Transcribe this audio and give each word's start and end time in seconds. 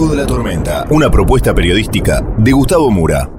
De 0.00 0.16
la 0.16 0.24
Tormenta, 0.26 0.86
una 0.88 1.10
propuesta 1.10 1.54
periodística 1.54 2.22
de 2.38 2.52
Gustavo 2.52 2.90
Mura. 2.90 3.30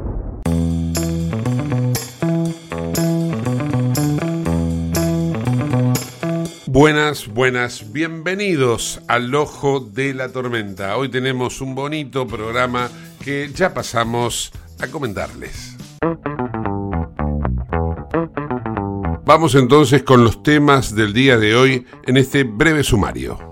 Buenas, 6.67 7.27
buenas, 7.27 7.91
bienvenidos 7.91 9.01
al 9.07 9.33
Ojo 9.33 9.79
de 9.79 10.13
la 10.13 10.29
Tormenta. 10.29 10.97
Hoy 10.97 11.09
tenemos 11.09 11.61
un 11.61 11.73
bonito 11.73 12.27
programa 12.27 12.91
que 13.25 13.49
ya 13.51 13.73
pasamos 13.73 14.51
a 14.79 14.87
comentarles. 14.87 15.75
Vamos 19.25 19.55
entonces 19.55 20.03
con 20.03 20.23
los 20.23 20.43
temas 20.43 20.93
del 20.93 21.11
día 21.11 21.39
de 21.39 21.55
hoy 21.55 21.87
en 22.05 22.17
este 22.17 22.43
breve 22.43 22.83
sumario. 22.83 23.50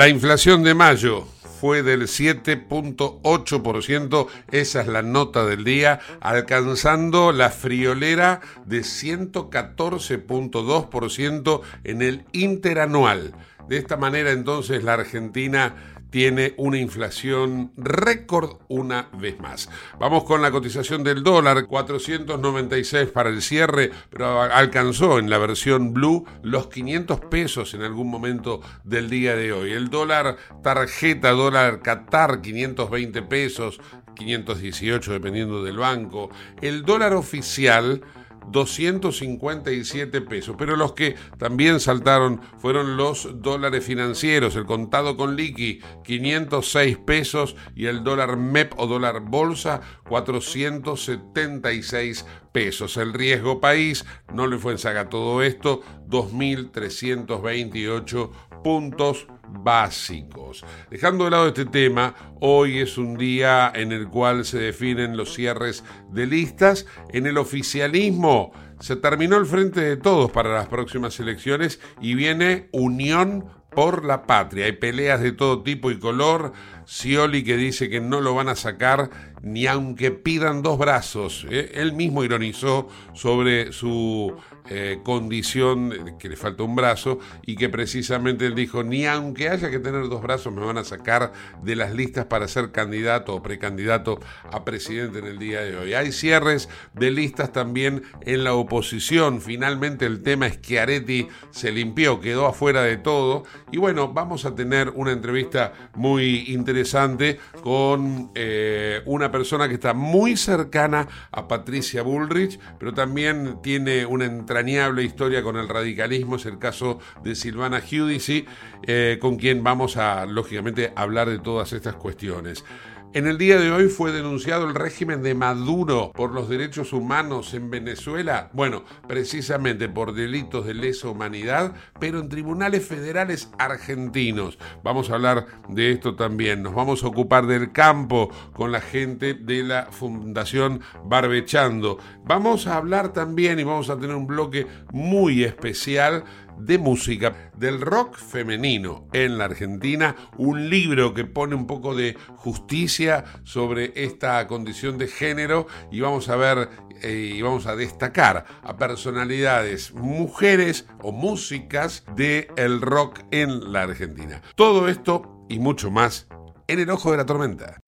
La 0.00 0.08
inflación 0.08 0.62
de 0.62 0.72
mayo 0.72 1.26
fue 1.60 1.82
del 1.82 2.04
7.8%, 2.04 4.26
esa 4.50 4.80
es 4.80 4.86
la 4.86 5.02
nota 5.02 5.44
del 5.44 5.62
día, 5.62 6.00
alcanzando 6.22 7.32
la 7.32 7.50
friolera 7.50 8.40
de 8.64 8.80
114.2% 8.80 11.60
en 11.84 12.00
el 12.00 12.24
interanual. 12.32 13.34
De 13.68 13.76
esta 13.76 13.98
manera 13.98 14.30
entonces 14.30 14.82
la 14.84 14.94
Argentina 14.94 15.99
tiene 16.10 16.54
una 16.56 16.78
inflación 16.78 17.72
récord 17.76 18.58
una 18.68 19.08
vez 19.18 19.38
más. 19.40 19.68
Vamos 19.98 20.24
con 20.24 20.42
la 20.42 20.50
cotización 20.50 21.04
del 21.04 21.22
dólar, 21.22 21.66
496 21.66 23.08
para 23.10 23.30
el 23.30 23.42
cierre, 23.42 23.90
pero 24.10 24.42
alcanzó 24.42 25.18
en 25.18 25.30
la 25.30 25.38
versión 25.38 25.94
blue 25.94 26.24
los 26.42 26.68
500 26.68 27.20
pesos 27.20 27.74
en 27.74 27.82
algún 27.82 28.10
momento 28.10 28.60
del 28.84 29.08
día 29.08 29.36
de 29.36 29.52
hoy. 29.52 29.72
El 29.72 29.90
dólar 29.90 30.36
tarjeta, 30.62 31.30
dólar 31.30 31.80
Qatar, 31.80 32.40
520 32.40 33.22
pesos, 33.22 33.80
518 34.16 35.12
dependiendo 35.12 35.62
del 35.64 35.78
banco. 35.78 36.30
El 36.60 36.82
dólar 36.82 37.14
oficial 37.14 38.02
257 38.50 40.20
pesos. 40.22 40.56
Pero 40.58 40.76
los 40.76 40.92
que 40.92 41.14
también 41.38 41.80
saltaron 41.80 42.40
fueron 42.58 42.96
los 42.96 43.42
dólares 43.42 43.84
financieros, 43.84 44.56
el 44.56 44.64
contado 44.66 45.16
con 45.16 45.36
liqui 45.36 45.80
506 46.04 46.98
pesos 46.98 47.56
y 47.74 47.86
el 47.86 48.04
dólar 48.04 48.36
MEP 48.36 48.74
o 48.76 48.86
dólar 48.86 49.20
bolsa 49.20 49.80
476 50.08 52.26
pesos. 52.52 52.96
El 52.96 53.12
riesgo 53.12 53.60
país 53.60 54.04
no 54.32 54.46
le 54.46 54.58
fue 54.58 54.70
en 54.72 54.78
saga 54.78 55.08
todo 55.08 55.42
esto, 55.42 55.82
2.328 56.08 58.30
puntos 58.62 59.26
básicos. 59.48 60.64
Dejando 60.90 61.24
de 61.24 61.30
lado 61.30 61.48
este 61.48 61.64
tema, 61.64 62.14
hoy 62.40 62.78
es 62.78 62.98
un 62.98 63.16
día 63.16 63.72
en 63.74 63.92
el 63.92 64.08
cual 64.08 64.44
se 64.44 64.58
definen 64.58 65.16
los 65.16 65.34
cierres 65.34 65.84
de 66.10 66.26
listas. 66.26 66.86
En 67.12 67.26
el 67.26 67.38
oficialismo 67.38 68.52
se 68.78 68.96
terminó 68.96 69.36
el 69.36 69.46
frente 69.46 69.80
de 69.80 69.96
todos 69.96 70.30
para 70.30 70.52
las 70.52 70.68
próximas 70.68 71.18
elecciones 71.20 71.80
y 72.00 72.14
viene 72.14 72.68
Unión 72.72 73.46
por 73.70 74.04
la 74.04 74.26
Patria. 74.26 74.66
Hay 74.66 74.72
peleas 74.72 75.20
de 75.20 75.32
todo 75.32 75.62
tipo 75.62 75.90
y 75.90 75.98
color. 75.98 76.52
Scioli 76.90 77.44
que 77.44 77.56
dice 77.56 77.88
que 77.88 78.00
no 78.00 78.20
lo 78.20 78.34
van 78.34 78.48
a 78.48 78.56
sacar 78.56 79.10
ni 79.42 79.68
aunque 79.68 80.10
pidan 80.10 80.60
dos 80.60 80.76
brazos. 80.76 81.46
¿eh? 81.48 81.70
Él 81.74 81.92
mismo 81.92 82.24
ironizó 82.24 82.88
sobre 83.14 83.72
su 83.72 84.34
eh, 84.70 85.00
condición 85.04 86.16
que 86.18 86.28
le 86.28 86.36
falta 86.36 86.62
un 86.62 86.76
brazo 86.76 87.18
y 87.44 87.56
que 87.56 87.68
precisamente 87.68 88.46
él 88.46 88.54
dijo, 88.54 88.84
ni 88.84 89.04
aunque 89.04 89.48
haya 89.48 89.68
que 89.68 89.80
tener 89.80 90.08
dos 90.08 90.22
brazos 90.22 90.52
me 90.52 90.64
van 90.64 90.78
a 90.78 90.84
sacar 90.84 91.32
de 91.62 91.74
las 91.76 91.92
listas 91.92 92.26
para 92.26 92.46
ser 92.48 92.70
candidato 92.70 93.34
o 93.34 93.42
precandidato 93.42 94.20
a 94.50 94.64
presidente 94.64 95.18
en 95.18 95.26
el 95.26 95.38
día 95.38 95.60
de 95.62 95.76
hoy. 95.76 95.94
Hay 95.94 96.12
cierres 96.12 96.68
de 96.94 97.10
listas 97.10 97.52
también 97.52 98.04
en 98.22 98.44
la 98.44 98.54
oposición. 98.54 99.40
Finalmente 99.40 100.06
el 100.06 100.22
tema 100.22 100.46
es 100.46 100.58
que 100.58 100.80
Areti 100.80 101.26
se 101.50 101.72
limpió, 101.72 102.20
quedó 102.20 102.46
afuera 102.46 102.82
de 102.82 102.96
todo. 102.96 103.42
Y 103.72 103.78
bueno, 103.78 104.12
vamos 104.12 104.44
a 104.44 104.54
tener 104.54 104.90
una 104.90 105.12
entrevista 105.12 105.72
muy 105.94 106.44
interesante 106.48 107.38
con 107.62 108.30
eh, 108.34 109.02
una 109.06 109.30
persona 109.30 109.68
que 109.68 109.74
está 109.74 109.94
muy 109.94 110.36
cercana 110.36 111.08
a 111.32 111.48
Patricia 111.48 112.02
Bullrich, 112.02 112.58
pero 112.78 112.94
también 112.94 113.58
tiene 113.62 114.06
una 114.06 114.24
entrada 114.60 115.02
historia 115.02 115.42
con 115.42 115.56
el 115.56 115.68
radicalismo, 115.68 116.36
es 116.36 116.46
el 116.46 116.58
caso 116.58 116.98
de 117.22 117.34
Silvana 117.34 117.80
Giudici, 117.80 118.46
eh, 118.82 119.18
con 119.20 119.36
quien 119.36 119.62
vamos 119.62 119.96
a, 119.96 120.26
lógicamente, 120.26 120.92
hablar 120.94 121.28
de 121.28 121.38
todas 121.38 121.72
estas 121.72 121.94
cuestiones. 121.94 122.64
En 123.12 123.26
el 123.26 123.38
día 123.38 123.58
de 123.58 123.72
hoy 123.72 123.88
fue 123.88 124.12
denunciado 124.12 124.68
el 124.68 124.74
régimen 124.76 125.20
de 125.20 125.34
Maduro 125.34 126.12
por 126.14 126.30
los 126.30 126.48
derechos 126.48 126.92
humanos 126.92 127.54
en 127.54 127.68
Venezuela, 127.68 128.50
bueno, 128.52 128.84
precisamente 129.08 129.88
por 129.88 130.14
delitos 130.14 130.64
de 130.64 130.74
lesa 130.74 131.08
humanidad, 131.08 131.74
pero 131.98 132.20
en 132.20 132.28
tribunales 132.28 132.86
federales 132.86 133.50
argentinos. 133.58 134.60
Vamos 134.84 135.10
a 135.10 135.14
hablar 135.14 135.46
de 135.68 135.90
esto 135.90 136.14
también. 136.14 136.62
Nos 136.62 136.72
vamos 136.72 137.02
a 137.02 137.08
ocupar 137.08 137.48
del 137.48 137.72
campo 137.72 138.30
con 138.52 138.70
la 138.70 138.80
gente 138.80 139.34
de 139.34 139.64
la 139.64 139.88
Fundación 139.90 140.80
Barbechando. 141.04 141.98
Vamos 142.24 142.68
a 142.68 142.76
hablar 142.76 143.12
también 143.12 143.58
y 143.58 143.64
vamos 143.64 143.90
a 143.90 143.98
tener 143.98 144.14
un 144.14 144.28
bloque 144.28 144.68
muy 144.92 145.42
especial 145.42 146.22
de 146.60 146.78
música 146.78 147.50
del 147.56 147.80
rock 147.80 148.16
femenino 148.16 149.08
en 149.12 149.38
la 149.38 149.46
Argentina, 149.46 150.16
un 150.36 150.70
libro 150.70 151.14
que 151.14 151.24
pone 151.24 151.54
un 151.54 151.66
poco 151.66 151.94
de 151.94 152.16
justicia 152.36 153.24
sobre 153.44 153.92
esta 153.94 154.46
condición 154.46 154.98
de 154.98 155.08
género 155.08 155.66
y 155.90 156.00
vamos 156.00 156.28
a 156.28 156.36
ver 156.36 156.68
eh, 157.02 157.32
y 157.36 157.42
vamos 157.42 157.66
a 157.66 157.76
destacar 157.76 158.44
a 158.62 158.76
personalidades 158.76 159.92
mujeres 159.94 160.86
o 161.02 161.12
músicas 161.12 162.04
del 162.16 162.48
el 162.56 162.80
rock 162.80 163.20
en 163.30 163.72
la 163.72 163.82
Argentina. 163.82 164.42
Todo 164.54 164.88
esto 164.88 165.46
y 165.48 165.58
mucho 165.58 165.90
más 165.90 166.28
en 166.66 166.78
el 166.78 166.90
ojo 166.90 167.10
de 167.10 167.16
la 167.16 167.26
tormenta. 167.26 167.80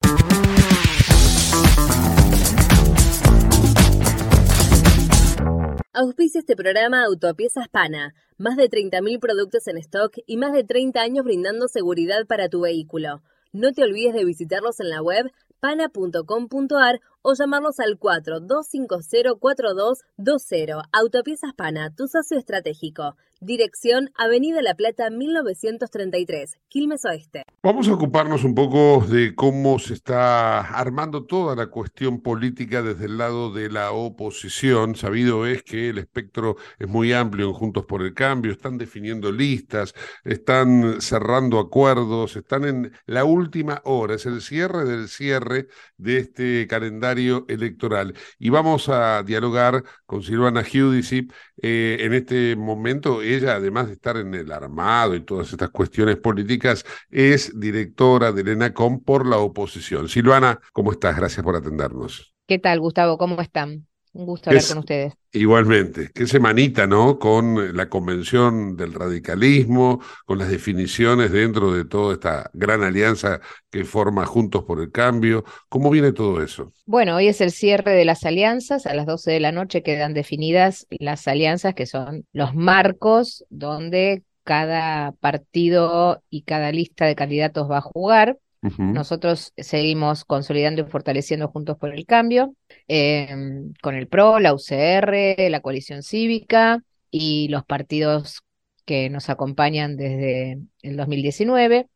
Auspicia 5.94 6.38
este 6.38 6.56
programa 6.56 7.04
Autopiezas 7.04 7.68
Pana. 7.68 8.14
Más 8.38 8.56
de 8.56 8.70
30.000 8.70 9.20
productos 9.20 9.68
en 9.68 9.76
stock 9.76 10.16
y 10.26 10.38
más 10.38 10.54
de 10.54 10.64
30 10.64 10.98
años 10.98 11.22
brindando 11.22 11.68
seguridad 11.68 12.26
para 12.26 12.48
tu 12.48 12.62
vehículo. 12.62 13.20
No 13.52 13.74
te 13.74 13.82
olvides 13.82 14.14
de 14.14 14.24
visitarlos 14.24 14.80
en 14.80 14.88
la 14.88 15.02
web 15.02 15.30
pana.com.ar 15.60 17.02
o 17.20 17.34
llamarlos 17.34 17.78
al 17.78 17.98
42504220. 17.98 20.82
Autopiezas 20.92 21.52
Pana, 21.52 21.94
tu 21.94 22.08
socio 22.08 22.38
estratégico. 22.38 23.14
Dirección 23.44 24.12
Avenida 24.16 24.62
La 24.62 24.76
Plata 24.76 25.10
1933, 25.10 26.60
Quilmes 26.68 27.04
Oeste. 27.04 27.42
Vamos 27.60 27.88
a 27.88 27.94
ocuparnos 27.94 28.44
un 28.44 28.54
poco 28.54 29.04
de 29.04 29.34
cómo 29.34 29.80
se 29.80 29.94
está 29.94 30.60
armando 30.60 31.24
toda 31.24 31.56
la 31.56 31.66
cuestión 31.66 32.20
política 32.20 32.82
desde 32.82 33.06
el 33.06 33.18
lado 33.18 33.52
de 33.52 33.68
la 33.68 33.90
oposición. 33.90 34.94
Sabido 34.94 35.44
es 35.44 35.64
que 35.64 35.88
el 35.88 35.98
espectro 35.98 36.56
es 36.78 36.86
muy 36.86 37.12
amplio 37.12 37.48
en 37.48 37.52
Juntos 37.52 37.84
por 37.84 38.02
el 38.02 38.14
Cambio, 38.14 38.52
están 38.52 38.78
definiendo 38.78 39.32
listas, 39.32 39.92
están 40.22 41.00
cerrando 41.00 41.58
acuerdos, 41.58 42.36
están 42.36 42.64
en 42.64 42.92
la 43.06 43.24
última 43.24 43.82
hora, 43.84 44.14
es 44.14 44.26
el 44.26 44.40
cierre 44.40 44.84
del 44.84 45.08
cierre 45.08 45.66
de 45.96 46.18
este 46.18 46.68
calendario 46.68 47.44
electoral. 47.48 48.14
Y 48.38 48.50
vamos 48.50 48.88
a 48.88 49.24
dialogar 49.24 49.82
con 50.06 50.22
Silvana 50.22 50.62
Giudici 50.62 51.26
eh, 51.60 51.96
en 52.00 52.12
este 52.12 52.54
momento 52.54 53.20
ella, 53.34 53.54
además 53.56 53.86
de 53.88 53.94
estar 53.94 54.16
en 54.16 54.34
el 54.34 54.52
armado 54.52 55.14
y 55.14 55.24
todas 55.24 55.52
estas 55.52 55.70
cuestiones 55.70 56.16
políticas, 56.16 56.84
es 57.10 57.58
directora 57.58 58.32
del 58.32 58.48
ENACOM 58.48 59.02
por 59.02 59.26
la 59.26 59.38
oposición. 59.38 60.08
Silvana, 60.08 60.60
¿cómo 60.72 60.92
estás? 60.92 61.16
Gracias 61.16 61.44
por 61.44 61.56
atendernos. 61.56 62.34
¿Qué 62.46 62.58
tal, 62.58 62.80
Gustavo? 62.80 63.18
¿Cómo 63.18 63.40
están? 63.40 63.86
Un 64.14 64.26
gusto 64.26 64.50
hablar 64.50 64.64
con 64.68 64.78
ustedes. 64.78 65.14
Igualmente, 65.32 66.10
qué 66.14 66.26
semanita, 66.26 66.86
¿no? 66.86 67.18
Con 67.18 67.74
la 67.74 67.88
convención 67.88 68.76
del 68.76 68.92
radicalismo, 68.92 70.02
con 70.26 70.38
las 70.38 70.50
definiciones 70.50 71.32
dentro 71.32 71.72
de 71.72 71.86
toda 71.86 72.12
esta 72.12 72.50
gran 72.52 72.82
alianza 72.82 73.40
que 73.70 73.84
forma 73.84 74.26
Juntos 74.26 74.64
por 74.64 74.80
el 74.80 74.92
Cambio. 74.92 75.44
¿Cómo 75.70 75.88
viene 75.88 76.12
todo 76.12 76.42
eso? 76.42 76.72
Bueno, 76.84 77.16
hoy 77.16 77.28
es 77.28 77.40
el 77.40 77.50
cierre 77.50 77.92
de 77.92 78.04
las 78.04 78.24
alianzas. 78.24 78.84
A 78.84 78.92
las 78.92 79.06
12 79.06 79.30
de 79.30 79.40
la 79.40 79.52
noche 79.52 79.82
quedan 79.82 80.12
definidas 80.12 80.86
las 80.90 81.26
alianzas, 81.26 81.74
que 81.74 81.86
son 81.86 82.26
los 82.34 82.54
marcos 82.54 83.46
donde 83.48 84.22
cada 84.44 85.12
partido 85.12 86.22
y 86.28 86.42
cada 86.42 86.72
lista 86.72 87.06
de 87.06 87.14
candidatos 87.14 87.70
va 87.70 87.78
a 87.78 87.82
jugar. 87.82 88.38
Nosotros 88.62 89.52
seguimos 89.56 90.24
consolidando 90.24 90.82
y 90.82 90.84
fortaleciendo 90.84 91.48
Juntos 91.48 91.76
por 91.78 91.92
el 91.92 92.06
Cambio, 92.06 92.54
em, 92.86 93.72
con 93.82 93.96
el 93.96 94.06
PRO, 94.06 94.38
la 94.38 94.54
UCR, 94.54 95.50
la 95.50 95.60
coalición 95.60 96.02
cívica 96.02 96.82
y 97.10 97.48
los 97.48 97.64
partidos 97.64 98.42
que 98.84 99.10
nos 99.10 99.30
acompañan 99.30 99.96
desde 99.96 100.60
el 100.82 100.96
2019, 100.96 101.88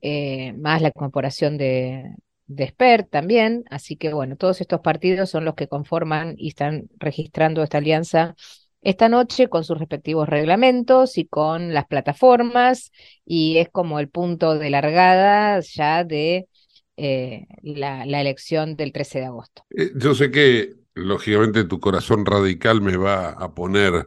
eh, 0.00 0.52
más 0.54 0.82
la 0.82 0.90
corporación 0.90 1.56
de, 1.56 2.12
de 2.46 2.66
SPER 2.66 3.04
también. 3.04 3.64
Así 3.70 3.96
que 3.96 4.12
bueno, 4.12 4.36
todos 4.36 4.60
estos 4.60 4.80
partidos 4.80 5.30
son 5.30 5.44
los 5.44 5.54
que 5.54 5.68
conforman 5.68 6.34
y 6.36 6.48
están 6.48 6.88
registrando 6.98 7.62
esta 7.62 7.78
alianza 7.78 8.34
esta 8.82 9.08
noche 9.08 9.48
con 9.48 9.64
sus 9.64 9.78
respectivos 9.78 10.28
reglamentos 10.28 11.18
y 11.18 11.26
con 11.26 11.74
las 11.74 11.86
plataformas 11.86 12.92
y 13.24 13.58
es 13.58 13.68
como 13.68 14.00
el 14.00 14.08
punto 14.08 14.58
de 14.58 14.70
largada 14.70 15.60
ya 15.60 16.04
de 16.04 16.48
eh, 16.96 17.46
la, 17.62 18.04
elección 18.04 18.76
del 18.76 18.92
13 18.92 19.20
de 19.20 19.24
agosto. 19.26 19.64
Eh, 19.70 19.92
yo 19.96 20.14
sé 20.14 20.30
que 20.30 20.74
lógicamente 20.94 21.64
tu 21.64 21.80
corazón 21.80 22.26
radical 22.26 22.80
me 22.80 22.96
va 22.96 23.30
a 23.30 23.54
poner 23.54 24.06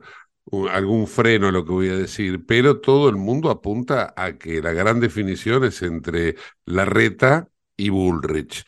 algún 0.72 1.08
freno 1.08 1.48
a 1.48 1.52
lo 1.52 1.66
que 1.66 1.72
voy 1.72 1.90
a 1.90 1.96
decir, 1.96 2.46
pero 2.46 2.82
todo 2.82 3.10
el 3.10 3.16
mundo 3.16 3.50
apunta 3.50 4.14
a 4.16 4.38
que 4.38 4.62
la 4.62 4.74
gran 4.74 5.00
definición 5.00 5.64
es 5.64 5.82
entre 5.82 6.36
Larreta 6.66 7.48
y 7.78 7.90
Bullrich. 7.90 8.66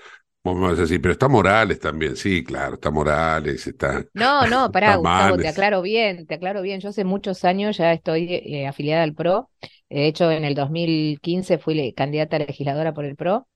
Vas 0.54 0.78
a 0.78 0.82
decir, 0.82 1.02
pero 1.02 1.14
está 1.14 1.28
Morales 1.28 1.80
también. 1.80 2.16
Sí, 2.16 2.44
claro, 2.44 2.76
está 2.76 2.92
Morales, 2.92 3.66
está. 3.66 4.06
No, 4.14 4.46
no, 4.46 4.72
pará, 4.72 4.96
Gustavo, 4.98 5.38
te 5.38 5.48
aclaro 5.48 5.82
bien, 5.82 6.28
te 6.28 6.36
aclaro 6.36 6.62
bien. 6.62 6.80
Yo 6.80 6.90
hace 6.90 7.04
muchos 7.04 7.44
años 7.44 7.78
ya 7.78 7.92
estoy 7.92 8.28
eh, 8.32 8.68
afiliada 8.68 9.02
al 9.02 9.16
PRO. 9.16 9.50
De 9.90 10.06
hecho, 10.06 10.30
en 10.30 10.46
el 10.46 10.54
2015 10.54 11.58
fui 11.58 11.94
candidata 11.94 12.36
a 12.36 12.40
legisladora 12.40 12.94
por 12.94 13.06
el 13.06 13.16
PRO 13.16 13.48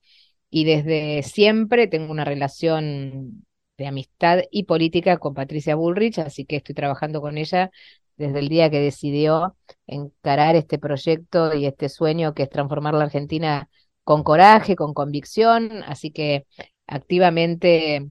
y 0.50 0.64
desde 0.64 1.22
siempre 1.22 1.86
tengo 1.86 2.10
una 2.10 2.24
relación 2.24 3.44
de 3.78 3.86
amistad 3.86 4.40
y 4.50 4.64
política 4.64 5.18
con 5.18 5.32
Patricia 5.32 5.76
Bullrich, 5.76 6.18
así 6.18 6.44
que 6.44 6.56
estoy 6.56 6.74
trabajando 6.74 7.20
con 7.20 7.38
ella 7.38 7.70
desde 8.16 8.40
el 8.40 8.48
día 8.48 8.68
que 8.68 8.80
decidió 8.80 9.56
encarar 9.86 10.56
este 10.56 10.78
proyecto 10.78 11.54
y 11.54 11.66
este 11.66 11.88
sueño 11.88 12.34
que 12.34 12.42
es 12.42 12.50
transformar 12.50 12.94
la 12.94 13.04
Argentina 13.04 13.70
con 14.04 14.22
coraje, 14.24 14.76
con 14.76 14.92
convicción, 14.92 15.82
así 15.86 16.10
que 16.10 16.46
activamente 16.90 18.10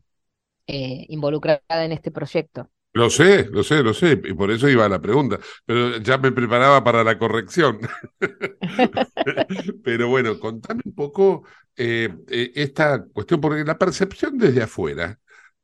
eh, 0.67 1.05
involucrada 1.09 1.85
en 1.85 1.91
este 1.91 2.11
proyecto. 2.11 2.69
Lo 2.93 3.09
sé, 3.09 3.45
lo 3.51 3.63
sé, 3.63 3.83
lo 3.83 3.93
sé, 3.93 4.19
y 4.23 4.33
por 4.33 4.49
eso 4.49 4.67
iba 4.67 4.85
a 4.85 4.89
la 4.89 4.99
pregunta, 4.99 5.39
pero 5.63 5.97
ya 5.97 6.17
me 6.17 6.31
preparaba 6.31 6.83
para 6.83 7.03
la 7.03 7.19
corrección. 7.19 7.79
pero 9.83 10.07
bueno, 10.09 10.39
contame 10.39 10.81
un 10.85 10.95
poco 10.95 11.43
eh, 11.75 12.09
eh, 12.29 12.51
esta 12.55 13.05
cuestión, 13.05 13.41
porque 13.41 13.63
la 13.63 13.77
percepción 13.77 14.37
desde 14.39 14.63
afuera 14.63 15.19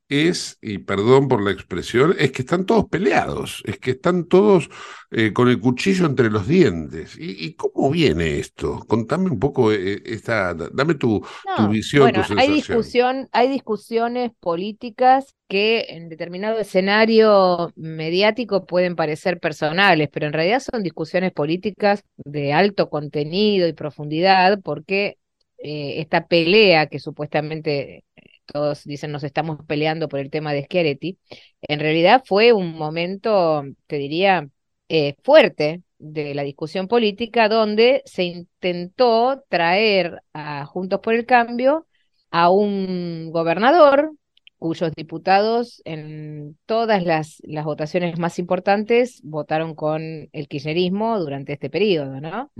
es, 0.08 0.58
y 0.60 0.78
perdón 0.78 1.28
por 1.28 1.42
la 1.42 1.50
expresión, 1.50 2.14
es 2.18 2.30
que 2.32 2.42
están 2.42 2.64
todos 2.64 2.86
peleados, 2.88 3.62
es 3.66 3.78
que 3.78 3.92
están 3.92 4.24
todos 4.24 4.70
eh, 5.10 5.32
con 5.32 5.48
el 5.48 5.58
cuchillo 5.60 6.06
entre 6.06 6.30
los 6.30 6.46
dientes. 6.46 7.16
¿Y, 7.18 7.54
cómo 7.54 7.90
viene 7.90 8.38
esto? 8.38 8.84
Contame 8.86 9.30
un 9.30 9.38
poco 9.38 9.72
eh, 9.72 10.02
esta, 10.04 10.54
dame 10.54 10.94
tu, 10.94 11.24
tu 11.56 11.68
visión, 11.68 12.02
bueno, 12.02 12.22
Hay, 12.36 12.52
discusión, 12.52 13.28
hay 13.32 13.48
discusiones 13.48 14.30
políticas 14.38 15.34
que 15.48 15.86
en 15.90 16.08
determinado 16.08 16.58
escenario 16.58 17.72
mediático 17.76 18.66
pueden 18.66 18.96
parecer 18.96 19.38
personales, 19.38 20.08
pero 20.12 20.26
en 20.26 20.32
realidad 20.32 20.60
son 20.60 20.82
discusiones 20.82 21.32
políticas 21.32 22.04
de 22.16 22.52
alto 22.52 22.90
contenido 22.90 23.68
y 23.68 23.72
profundidad, 23.72 24.60
porque 24.62 25.18
eh, 25.58 26.00
esta 26.00 26.26
pelea 26.26 26.86
que 26.86 26.98
supuestamente 26.98 28.04
todos 28.46 28.84
dicen 28.84 29.12
nos 29.12 29.24
estamos 29.24 29.58
peleando 29.66 30.08
por 30.08 30.20
el 30.20 30.30
tema 30.30 30.52
de 30.52 30.64
Schiaretti, 30.64 31.18
en 31.62 31.80
realidad 31.80 32.22
fue 32.24 32.52
un 32.52 32.76
momento, 32.76 33.64
te 33.86 33.96
diría, 33.96 34.48
eh, 34.88 35.16
fuerte 35.22 35.82
de 35.98 36.34
la 36.34 36.42
discusión 36.42 36.88
política 36.88 37.48
donde 37.48 38.02
se 38.06 38.24
intentó 38.24 39.42
traer 39.48 40.22
a 40.32 40.64
Juntos 40.66 41.00
por 41.00 41.14
el 41.14 41.26
Cambio 41.26 41.86
a 42.30 42.50
un 42.50 43.30
gobernador 43.32 44.12
cuyos 44.58 44.92
diputados 44.96 45.82
en 45.84 46.56
todas 46.66 47.04
las, 47.04 47.40
las 47.44 47.64
votaciones 47.64 48.18
más 48.18 48.38
importantes 48.38 49.20
votaron 49.22 49.74
con 49.74 50.28
el 50.32 50.48
kirchnerismo 50.48 51.18
durante 51.18 51.52
este 51.52 51.70
periodo, 51.70 52.20
¿no? 52.20 52.50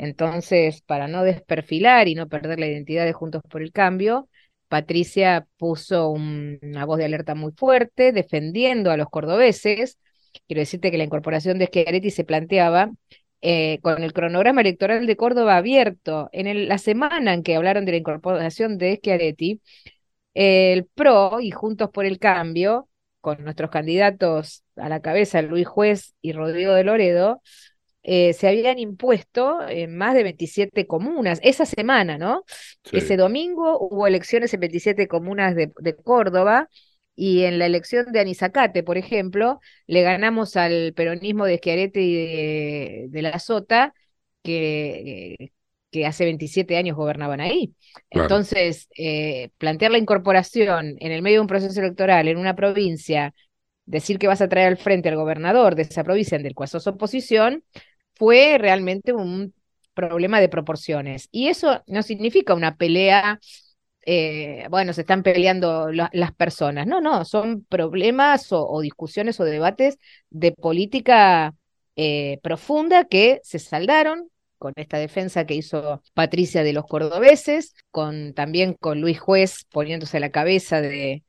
Entonces, 0.00 0.82
para 0.82 1.08
no 1.08 1.22
desperfilar 1.22 2.08
y 2.08 2.14
no 2.14 2.28
perder 2.28 2.58
la 2.58 2.66
identidad 2.66 3.04
de 3.04 3.12
Juntos 3.12 3.42
por 3.48 3.62
el 3.62 3.70
Cambio, 3.72 4.28
Patricia 4.72 5.46
puso 5.58 6.08
una 6.08 6.86
voz 6.86 6.96
de 6.96 7.04
alerta 7.04 7.34
muy 7.34 7.52
fuerte 7.52 8.10
defendiendo 8.10 8.90
a 8.90 8.96
los 8.96 9.10
cordobeses. 9.10 9.98
Quiero 10.46 10.60
decirte 10.60 10.90
que 10.90 10.96
la 10.96 11.04
incorporación 11.04 11.58
de 11.58 11.66
Schiaretti 11.66 12.10
se 12.10 12.24
planteaba 12.24 12.90
eh, 13.42 13.80
con 13.82 14.02
el 14.02 14.14
cronograma 14.14 14.62
electoral 14.62 15.06
de 15.06 15.16
Córdoba 15.16 15.58
abierto. 15.58 16.30
En 16.32 16.68
la 16.68 16.78
semana 16.78 17.34
en 17.34 17.42
que 17.42 17.54
hablaron 17.54 17.84
de 17.84 17.92
la 17.92 17.98
incorporación 17.98 18.78
de 18.78 18.96
Schiaretti, 18.96 19.60
el 20.32 20.86
PRO 20.86 21.40
y 21.40 21.50
Juntos 21.50 21.90
por 21.90 22.06
el 22.06 22.18
Cambio, 22.18 22.88
con 23.20 23.44
nuestros 23.44 23.70
candidatos 23.70 24.64
a 24.76 24.88
la 24.88 25.00
cabeza, 25.02 25.42
Luis 25.42 25.66
Juez 25.66 26.14
y 26.22 26.32
Rodrigo 26.32 26.72
de 26.72 26.84
Loredo, 26.84 27.42
eh, 28.02 28.32
se 28.32 28.48
habían 28.48 28.78
impuesto 28.78 29.66
en 29.68 29.96
más 29.96 30.14
de 30.14 30.24
27 30.24 30.86
comunas. 30.86 31.38
Esa 31.42 31.66
semana, 31.66 32.18
¿no? 32.18 32.44
Ese 32.90 33.16
domingo 33.16 33.78
hubo 33.78 34.06
elecciones 34.06 34.52
en 34.54 34.60
27 34.60 35.06
comunas 35.08 35.54
de, 35.54 35.96
Córdoba 36.02 36.68
y 37.14 37.42
en 37.44 37.58
la 37.58 37.66
elección 37.66 38.10
de 38.12 38.20
Anizacate, 38.20 38.82
por 38.82 38.98
ejemplo, 38.98 39.60
le 39.86 40.02
ganamos 40.02 40.56
al 40.56 40.92
peronismo 40.94 41.44
de 41.44 41.58
Schiaretti 41.58 42.00
y 42.00 43.08
de, 43.08 43.22
la 43.22 43.38
Sota, 43.38 43.94
que, 44.42 45.52
que 45.92 46.06
hace 46.06 46.24
27 46.24 46.76
años 46.76 46.96
gobernaban 46.96 47.40
ahí. 47.40 47.74
Entonces, 48.10 48.88
eh, 48.96 49.50
plantear 49.58 49.92
la 49.92 49.98
incorporación 49.98 50.96
en 50.98 51.12
el 51.12 51.22
medio 51.22 51.36
de 51.36 51.42
un 51.42 51.46
proceso 51.46 51.78
electoral 51.80 52.26
en 52.28 52.38
una 52.38 52.56
provincia, 52.56 53.34
decir 53.84 54.18
que 54.18 54.26
vas 54.26 54.40
a 54.40 54.48
traer 54.48 54.68
al 54.68 54.78
frente 54.78 55.10
al 55.10 55.16
gobernador 55.16 55.74
de 55.76 55.82
esa 55.82 56.02
provincia 56.02 56.36
en 56.36 56.42
del 56.42 56.54
cual 56.54 56.68
sos 56.68 56.86
oposición, 56.86 57.62
fue 58.22 58.56
realmente 58.56 59.12
un 59.12 59.52
problema 59.94 60.40
de 60.40 60.48
proporciones. 60.48 61.28
Y 61.32 61.48
eso 61.48 61.82
no 61.88 62.04
significa 62.04 62.54
una 62.54 62.76
pelea 62.76 63.40
eh, 64.06 64.64
bueno, 64.70 64.92
se 64.92 65.00
están 65.00 65.24
peleando 65.24 65.90
las 65.90 66.32
personas. 66.36 66.86
No, 66.86 67.00
no, 67.00 67.24
son 67.24 67.64
problemas 67.64 68.46
o, 68.52 68.80
discusiones 68.80 69.40
o 69.40 69.44
debates 69.44 69.98
de 70.30 70.52
política 70.52 71.52
eh, 71.96 72.38
profunda 72.44 73.06
que 73.06 73.40
se 73.42 73.58
saldaron 73.58 74.30
con 74.58 74.72
esta 74.76 74.98
defensa 74.98 75.44
que 75.44 75.54
hizo 75.56 76.00
Patricia 76.14 76.62
de 76.62 76.74
los 76.74 76.86
cordobeses, 76.86 77.74
con 77.90 78.34
también 78.34 78.74
con 78.74 79.00
Luis 79.00 79.18
Juez 79.18 79.64
poniéndose 79.72 80.18
a 80.18 80.20
la 80.20 80.30
cabeza 80.30 80.80
de, 80.80 81.24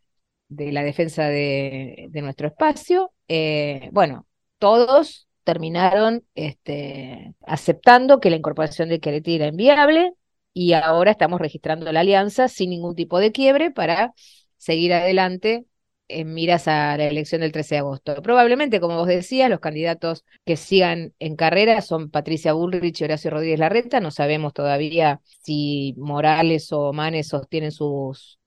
de 0.48 0.72
la 0.72 0.84
defensa 0.84 1.26
de, 1.28 2.06
de 2.12 2.22
nuestro 2.22 2.50
espacio. 2.50 3.12
Eh, 3.28 3.90
bueno, 3.92 4.28
todos 4.60 5.28
terminaron 5.44 6.26
este, 6.36 7.36
aceptando 7.46 8.20
que 8.20 8.30
la 8.30 8.38
incorporación 8.38 8.90
de 8.90 9.00
Querétaro 9.00 9.36
era 9.36 9.48
inviable 9.48 10.14
y 10.54 10.74
ahora 10.74 11.12
estamos 11.12 11.42
registrando 11.42 11.92
la 11.92 12.02
alianza 12.02 12.48
sin 12.48 12.70
ningún 12.70 12.96
tipo 12.96 13.20
de 13.20 13.32
quiebre 13.32 13.72
para 13.72 14.14
seguir 14.58 14.94
adelante 14.94 15.66
en 16.08 16.34
miras 16.34 16.68
a 16.68 16.98
la 16.98 17.06
elección 17.06 17.42
del 17.42 17.52
13 17.52 17.76
de 17.76 17.80
agosto. 17.80 18.22
Probablemente, 18.22 18.80
como 18.80 18.98
vos 18.98 19.08
decías, 19.08 19.50
los 19.50 19.60
candidatos 19.60 20.26
que 20.46 20.58
sigan 20.58 21.14
en 21.20 21.36
carrera 21.36 21.82
son 21.82 22.10
Patricia 22.10 22.54
Bullrich 22.54 23.02
y 23.02 23.04
Horacio 23.06 23.32
Rodríguez 23.32 23.60
Larreta. 23.60 24.00
No 24.00 24.12
sabemos 24.12 24.54
todavía 24.54 25.22
si 25.44 25.96
Morales 25.98 26.72
o 26.72 26.94
Manes 26.94 27.30
sostienen 27.30 27.72
sus 27.72 28.38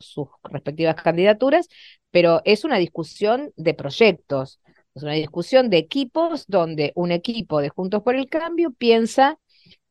respectivas 0.45 0.97
candidaturas, 0.97 1.69
pero 2.11 2.41
es 2.45 2.65
una 2.65 2.79
discusión 2.79 3.53
de 3.57 3.75
proyectos, 3.75 4.61
es 4.97 5.03
una 5.03 5.13
discusión 5.13 5.69
de 5.71 5.79
equipos 5.79 6.47
donde 6.49 6.93
un 6.97 7.13
equipo 7.13 7.61
de 7.61 7.69
Juntos 7.69 8.03
por 8.03 8.15
el 8.17 8.29
Cambio 8.29 8.73
piensa 8.73 9.39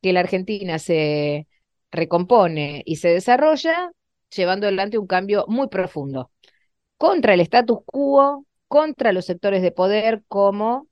que 0.02 0.12
la 0.12 0.20
Argentina 0.20 0.78
se 0.80 1.46
recompone 1.92 2.82
y 2.84 2.96
se 2.96 3.08
desarrolla 3.10 3.92
llevando 4.34 4.66
adelante 4.66 4.98
un 4.98 5.06
cambio 5.06 5.44
muy 5.48 5.68
profundo 5.68 6.32
contra 6.98 7.34
el 7.34 7.40
status 7.40 7.78
quo, 7.86 8.46
contra 8.68 9.12
los 9.12 9.26
sectores 9.26 9.62
de 9.62 9.72
poder 9.72 10.24
como 10.28 10.88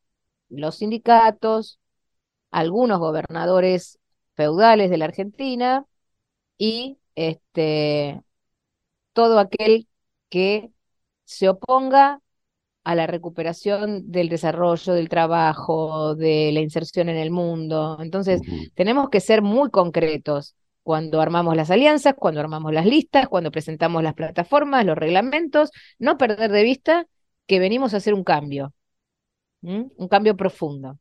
los 0.49 0.76
sindicatos, 0.76 1.80
algunos 2.52 3.00
gobernadores 3.00 3.99
feudales 4.37 4.90
de 4.90 4.99
la 4.99 5.06
Argentina 5.06 5.87
y 6.59 6.99
este, 7.16 8.23
todo 9.12 9.38
aquel 9.40 9.88
que 10.28 10.71
se 11.25 11.49
oponga 11.49 12.21
a 12.85 12.95
la 12.95 13.07
recuperación 13.07 14.11
del 14.11 14.29
desarrollo, 14.29 14.93
del 14.93 15.09
trabajo, 15.09 16.14
de 16.14 16.50
la 16.53 16.61
inserción 16.61 17.09
en 17.09 17.17
el 17.17 17.31
mundo. 17.31 17.99
Entonces, 18.00 18.41
tenemos 18.75 19.09
que 19.09 19.21
ser 19.21 19.43
muy 19.43 19.71
concretos 19.71 20.55
cuando 20.83 21.23
armamos 21.23 21.57
las 21.57 21.71
alianzas, 21.71 22.14
cuando 22.14 22.41
armamos 22.41 22.73
las 22.73 22.85
listas, 22.85 23.26
cuando 23.29 23.50
presentamos 23.50 24.03
las 24.03 24.14
plataformas, 24.14 24.85
los 24.85 24.99
reglamentos, 24.99 25.71
no 25.99 26.19
perder 26.19 26.53
de 26.53 26.62
vista 26.62 27.07
que 27.47 27.59
venimos 27.59 27.95
a 27.95 27.97
hacer 27.97 28.12
un 28.12 28.23
cambio, 28.23 28.75
un 29.62 30.09
cambio 30.09 30.37
profundo. 30.37 30.99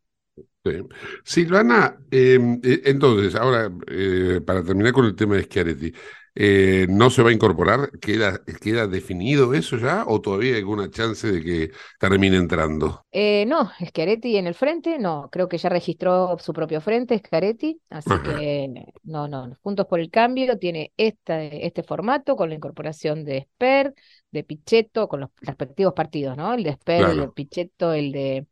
Silvana, 1.25 1.97
em, 2.09 2.61
e, 2.63 2.81
entonces, 2.85 3.35
ahora, 3.35 3.69
eh, 3.87 4.39
para 4.45 4.63
terminar 4.63 4.93
con 4.93 5.05
el 5.05 5.15
tema 5.15 5.35
de 5.35 5.43
Schiaretti, 5.43 5.93
eh, 6.35 6.87
¿no 6.89 7.09
se 7.09 7.21
va 7.21 7.29
a 7.29 7.33
incorporar? 7.33 7.91
¿Queda, 7.99 8.41
¿Queda 8.61 8.87
definido 8.87 9.53
eso 9.53 9.77
ya 9.77 10.03
o 10.07 10.19
todavía 10.19 10.53
hay 10.53 10.59
alguna 10.59 10.89
chance 10.89 11.31
de 11.31 11.43
que 11.43 11.71
termine 11.99 12.37
entrando? 12.37 13.05
Eh, 13.11 13.45
no, 13.45 13.71
Schiaretti 13.79 14.37
en 14.37 14.47
el 14.47 14.55
frente, 14.55 14.97
no, 14.97 15.29
creo 15.31 15.47
que 15.47 15.57
ya 15.57 15.69
registró 15.69 16.37
su 16.39 16.53
propio 16.53 16.81
frente 16.81 17.19
Schiaretti, 17.19 17.79
así 17.89 18.09
que 18.23 18.85
no, 19.03 19.27
no, 19.27 19.55
Juntos 19.61 19.85
por 19.85 19.99
el 19.99 20.09
Cambio 20.09 20.57
tiene 20.57 20.91
este, 20.97 21.65
este 21.65 21.83
formato 21.83 22.35
con 22.35 22.49
la 22.49 22.55
incorporación 22.55 23.23
de 23.23 23.37
Esper, 23.37 23.93
de 24.31 24.43
Pichetto, 24.43 25.07
con 25.07 25.21
los 25.21 25.29
respectivos 25.41 25.93
partidos, 25.93 26.35
¿no? 26.35 26.53
El 26.53 26.63
de 26.63 26.71
Esper, 26.71 27.09
el 27.11 27.19
de 27.19 27.27
Pichetto, 27.29 27.93
el 27.93 28.11
de 28.11 28.47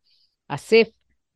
ACEF, 0.47 0.89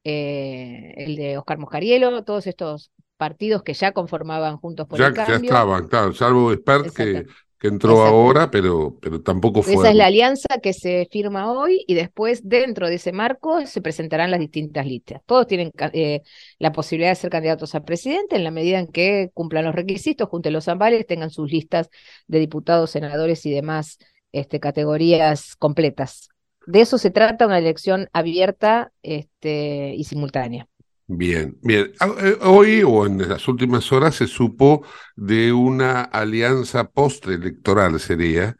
eh, 0.03 0.93
el 0.97 1.15
de 1.15 1.37
Oscar 1.39 1.57
Moscarielo, 1.57 2.23
todos 2.23 2.45
estos 2.45 2.91
partidos 3.17 3.63
que 3.63 3.73
ya 3.73 3.91
conformaban 3.91 4.57
Juntos 4.57 4.87
por 4.87 5.01
el 5.01 5.13
Cambio. 5.13 5.39
Ya 5.39 5.45
estaban, 5.45 5.87
claro, 5.87 6.13
salvo 6.13 6.51
Expert 6.51 6.93
que, 6.93 7.25
que 7.57 7.67
entró 7.67 8.01
ahora, 8.03 8.51
pero, 8.51 8.97
pero 9.01 9.21
tampoco 9.21 9.61
fue. 9.61 9.73
Esa 9.73 9.89
es 9.89 9.95
la 9.95 10.07
alianza 10.07 10.59
que 10.61 10.73
se 10.73 11.07
firma 11.11 11.51
hoy 11.51 11.83
y 11.87 11.93
después 11.93 12.47
dentro 12.47 12.87
de 12.87 12.95
ese 12.95 13.11
marco 13.11 13.65
se 13.65 13.81
presentarán 13.81 14.31
las 14.31 14.39
distintas 14.39 14.85
listas. 14.85 15.21
Todos 15.25 15.47
tienen 15.47 15.71
eh, 15.93 16.21
la 16.59 16.71
posibilidad 16.71 17.11
de 17.11 17.15
ser 17.15 17.29
candidatos 17.29 17.73
a 17.75 17.83
presidente 17.83 18.35
en 18.35 18.43
la 18.43 18.51
medida 18.51 18.79
en 18.79 18.87
que 18.87 19.31
cumplan 19.33 19.65
los 19.65 19.75
requisitos, 19.75 20.29
junten 20.29 20.53
los 20.53 20.67
ambales, 20.67 21.07
tengan 21.07 21.29
sus 21.29 21.51
listas 21.51 21.89
de 22.27 22.39
diputados, 22.39 22.91
senadores 22.91 23.45
y 23.45 23.51
demás 23.51 23.97
este, 24.31 24.59
categorías 24.59 25.55
completas. 25.55 26.29
De 26.67 26.81
eso 26.81 26.97
se 26.97 27.11
trata 27.11 27.45
una 27.45 27.59
elección 27.59 28.09
abierta 28.11 28.91
este, 29.01 29.93
y 29.95 30.03
simultánea. 30.03 30.67
Bien, 31.07 31.55
bien. 31.61 31.91
Ah, 31.99 32.09
eh, 32.19 32.37
hoy 32.41 32.81
o 32.83 33.05
en 33.05 33.29
las 33.29 33.47
últimas 33.47 33.91
horas 33.91 34.15
se 34.15 34.25
supo 34.25 34.83
de 35.15 35.53
una 35.53 36.01
alianza 36.01 36.89
postelectoral, 36.89 37.99
sería, 37.99 38.55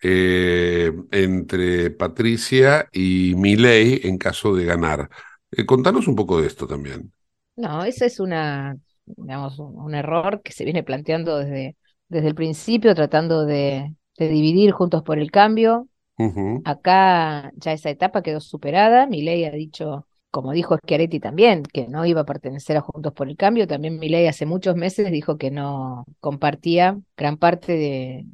eh, 0.00 0.92
entre 1.10 1.90
Patricia 1.90 2.88
y 2.92 3.34
Milei 3.36 4.00
en 4.04 4.16
caso 4.16 4.54
de 4.54 4.64
ganar. 4.64 5.08
Eh, 5.50 5.66
contanos 5.66 6.06
un 6.06 6.14
poco 6.14 6.40
de 6.40 6.46
esto 6.46 6.68
también. 6.68 7.12
No, 7.56 7.82
ese 7.82 8.06
es 8.06 8.20
una, 8.20 8.76
digamos, 9.04 9.58
un, 9.58 9.92
error 9.92 10.40
que 10.42 10.52
se 10.52 10.64
viene 10.64 10.84
planteando 10.84 11.38
desde, 11.38 11.76
desde 12.06 12.28
el 12.28 12.36
principio, 12.36 12.94
tratando 12.94 13.44
de, 13.44 13.92
dividir 14.16 14.70
Juntos 14.70 15.02
por 15.02 15.18
el 15.18 15.32
Cambio. 15.32 15.88
Acá 16.64 17.52
ya 17.56 17.72
esa 17.72 17.90
etapa 17.90 18.22
quedó 18.22 18.40
superada. 18.40 19.06
Milei 19.06 19.44
ha 19.44 19.50
dicho 19.50 20.07
como 20.30 20.52
dijo 20.52 20.76
Schiaretti 20.76 21.20
también, 21.20 21.62
que 21.62 21.88
no 21.88 22.04
iba 22.04 22.20
a 22.22 22.24
pertenecer 22.24 22.76
a 22.76 22.80
Juntos 22.82 23.12
por 23.14 23.28
el 23.28 23.36
Cambio, 23.36 23.66
también 23.66 23.98
Milei 23.98 24.26
hace 24.26 24.44
muchos 24.46 24.76
meses 24.76 25.10
dijo 25.10 25.38
que 25.38 25.50
no 25.50 26.04
compartía 26.20 26.98
gran 27.16 27.38
parte 27.38 27.72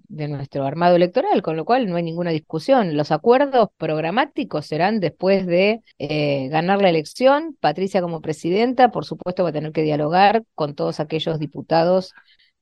de, 0.08 0.28
nuestro 0.28 0.64
armado 0.64 0.96
electoral, 0.96 1.42
con 1.42 1.56
lo 1.56 1.64
cual 1.64 1.88
no 1.88 1.96
hay 1.96 2.02
ninguna 2.02 2.30
discusión. 2.30 2.96
Los 2.96 3.12
acuerdos 3.12 3.68
programáticos 3.76 4.66
serán 4.66 5.00
después 5.00 5.46
de 5.46 5.82
eh, 5.98 6.48
ganar 6.48 6.82
la 6.82 6.90
elección. 6.90 7.56
Patricia 7.60 8.00
como 8.00 8.20
presidenta, 8.20 8.90
por 8.90 9.04
supuesto, 9.04 9.44
va 9.44 9.50
a 9.50 9.52
tener 9.52 9.72
que 9.72 9.82
dialogar 9.82 10.44
con 10.54 10.74
todos 10.74 11.00
aquellos 11.00 11.38
diputados 11.38 12.12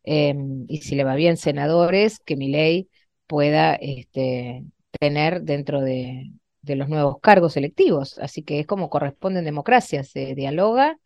em, 0.05 0.67
y 0.69 0.79
si 0.79 0.95
le 0.95 1.05
va 1.05 1.15
bien 1.15 1.37
senadores 1.37 2.19
que 2.21 2.37
Milei 2.37 2.89
pueda 3.27 3.75
este, 3.77 4.65
tener 5.01 5.43
dentro 5.43 5.81
de, 5.81 6.33
de 6.63 6.77
los 6.77 6.89
nuevos 6.89 7.17
cargos 7.21 7.57
electivos. 7.57 8.19
Así 8.19 8.43
que 8.43 8.61
es 8.61 8.67
como 8.67 8.89
corresponde 8.89 9.41
en 9.41 9.45
democracia, 9.45 10.05
se 10.05 10.35
dialoga 10.35 10.97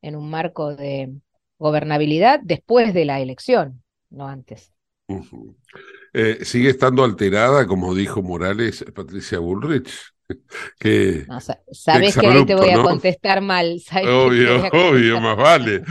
en 0.00 0.16
un 0.16 0.30
marco 0.30 0.74
de 0.74 1.12
gobernabilidad 1.58 2.40
después 2.42 2.94
de 2.94 3.04
la 3.04 3.20
elección, 3.20 3.82
no 4.10 4.26
antes. 4.28 4.72
Eh, 6.14 6.44
¿Sigue 6.44 6.70
estando 6.70 7.04
alterada, 7.04 7.66
como 7.66 7.94
dijo 7.94 8.22
Morales, 8.22 8.84
Patricia 8.94 9.38
Bullrich? 9.38 10.12
que 10.78 11.26
sabes 11.72 12.16
que 12.16 12.26
ahí 12.26 12.46
te 12.46 12.54
voy 12.54 12.70
a 12.70 12.82
contestar 12.82 13.40
mal. 13.40 13.80
Obvio, 14.04 14.68
obvio, 14.72 15.20
más 15.20 15.36
vale. 15.36 15.82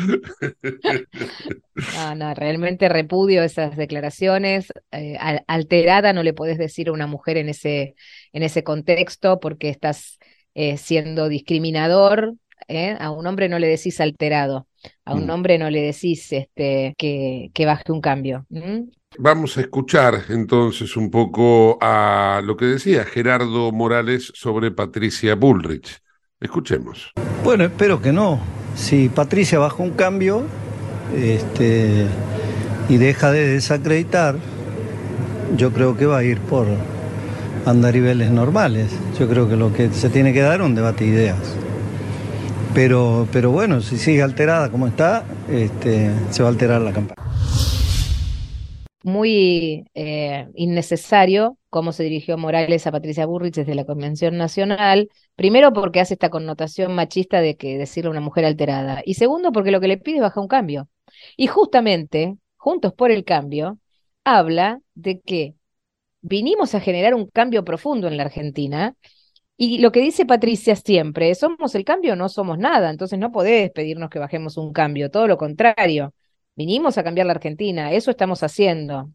No, 1.95 2.15
no, 2.15 2.33
realmente 2.33 2.89
repudio 2.89 3.43
esas 3.43 3.75
declaraciones. 3.75 4.71
Eh, 4.91 5.17
alterada 5.47 6.13
no 6.13 6.23
le 6.23 6.33
podés 6.33 6.57
decir 6.57 6.89
a 6.89 6.93
una 6.93 7.07
mujer 7.07 7.37
en 7.37 7.49
ese, 7.49 7.95
en 8.33 8.43
ese 8.43 8.63
contexto 8.63 9.39
porque 9.39 9.69
estás 9.69 10.19
eh, 10.53 10.77
siendo 10.77 11.29
discriminador. 11.29 12.35
¿eh? 12.67 12.95
A 12.99 13.11
un 13.11 13.27
hombre 13.27 13.49
no 13.49 13.59
le 13.59 13.67
decís 13.67 13.99
alterado. 14.01 14.67
A 15.05 15.13
un 15.13 15.27
mm. 15.27 15.29
hombre 15.29 15.57
no 15.57 15.69
le 15.69 15.81
decís 15.81 16.31
este, 16.31 16.95
que, 16.97 17.51
que 17.53 17.65
baje 17.65 17.91
un 17.91 18.01
cambio. 18.01 18.45
Vamos 19.17 19.57
a 19.57 19.61
escuchar 19.61 20.23
entonces 20.29 20.95
un 20.95 21.11
poco 21.11 21.77
a 21.81 22.41
lo 22.43 22.55
que 22.57 22.65
decía 22.65 23.03
Gerardo 23.03 23.71
Morales 23.71 24.31
sobre 24.33 24.71
Patricia 24.71 25.35
Bullrich. 25.35 26.01
Escuchemos. 26.39 27.11
Bueno, 27.43 27.65
espero 27.65 28.01
que 28.01 28.11
no. 28.11 28.39
Si 28.75 29.09
Patricia 29.09 29.59
baja 29.59 29.83
un 29.83 29.91
cambio 29.91 30.43
este, 31.15 32.07
y 32.89 32.97
deja 32.97 33.31
de 33.31 33.47
desacreditar, 33.47 34.37
yo 35.55 35.71
creo 35.71 35.97
que 35.97 36.05
va 36.05 36.19
a 36.19 36.23
ir 36.23 36.39
por 36.39 36.67
andariveles 37.65 38.31
normales. 38.31 38.91
Yo 39.19 39.27
creo 39.27 39.47
que 39.47 39.55
lo 39.55 39.73
que 39.73 39.89
se 39.89 40.09
tiene 40.09 40.33
que 40.33 40.41
dar 40.41 40.59
es 40.59 40.65
un 40.65 40.75
debate 40.75 41.05
de 41.05 41.09
ideas. 41.11 41.55
Pero, 42.73 43.27
pero 43.31 43.51
bueno, 43.51 43.81
si 43.81 43.97
sigue 43.97 44.21
alterada 44.21 44.69
como 44.69 44.87
está, 44.87 45.25
este, 45.49 46.11
se 46.29 46.43
va 46.43 46.49
a 46.49 46.51
alterar 46.51 46.81
la 46.81 46.93
campaña 46.93 47.21
muy 49.03 49.85
eh, 49.93 50.47
innecesario 50.55 51.57
cómo 51.69 51.91
se 51.91 52.03
dirigió 52.03 52.37
Morales 52.37 52.85
a 52.85 52.91
Patricia 52.91 53.25
Burrich 53.25 53.55
desde 53.55 53.75
la 53.75 53.85
Convención 53.85 54.37
Nacional, 54.37 55.09
primero 55.35 55.73
porque 55.73 56.01
hace 56.01 56.15
esta 56.15 56.29
connotación 56.29 56.93
machista 56.93 57.41
de 57.41 57.55
que 57.55 57.77
decirle 57.77 58.09
a 58.09 58.11
una 58.11 58.19
mujer 58.19 58.45
alterada, 58.45 59.01
y 59.05 59.15
segundo 59.15 59.51
porque 59.51 59.71
lo 59.71 59.79
que 59.79 59.87
le 59.87 59.97
pide 59.97 60.17
es 60.17 60.21
bajar 60.21 60.41
un 60.41 60.47
cambio. 60.47 60.89
Y 61.37 61.47
justamente, 61.47 62.37
Juntos 62.57 62.93
por 62.93 63.09
el 63.09 63.23
Cambio, 63.23 63.79
habla 64.23 64.81
de 64.93 65.19
que 65.19 65.55
vinimos 66.21 66.75
a 66.75 66.79
generar 66.79 67.13
un 67.13 67.27
cambio 67.27 67.63
profundo 67.63 68.07
en 68.07 68.17
la 68.17 68.23
Argentina 68.23 68.95
y 69.57 69.79
lo 69.79 69.91
que 69.91 70.01
dice 70.01 70.25
Patricia 70.25 70.75
siempre, 70.75 71.35
somos 71.35 71.75
el 71.75 71.85
cambio 71.85 72.15
no 72.15 72.29
somos 72.29 72.57
nada, 72.57 72.89
entonces 72.89 73.19
no 73.19 73.31
podés 73.31 73.71
pedirnos 73.71 74.09
que 74.09 74.19
bajemos 74.19 74.57
un 74.57 74.73
cambio, 74.73 75.11
todo 75.11 75.27
lo 75.27 75.37
contrario, 75.37 76.13
vinimos 76.55 76.97
a 76.97 77.03
cambiar 77.03 77.27
la 77.27 77.33
Argentina, 77.33 77.91
eso 77.91 78.11
estamos 78.11 78.43
haciendo. 78.43 79.11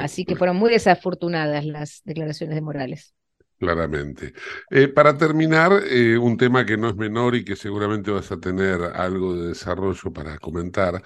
Así 0.00 0.24
que 0.24 0.36
fueron 0.36 0.56
muy 0.56 0.70
desafortunadas 0.70 1.64
las 1.64 2.02
declaraciones 2.04 2.54
de 2.54 2.60
Morales. 2.60 3.14
Claramente. 3.58 4.32
Eh, 4.70 4.88
para 4.88 5.16
terminar, 5.16 5.72
eh, 5.88 6.18
un 6.18 6.36
tema 6.36 6.66
que 6.66 6.76
no 6.76 6.88
es 6.88 6.96
menor 6.96 7.36
y 7.36 7.44
que 7.44 7.54
seguramente 7.54 8.10
vas 8.10 8.32
a 8.32 8.40
tener 8.40 8.82
algo 8.82 9.36
de 9.36 9.48
desarrollo 9.50 10.12
para 10.12 10.36
comentar, 10.38 11.00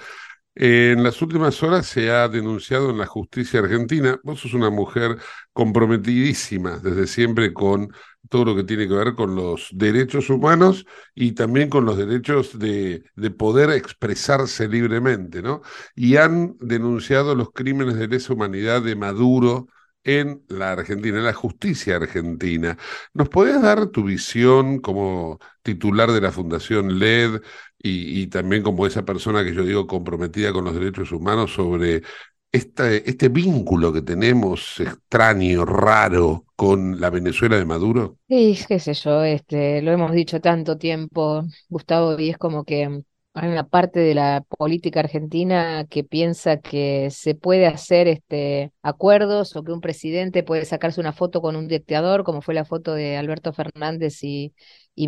en 0.56 1.02
las 1.04 1.20
últimas 1.22 1.62
horas 1.62 1.86
se 1.86 2.10
ha 2.10 2.28
denunciado 2.28 2.90
en 2.90 2.98
la 2.98 3.06
justicia 3.06 3.60
argentina, 3.60 4.18
vos 4.24 4.40
sos 4.40 4.54
una 4.54 4.70
mujer 4.70 5.18
comprometidísima 5.52 6.78
desde 6.78 7.06
siempre 7.06 7.52
con 7.52 7.92
todo 8.30 8.44
lo 8.46 8.56
que 8.56 8.64
tiene 8.64 8.88
que 8.88 8.94
ver 8.94 9.14
con 9.14 9.36
los 9.36 9.68
derechos 9.72 10.30
humanos 10.30 10.86
y 11.14 11.32
también 11.32 11.68
con 11.68 11.84
los 11.84 11.96
derechos 11.98 12.58
de, 12.58 13.04
de 13.14 13.30
poder 13.30 13.70
expresarse 13.70 14.66
libremente, 14.68 15.42
¿no? 15.42 15.60
Y 15.94 16.16
han 16.16 16.56
denunciado 16.60 17.34
los 17.34 17.50
crímenes 17.52 17.96
de 17.96 18.08
lesa 18.08 18.32
humanidad 18.32 18.82
de 18.82 18.96
Maduro 18.96 19.68
en 20.06 20.42
la 20.48 20.72
Argentina, 20.72 21.18
en 21.18 21.24
la 21.24 21.32
justicia 21.32 21.96
argentina. 21.96 22.78
¿Nos 23.12 23.28
podés 23.28 23.60
dar 23.60 23.88
tu 23.88 24.04
visión 24.04 24.78
como 24.78 25.40
titular 25.62 26.12
de 26.12 26.20
la 26.20 26.30
Fundación 26.30 26.98
LED 27.00 27.42
y, 27.78 28.26
también 28.28 28.62
como 28.62 28.86
esa 28.86 29.04
persona 29.04 29.44
que 29.44 29.54
yo 29.54 29.64
digo 29.64 29.86
comprometida 29.86 30.52
con 30.52 30.64
los 30.64 30.74
derechos 30.74 31.12
humanos 31.12 31.52
sobre 31.52 32.02
este, 32.50 33.28
vínculo 33.28 33.92
que 33.92 34.02
tenemos 34.02 34.80
extraño, 34.80 35.64
raro, 35.64 36.44
con 36.56 37.00
la 37.00 37.10
Venezuela 37.10 37.56
de 37.56 37.64
Maduro? 37.64 38.18
Sí, 38.28 38.58
qué 38.66 38.78
sé 38.78 38.94
yo, 38.94 39.22
este, 39.22 39.82
lo 39.82 39.92
hemos 39.92 40.12
dicho 40.12 40.40
tanto 40.40 40.78
tiempo, 40.78 41.44
Gustavo, 41.68 42.18
y 42.18 42.30
es 42.30 42.38
como 42.38 42.64
que 42.64 43.02
hay 43.36 43.50
una 43.50 43.68
parte 43.68 44.00
de 44.00 44.14
la 44.14 44.42
política 44.48 45.00
argentina 45.00 45.84
que 45.90 46.04
piensa 46.04 46.58
que 46.58 47.10
se 47.10 47.34
puede 47.34 47.66
hacer 47.66 48.08
este, 48.08 48.72
acuerdos 48.82 49.54
o 49.56 49.62
que 49.62 49.72
un 49.72 49.82
presidente 49.82 50.42
puede 50.42 50.64
sacarse 50.64 51.00
una 51.00 51.12
foto 51.12 51.42
con 51.42 51.54
un 51.54 51.68
dictador, 51.68 52.24
como 52.24 52.40
fue 52.40 52.54
la 52.54 52.64
foto 52.64 52.94
de 52.94 53.16
Alberto 53.18 53.52
Fernández 53.52 54.22
y, 54.24 54.54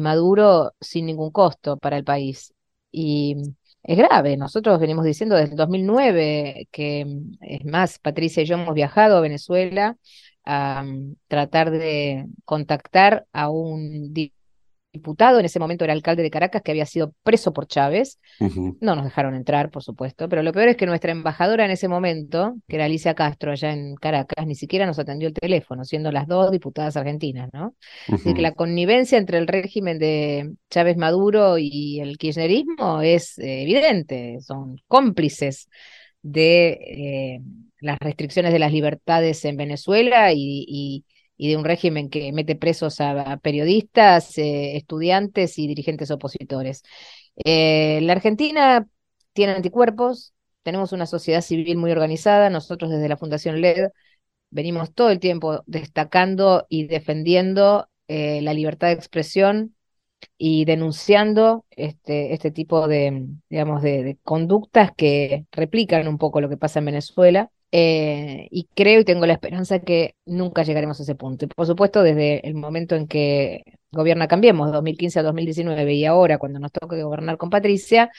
Maduro, 0.00 0.72
sin 0.80 1.06
ningún 1.06 1.30
costo 1.30 1.78
para 1.78 1.96
el 1.96 2.04
país. 2.04 2.52
Y 2.92 3.36
es 3.82 3.96
grave. 3.96 4.36
Nosotros 4.36 4.78
venimos 4.78 5.04
diciendo 5.06 5.34
desde 5.36 5.52
el 5.52 5.56
2009 5.56 6.68
que, 6.70 7.06
es 7.40 7.64
más, 7.64 7.98
Patricia 7.98 8.42
y 8.42 8.46
yo 8.46 8.56
hemos 8.56 8.74
viajado 8.74 9.16
a 9.16 9.20
Venezuela 9.22 9.96
a 10.44 10.82
mm, 10.82 11.16
tratar 11.28 11.70
de 11.70 12.26
contactar 12.44 13.26
a 13.32 13.48
un 13.50 14.12
diputado, 14.92 15.38
en 15.38 15.44
ese 15.44 15.58
momento 15.58 15.84
era 15.84 15.92
alcalde 15.92 16.22
de 16.22 16.30
Caracas, 16.30 16.62
que 16.62 16.70
había 16.70 16.86
sido 16.86 17.12
preso 17.22 17.52
por 17.52 17.66
Chávez. 17.66 18.18
No 18.80 18.96
nos 18.96 19.04
dejaron 19.04 19.34
entrar, 19.34 19.70
por 19.70 19.82
supuesto, 19.82 20.28
pero 20.28 20.42
lo 20.42 20.52
peor 20.52 20.68
es 20.68 20.76
que 20.76 20.86
nuestra 20.86 21.12
embajadora 21.12 21.64
en 21.64 21.70
ese 21.70 21.88
momento, 21.88 22.56
que 22.66 22.76
era 22.76 22.86
Alicia 22.86 23.14
Castro 23.14 23.52
allá 23.52 23.72
en 23.72 23.96
Caracas, 23.96 24.46
ni 24.46 24.54
siquiera 24.54 24.86
nos 24.86 24.98
atendió 24.98 25.28
el 25.28 25.34
teléfono, 25.34 25.84
siendo 25.84 26.10
las 26.10 26.26
dos 26.26 26.50
diputadas 26.50 26.96
argentinas, 26.96 27.50
¿no? 27.52 27.74
Así 28.08 28.34
que 28.34 28.42
la 28.42 28.52
connivencia 28.52 29.18
entre 29.18 29.38
el 29.38 29.46
régimen 29.46 29.98
de 29.98 30.52
Chávez 30.70 30.96
Maduro 30.96 31.58
y 31.58 32.00
el 32.00 32.16
kirchnerismo 32.16 33.02
es 33.02 33.38
eh, 33.38 33.62
evidente, 33.62 34.38
son 34.40 34.80
cómplices 34.88 35.68
de 36.22 36.68
eh, 36.70 37.40
las 37.80 37.98
restricciones 37.98 38.52
de 38.52 38.58
las 38.58 38.72
libertades 38.72 39.44
en 39.44 39.56
Venezuela 39.56 40.32
y 40.32 40.64
y 40.68 41.04
de 41.38 41.56
un 41.56 41.64
régimen 41.64 42.10
que 42.10 42.32
mete 42.32 42.56
presos 42.56 43.00
a, 43.00 43.36
periodistas, 43.38 44.36
eh, 44.38 44.76
estudiantes 44.76 45.58
y 45.58 45.68
dirigentes 45.68 46.10
opositores. 46.10 46.82
Eh, 47.44 48.00
la 48.02 48.14
Argentina 48.14 48.88
tiene 49.32 49.52
anticuerpos, 49.52 50.34
tenemos 50.64 50.92
una 50.92 51.06
sociedad 51.06 51.42
civil 51.42 51.76
muy 51.78 51.92
organizada, 51.92 52.50
nosotros 52.50 52.90
desde 52.90 53.08
la 53.08 53.16
Fundación 53.16 53.60
LED 53.60 53.90
venimos 54.50 54.92
todo 54.92 55.10
el 55.10 55.20
tiempo 55.20 55.62
destacando 55.66 56.66
y 56.68 56.86
defendiendo 56.86 57.88
eh, 58.08 58.40
la 58.42 58.54
libertad 58.54 58.88
de 58.88 58.94
expresión 58.94 59.76
y 60.36 60.64
denunciando 60.64 61.64
este, 61.70 62.32
este 62.34 62.50
tipo 62.50 62.88
de, 62.88 63.26
digamos, 63.48 63.82
de, 63.82 64.18
conductas 64.22 64.92
que 64.96 65.46
replican 65.52 66.08
un 66.08 66.18
poco 66.18 66.40
lo 66.40 66.48
que 66.48 66.56
pasa 66.56 66.80
en 66.80 66.86
Venezuela. 66.86 67.50
Eh, 67.70 68.48
y 68.50 68.68
creo 68.74 69.00
y 69.00 69.04
tengo 69.04 69.26
la 69.26 69.34
esperanza 69.34 69.80
que 69.80 70.14
nunca 70.24 70.62
llegaremos 70.62 71.00
a 71.00 71.02
ese 71.02 71.14
punto. 71.14 71.46
Por 71.48 71.66
supuesto, 71.66 72.02
desde 72.02 72.46
el 72.46 72.54
momento 72.54 72.94
en 72.94 73.06
que 73.06 73.64
gobierna 73.90 74.28
Cambiemos, 74.28 74.72
2015 74.72 75.18
a 75.20 75.22
2019, 75.22 75.94
y 75.94 76.04
ahora 76.06 76.38
cuando 76.38 76.58
nos 76.58 76.72
toca 76.72 77.00
gobernar 77.00 77.36
con 77.36 77.50
Patricia, 77.50 78.10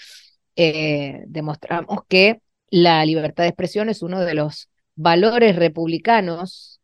eh, 0.56 1.24
demostramos 1.28 2.00
que 2.08 2.42
la 2.70 3.04
libertad 3.06 3.44
de 3.44 3.50
expresión 3.50 3.90
es 3.90 4.04
uno 4.04 4.20
de 4.20 4.36
los 4.36 4.70
valores 4.96 5.56
republicanos 5.56 6.82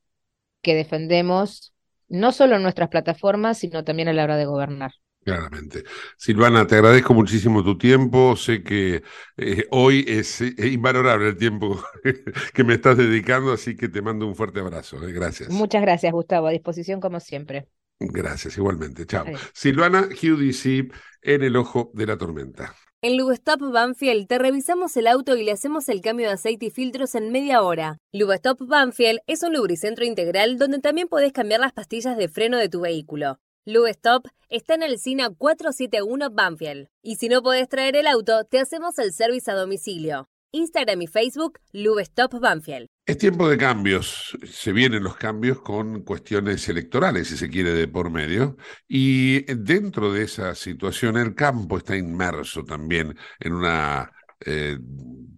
que 0.62 0.76
defendemos 0.76 1.74
no 2.08 2.32
solo 2.32 2.56
en 2.56 2.64
nuestras 2.64 2.90
plataformas, 2.90 3.58
sino 3.60 3.84
también 3.84 4.08
a 4.08 4.14
la 4.14 4.24
hora 4.24 4.38
de 4.38 4.46
gobernar. 4.46 4.92
Claramente. 5.26 5.84
Silvana, 6.18 6.68
te 6.68 6.76
agradezco 6.76 7.16
muchísimo 7.16 7.64
tu 7.64 7.80
tiempo. 7.80 8.36
Sé 8.36 8.62
que 8.62 9.02
eh, 9.38 9.66
hoy 9.72 10.06
es, 10.08 10.40
invalorable 10.40 11.30
el 11.30 11.38
tiempo 11.38 11.84
que 12.54 12.64
me 12.64 12.76
estás 12.76 12.96
dedicando, 12.96 13.52
así 13.52 13.76
que 13.76 13.90
te 13.90 14.04
mando 14.04 14.28
un 14.28 14.36
fuerte 14.36 14.60
abrazo. 14.60 15.04
Eh. 15.04 15.12
Gracias. 15.12 15.50
Muchas 15.50 15.82
gracias, 15.82 16.14
Gustavo. 16.14 16.46
A 16.46 16.52
disposición 16.52 17.02
como 17.02 17.20
siempre. 17.20 17.68
Gracias, 18.00 18.56
igualmente. 18.56 19.08
Chao. 19.08 19.26
Silvana 19.52 20.10
QDC 20.10 20.94
en 21.24 21.42
el 21.42 21.56
ojo 21.56 21.90
de 21.96 22.06
la 22.06 22.18
tormenta. 22.20 22.76
En 23.02 23.18
Lubestop 23.18 23.62
Banfield 23.72 24.28
te 24.28 24.38
revisamos 24.38 24.96
el 24.96 25.08
auto 25.08 25.36
y 25.36 25.44
le 25.44 25.52
hacemos 25.52 25.90
el 25.90 26.02
cambio 26.02 26.28
de 26.28 26.34
aceite 26.34 26.68
y 26.68 26.70
filtros 26.70 27.16
en 27.16 27.32
media 27.32 27.64
hora. 27.64 27.98
Lubestop 28.12 28.60
Banfield 28.62 29.22
es 29.26 29.42
un 29.42 29.54
lubricentro 29.54 30.06
integral 30.06 30.60
donde 30.60 30.80
también 30.80 31.08
podés 31.08 31.34
cambiar 31.34 31.62
las 31.62 31.74
pastillas 31.74 32.16
de 32.16 32.30
freno 32.30 32.60
de 32.60 32.70
tu 32.70 32.82
vehículo. 32.82 33.40
Lube 33.68 33.90
Stop 33.90 34.28
está 34.48 34.76
en 34.76 34.84
el 34.84 35.00
SINA 35.00 35.32
471 35.32 36.30
Banfield. 36.30 36.88
Y 37.02 37.16
si 37.16 37.30
no 37.30 37.42
podés 37.42 37.68
traer 37.68 37.96
el 37.96 38.06
auto, 38.06 38.44
te 38.44 38.60
hacemos 38.60 39.00
el 39.00 39.12
servicio 39.12 39.54
a 39.54 39.56
domicilio. 39.56 40.30
Instagram 40.52 41.02
y 41.02 41.08
Facebook, 41.08 41.58
Lube 41.74 42.04
Stop 42.04 42.40
Banfield. 42.40 42.86
Es 43.08 43.18
tiempo 43.18 43.50
de 43.50 43.58
cambios. 43.58 44.38
Se 44.44 44.72
vienen 44.72 45.04
los 45.04 45.16
cambios 45.16 45.62
con 45.62 46.04
cuestiones 46.04 46.70
electorales, 46.70 47.28
si 47.28 47.38
se 47.38 47.50
quiere, 47.50 47.72
de 47.72 47.88
por 47.88 48.12
medio. 48.12 48.56
Y 48.88 49.42
dentro 49.52 50.14
de 50.14 50.26
esa 50.26 50.54
situación, 50.54 51.18
el 51.18 51.34
campo 51.34 51.80
está 51.80 51.98
inmerso 51.98 52.64
también 52.64 53.18
en 53.40 53.54
una 53.54 54.12
eh, 54.46 54.78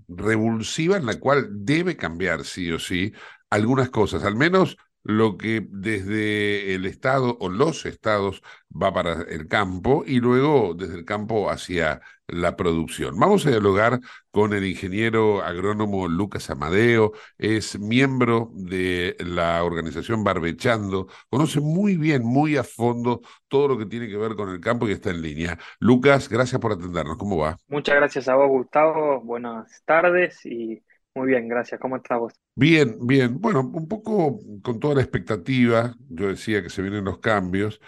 revulsiva 0.09 0.97
en 0.97 1.05
la 1.05 1.17
cual 1.17 1.47
debe 1.49 1.95
cambiar, 1.95 2.43
sí 2.43 2.69
o 2.73 2.77
sí, 2.77 3.13
algunas 3.49 3.89
cosas. 3.89 4.25
Al 4.25 4.35
menos 4.35 4.75
lo 5.07 5.37
que 5.37 5.65
desde 5.71 6.75
el 6.75 6.85
Estado 6.85 7.37
o 7.39 7.47
los 7.47 7.85
estados 7.85 8.43
va 8.69 8.93
para 8.93 9.21
el 9.23 9.47
campo 9.47 10.03
y 10.05 10.19
luego 10.19 10.73
desde 10.73 10.95
el 10.95 11.05
campo 11.05 11.49
hacia 11.49 12.01
la 12.27 12.57
producción. 12.57 13.17
Vamos 13.17 13.45
a 13.45 13.51
dialogar 13.51 14.01
con 14.31 14.53
el 14.53 14.65
ingeniero 14.65 15.41
agrónomo 15.41 16.09
Lucas 16.09 16.49
Amadeo, 16.49 17.13
es 17.37 17.79
miembro 17.79 18.51
de 18.53 19.15
la 19.19 19.63
organización 19.63 20.25
Barbechando, 20.25 21.07
conoce 21.29 21.61
muy 21.61 21.95
bien, 21.95 22.25
muy 22.25 22.57
a 22.57 22.65
fondo 22.65 23.21
todo 23.47 23.69
lo 23.69 23.77
que 23.77 23.85
tiene 23.85 24.09
que 24.09 24.17
ver 24.17 24.35
con 24.35 24.49
el 24.49 24.59
campo 24.59 24.89
y 24.89 24.91
está 24.91 25.09
en 25.11 25.21
línea. 25.21 25.57
Lucas, 25.79 26.27
gracias 26.27 26.59
por 26.59 26.73
atendernos, 26.73 27.15
¿cómo 27.15 27.37
va? 27.37 27.57
Muchas 27.69 27.95
gracias 27.95 28.27
a 28.27 28.35
vos, 28.35 28.49
Gustavo, 28.49 29.21
buenas 29.21 29.81
tardes 29.85 30.45
y 30.45 30.83
muy 31.17 31.29
bien, 31.29 31.47
gracias. 31.47 31.79
¿Cómo 31.81 31.97
estás 31.97 32.19
vos? 32.19 32.33
Bien, 32.55 32.97
bien. 33.01 33.41
Bueno, 33.41 33.61
un 33.73 33.87
poco 33.87 34.39
con 34.61 34.79
toda 34.79 34.95
la 34.95 35.01
expectativa, 35.01 35.95
yo 36.09 36.27
decía 36.27 36.61
que 36.61 36.69
se 36.69 36.81
vienen 36.83 37.05
los 37.05 37.19
cambios, 37.19 37.81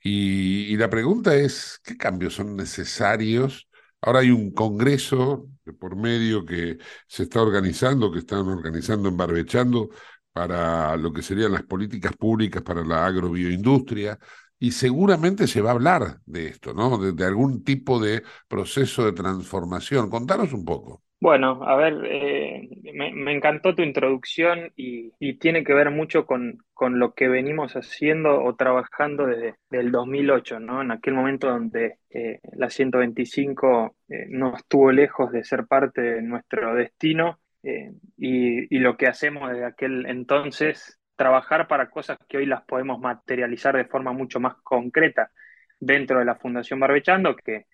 y, 0.00 0.76
la 0.76 0.88
pregunta 0.88 1.34
es, 1.34 1.80
¿qué 1.82 1.96
cambios 1.96 2.34
son 2.34 2.54
necesarios? 2.54 3.68
Ahora 4.00 4.20
hay 4.20 4.30
un 4.30 4.52
congreso 4.52 5.48
de 5.64 5.72
por 5.72 5.96
medio 5.96 6.44
que 6.46 6.78
se 7.08 7.24
está 7.24 7.42
organizando, 7.42 8.12
que 8.12 8.20
están 8.20 8.46
organizando 8.46 9.08
en 9.08 9.16
Barbechando 9.16 9.90
para 10.32 10.96
lo 10.96 11.12
que 11.12 11.22
serían 11.22 11.52
las 11.52 11.64
políticas 11.64 12.12
públicas 12.16 12.62
para 12.62 12.84
la 12.84 13.04
agrobioindustria, 13.06 14.18
y 14.60 14.70
seguramente 14.70 15.48
se 15.48 15.60
va 15.60 15.70
a 15.70 15.74
hablar 15.74 16.20
de 16.24 16.48
esto, 16.48 16.72
¿no? 16.72 16.98
de 16.98 17.24
algún 17.24 17.64
tipo 17.64 18.00
de 18.00 18.22
proceso 18.48 19.04
de 19.04 19.12
transformación. 19.12 20.08
Contanos 20.08 20.52
un 20.52 20.64
poco. 20.64 21.02
Bueno, 21.18 21.64
a 21.64 21.76
ver, 21.76 21.94
eh, 22.04 22.68
me, 22.92 23.32
encantó 23.32 23.74
tu 23.74 23.82
introducción 23.82 24.72
y, 24.76 25.12
tiene 25.38 25.64
que 25.64 25.72
ver 25.74 25.90
mucho 25.90 26.26
con, 26.26 26.58
con, 26.74 26.98
lo 26.98 27.14
que 27.14 27.28
venimos 27.28 27.72
haciendo 27.74 28.42
o 28.44 28.54
trabajando 28.54 29.26
desde 29.26 29.56
el 29.70 29.90
2008, 29.90 30.60
¿no? 30.60 30.82
En 30.82 30.90
aquel 30.90 31.14
momento 31.14 31.48
donde 31.48 31.98
eh, 32.10 32.40
la 32.52 32.68
125 32.70 33.96
eh, 34.08 34.26
no 34.28 34.54
estuvo 34.56 34.92
lejos 34.92 35.32
de 35.32 35.42
ser 35.42 35.66
parte 35.66 36.02
de 36.02 36.22
nuestro 36.22 36.74
destino, 36.74 37.40
eh, 37.66 37.92
y, 38.16 38.78
lo 38.78 38.96
que 38.96 39.08
hacemos 39.08 39.50
desde 39.50 39.64
aquel 39.64 40.06
entonces, 40.06 41.00
trabajar 41.16 41.66
para 41.66 41.90
cosas 41.90 42.16
que 42.28 42.36
hoy 42.38 42.46
las 42.46 42.62
podemos 42.62 43.00
materializar 43.00 43.76
de 43.76 43.86
forma 43.86 44.12
mucho 44.12 44.38
más 44.38 44.54
concreta 44.62 45.32
dentro 45.80 46.20
de 46.20 46.26
la 46.26 46.36
Fundación 46.36 46.78
Barbechando, 46.78 47.34
que 47.34 47.66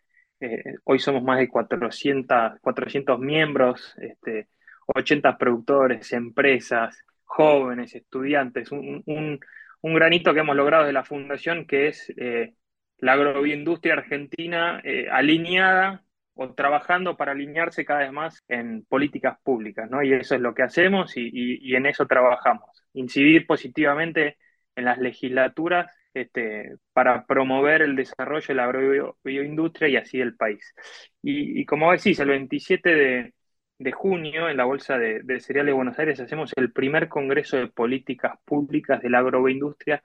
eh, 0.42 0.74
hoy 0.84 0.98
somos 0.98 1.22
más 1.22 1.38
de 1.38 1.48
400, 1.48 2.58
400 2.60 3.18
miembros, 3.20 3.94
este, 3.98 4.48
80 4.86 5.38
productores, 5.38 6.12
empresas, 6.12 7.04
jóvenes, 7.24 7.94
estudiantes, 7.94 8.72
un, 8.72 9.38
granito 9.82 10.34
que 10.34 10.40
hemos 10.40 10.56
logrado 10.56 10.84
de 10.84 10.92
la 10.92 11.04
Fundación 11.04 11.64
que 11.66 11.88
es 11.88 12.12
eh, 12.16 12.54
la 12.98 13.12
agroindustria 13.12 13.94
argentina 13.94 14.80
eh, 14.84 15.08
alineada 15.10 16.04
o 16.34 16.54
trabajando 16.54 17.16
para 17.16 17.32
alinearse 17.32 17.84
cada 17.84 18.00
vez 18.00 18.12
más 18.12 18.42
en 18.48 18.84
políticas 18.84 19.38
públicas, 19.44 19.88
¿no? 19.90 20.02
Y 20.02 20.12
eso 20.12 20.34
es 20.34 20.40
lo 20.40 20.54
que 20.54 20.62
hacemos 20.62 21.12
y, 21.16 21.74
en 21.76 21.86
eso 21.86 22.06
trabajamos. 22.06 22.84
Incidir 22.94 23.46
positivamente 23.46 24.38
en 24.74 24.86
las 24.86 24.98
legislaturas 24.98 25.92
este, 26.14 26.76
para 26.92 27.24
promover 27.26 27.82
el 27.82 27.96
desarrollo 27.96 28.46
de 28.46 28.54
la 28.54 28.64
agroindustria 28.64 29.88
y 29.88 29.96
así 29.96 30.18
del 30.18 30.36
país. 30.36 30.74
Y, 31.22 31.64
como 31.66 31.92
decís, 31.92 32.18
el 32.20 32.28
27 32.28 32.94
de, 32.94 33.34
de 33.78 33.92
junio 33.92 34.48
en 34.48 34.56
la 34.56 34.64
Bolsa 34.64 34.98
de, 34.98 35.40
Cereales 35.40 35.70
de 35.70 35.76
Buenos 35.76 35.98
Aires 35.98 36.20
hacemos 36.20 36.52
el 36.56 36.72
primer 36.72 37.08
Congreso 37.08 37.56
de 37.56 37.68
Políticas 37.68 38.38
Públicas 38.44 39.00
de 39.00 39.10
la 39.10 39.18
Agroindustria 39.18 40.02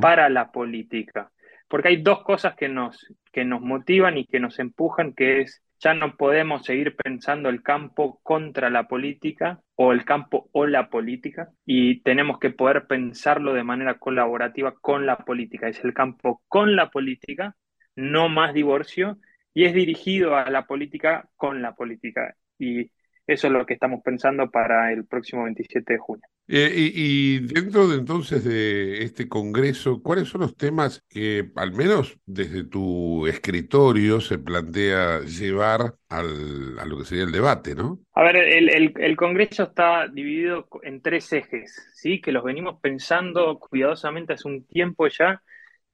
para 0.00 0.28
la 0.28 0.52
política. 0.52 1.32
Porque 1.66 1.88
hay 1.88 2.02
dos 2.02 2.22
cosas 2.22 2.54
que 2.54 2.68
nos, 2.68 3.12
que 3.32 3.44
nos 3.44 3.60
motivan 3.60 4.16
y 4.16 4.26
que 4.26 4.38
nos 4.38 4.58
empujan, 4.60 5.14
que 5.14 5.40
es 5.40 5.63
ya 5.84 5.92
no 5.92 6.16
podemos 6.16 6.64
seguir 6.64 6.96
pensando 6.96 7.50
el 7.50 7.62
campo 7.62 8.18
contra 8.22 8.70
la 8.70 8.88
política 8.88 9.60
o 9.76 9.92
el 9.92 10.04
campo 10.06 10.48
o 10.52 10.66
la 10.66 10.88
política 10.88 11.50
y 11.66 12.00
tenemos 12.02 12.38
que 12.38 12.50
poder 12.50 12.86
pensarlo 12.86 13.52
de 13.52 13.64
manera 13.64 13.98
colaborativa 13.98 14.74
con 14.80 15.04
la 15.04 15.18
política. 15.18 15.68
Es 15.68 15.84
el 15.84 15.92
campo 15.92 16.42
con 16.48 16.74
la 16.74 16.90
política, 16.90 17.54
no 17.96 18.30
más 18.30 18.54
divorcio, 18.54 19.18
y 19.52 19.64
es 19.64 19.74
dirigido 19.74 20.36
a 20.36 20.50
la 20.50 20.66
política 20.66 21.28
con 21.36 21.60
la 21.60 21.74
política. 21.74 22.34
Y 22.58 22.90
eso 23.26 23.46
es 23.46 23.52
lo 23.52 23.64
que 23.64 23.74
estamos 23.74 24.02
pensando 24.02 24.50
para 24.50 24.92
el 24.92 25.06
próximo 25.06 25.44
27 25.44 25.94
de 25.94 25.98
junio. 25.98 26.24
Eh, 26.46 26.70
y, 26.74 27.38
dentro 27.38 27.88
de 27.88 27.96
entonces 27.96 28.44
de 28.44 29.02
este 29.02 29.28
Congreso, 29.28 30.02
¿cuáles 30.02 30.28
son 30.28 30.42
los 30.42 30.54
temas 30.56 31.02
que, 31.08 31.50
al 31.56 31.72
menos 31.72 32.18
desde 32.26 32.64
tu 32.64 33.26
escritorio, 33.26 34.20
se 34.20 34.38
plantea 34.38 35.20
llevar 35.20 35.94
al, 36.10 36.78
a 36.78 36.84
lo 36.84 36.98
que 36.98 37.04
sería 37.06 37.24
el 37.24 37.32
debate, 37.32 37.74
¿no? 37.74 37.98
A 38.12 38.24
ver, 38.24 38.36
el, 38.36 39.16
Congreso 39.16 39.62
está 39.62 40.06
dividido 40.08 40.68
en 40.82 41.00
tres 41.00 41.32
ejes, 41.32 41.92
¿sí? 41.94 42.20
Que 42.20 42.32
los 42.32 42.44
venimos 42.44 42.78
pensando 42.82 43.58
cuidadosamente 43.58 44.34
hace 44.34 44.46
un 44.46 44.66
tiempo 44.66 45.08
ya 45.08 45.42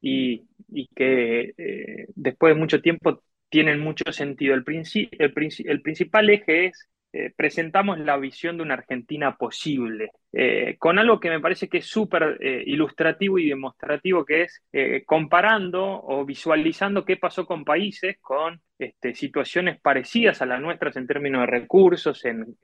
y, 0.01 0.47
que 0.97 1.55
eh, 1.57 2.07
después 2.17 2.55
de 2.55 2.61
mucho 2.61 2.83
tiempo 2.83 3.23
tienen 3.51 3.79
mucho 3.79 4.11
sentido. 4.11 4.55
El, 4.55 4.65
el 4.67 5.83
principal 5.83 6.31
eje 6.31 6.67
es 6.67 6.89
eh, 7.13 7.33
presentamos 7.37 7.99
la 7.99 8.17
visión 8.17 8.57
de 8.57 8.63
una 8.63 8.75
Argentina 8.75 9.37
posible, 9.37 10.13
eh, 10.33 10.77
con 10.79 10.97
algo 10.97 11.19
que 11.19 11.29
me 11.29 11.41
parece 11.41 11.69
que 11.69 11.79
es 11.79 11.87
súper 11.87 12.39
eh, 12.41 12.63
ilustrativo 12.67 13.37
y 13.37 13.49
demostrativo, 13.49 14.25
que 14.25 14.43
es 14.43 14.63
comparando 15.05 15.83
o 16.05 16.25
visualizando 16.25 17.05
qué 17.05 17.17
pasó 17.17 17.47
con 17.47 17.65
países 17.65 18.19
con 18.21 18.61
este, 18.79 19.15
situaciones 19.17 19.81
parecidas 19.81 20.41
a 20.41 20.47
las 20.47 20.61
nuestras 20.61 20.97
en 20.97 21.09
términos 21.09 21.41
de 21.41 21.47
recursos, 21.47 22.25
en 22.25 22.57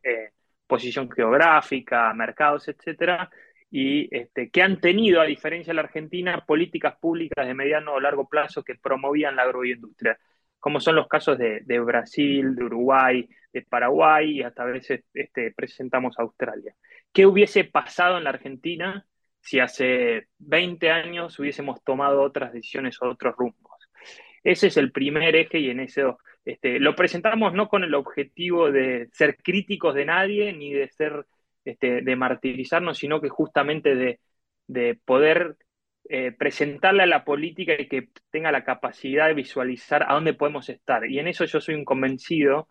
posición 0.67 1.11
geográfica, 1.11 2.13
mercados, 2.15 2.69
etcétera, 2.69 3.29
y 3.69 4.09
este, 4.17 4.51
que 4.51 4.63
han 4.63 4.81
tenido, 4.81 5.21
a 5.21 5.25
diferencia 5.25 5.73
de 5.73 5.77
la 5.77 5.83
Argentina, 5.83 6.45
políticas 6.47 6.97
públicas 7.01 7.47
de 7.47 7.55
mediano 7.55 7.95
o 7.95 8.01
largo 8.01 8.29
plazo 8.29 8.63
que 8.63 8.77
promovían 8.77 9.35
la 9.35 9.43
agroindustria 9.43 10.17
como 10.67 10.81
son 10.81 10.97
los 10.97 11.07
casos 11.07 11.39
de, 11.39 11.79
Brasil, 11.79 12.57
de 12.57 12.65
Uruguay, 12.65 13.23
de 13.23 13.29
Paraguay 13.63 14.39
y 14.39 14.43
hasta 14.43 14.63
a 14.63 14.67
veces 14.67 15.05
este, 15.15 15.53
presentamos 15.53 16.19
Australia. 16.19 16.75
¿Qué 17.13 17.27
hubiese 17.27 17.65
pasado 17.65 18.19
en 18.19 18.25
la 18.25 18.31
Argentina 18.31 19.07
si 19.41 19.61
hace 19.61 20.29
20 20.39 20.91
años 20.91 21.39
hubiésemos 21.39 21.83
tomado 21.85 22.23
otras 22.23 22.53
decisiones 22.53 23.01
o 23.01 23.09
otros 23.09 23.35
rumbos? 23.37 23.89
Ese 24.43 24.69
es 24.69 24.77
el 24.77 24.93
primer 24.93 25.35
eje 25.35 25.59
y 25.59 25.71
en 25.71 25.81
eso 25.81 26.19
este, 26.45 26.79
lo 26.79 26.95
presentamos 26.95 27.53
no 27.53 27.69
con 27.69 27.83
el 27.83 27.95
objetivo 27.95 28.71
de 28.71 29.09
ser 29.13 29.37
críticos 29.39 29.95
de 29.95 30.05
nadie 30.05 30.53
ni 30.53 30.73
de 30.73 30.89
ser 30.89 31.27
este, 31.65 32.03
de 32.03 32.17
martirizarnos, 32.17 32.99
sino 32.99 33.21
que 33.21 33.29
justamente 33.29 33.97
de, 33.97 34.21
de 34.69 34.99
poder 35.05 35.57
eh, 36.09 36.31
presentarle 36.31 37.03
a 37.03 37.07
la 37.07 37.25
política 37.25 37.75
y 37.77 37.89
que 37.89 38.11
tenga 38.31 38.53
la 38.53 38.65
capacidad 38.65 39.27
de 39.27 39.35
visualizar 39.35 40.05
a 40.09 40.15
dónde 40.15 40.35
podemos 40.35 40.69
estar. 40.69 41.11
Y 41.11 41.19
en 41.19 41.27
eso 41.27 41.45
yo 41.45 41.61
soy 41.61 41.75
un 41.75 41.85
convencido 41.85 42.69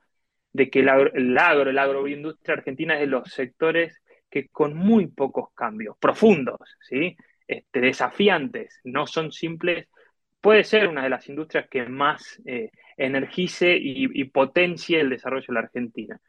de 0.55 0.69
que 0.69 0.79
el 0.79 0.89
agro, 1.37 1.71
la 1.71 1.83
agroindustria 1.83 2.55
argentina 2.55 2.93
es 2.93 3.01
de 3.01 3.07
los 3.07 3.29
sectores 3.29 4.01
que 4.29 4.47
con 4.47 4.73
muy 4.73 5.07
pocos 5.07 5.49
cambios, 5.53 5.97
profundos, 5.99 6.59
¿sí? 6.79 7.17
Este, 7.45 7.81
desafiantes, 7.81 8.79
no 8.85 9.05
son 9.05 9.33
simples, 9.33 9.87
puede 10.39 10.63
ser 10.63 10.87
una 10.87 11.03
de 11.03 11.09
las 11.09 11.27
industrias 11.27 11.67
que 11.69 11.85
más 11.85 12.41
eh, 12.45 12.71
energice 12.95 13.75
y, 13.77 14.23
potencie 14.25 15.01
el 15.01 15.09
desarrollo 15.09 15.45
de 15.45 15.53
la 15.53 15.59
Argentina. 15.59 16.19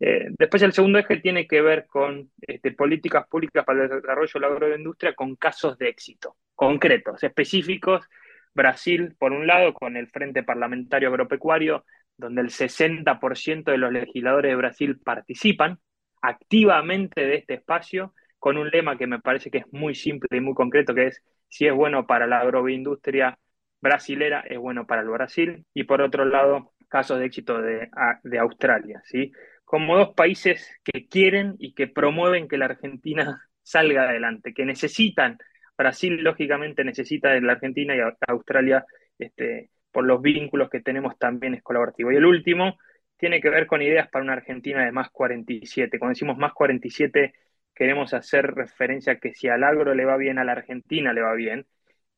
Eh, 0.00 0.28
después 0.38 0.62
el 0.62 0.72
segundo 0.72 0.98
eje 0.98 1.18
tiene 1.18 1.46
que 1.46 1.60
ver 1.60 1.86
con 1.86 2.30
este, 2.40 2.72
políticas 2.72 3.28
públicas 3.28 3.64
para 3.66 3.84
el 3.84 3.90
desarrollo 3.90 4.32
de 4.32 4.40
la 4.40 4.46
agroindustria 4.46 5.14
con 5.14 5.36
casos 5.36 5.76
de 5.76 5.88
éxito 5.90 6.36
concretos, 6.54 7.22
específicos. 7.22 8.08
Brasil, 8.54 9.14
por 9.18 9.32
un 9.32 9.46
lado, 9.46 9.74
con 9.74 9.96
el 9.96 10.08
Frente 10.08 10.42
Parlamentario 10.42 11.08
Agropecuario, 11.08 11.84
donde 12.16 12.42
el 12.42 12.50
60% 12.50 13.70
de 13.70 13.78
los 13.78 13.92
legisladores 13.92 14.50
de 14.50 14.56
Brasil 14.56 14.98
participan 14.98 15.78
activamente 16.22 17.26
de 17.26 17.36
este 17.36 17.54
espacio, 17.54 18.14
con 18.38 18.56
un 18.58 18.68
lema 18.68 18.96
que 18.96 19.06
me 19.06 19.20
parece 19.20 19.50
que 19.50 19.58
es 19.58 19.72
muy 19.72 19.94
simple 19.94 20.36
y 20.36 20.40
muy 20.40 20.54
concreto, 20.54 20.94
que 20.94 21.08
es, 21.08 21.22
si 21.48 21.66
es 21.66 21.74
bueno 21.74 22.06
para 22.06 22.26
la 22.26 22.40
agroindustria 22.40 23.38
brasilera, 23.80 24.40
es 24.40 24.58
bueno 24.58 24.86
para 24.86 25.02
el 25.02 25.08
Brasil. 25.08 25.64
Y 25.74 25.84
por 25.84 26.00
otro 26.02 26.24
lado, 26.24 26.72
casos 26.88 27.18
de 27.18 27.26
éxito 27.26 27.60
de, 27.60 27.88
de 28.22 28.38
Australia, 28.38 29.02
¿sí? 29.04 29.32
Como 29.64 29.96
dos 29.96 30.14
países 30.14 30.70
que 30.84 31.08
quieren 31.08 31.56
y 31.58 31.74
que 31.74 31.88
promueven 31.88 32.48
que 32.48 32.58
la 32.58 32.66
Argentina 32.66 33.48
salga 33.62 34.08
adelante, 34.08 34.54
que 34.54 34.64
necesitan 34.64 35.38
Brasil, 35.76 36.22
lógicamente, 36.22 36.84
necesita 36.84 37.30
de 37.30 37.40
la 37.40 37.54
Argentina 37.54 37.96
y 37.96 38.00
Australia, 38.28 38.84
este, 39.18 39.70
por 39.94 40.04
los 40.04 40.20
vínculos 40.20 40.68
que 40.70 40.80
tenemos, 40.80 41.16
también 41.18 41.54
es 41.54 41.62
colaborativo. 41.62 42.10
Y 42.10 42.16
el 42.16 42.26
último 42.26 42.76
tiene 43.16 43.40
que 43.40 43.48
ver 43.48 43.68
con 43.68 43.80
ideas 43.80 44.08
para 44.08 44.24
una 44.24 44.34
Argentina 44.34 44.84
de 44.84 44.90
más 44.90 45.08
47. 45.10 45.98
Cuando 46.00 46.14
decimos 46.14 46.36
más 46.36 46.52
47, 46.52 47.32
queremos 47.74 48.12
hacer 48.12 48.54
referencia 48.54 49.14
a 49.14 49.16
que 49.20 49.34
si 49.34 49.48
al 49.48 49.62
agro 49.62 49.94
le 49.94 50.04
va 50.04 50.16
bien, 50.16 50.38
a 50.38 50.44
la 50.44 50.52
Argentina 50.52 51.12
le 51.12 51.22
va 51.22 51.34
bien. 51.34 51.66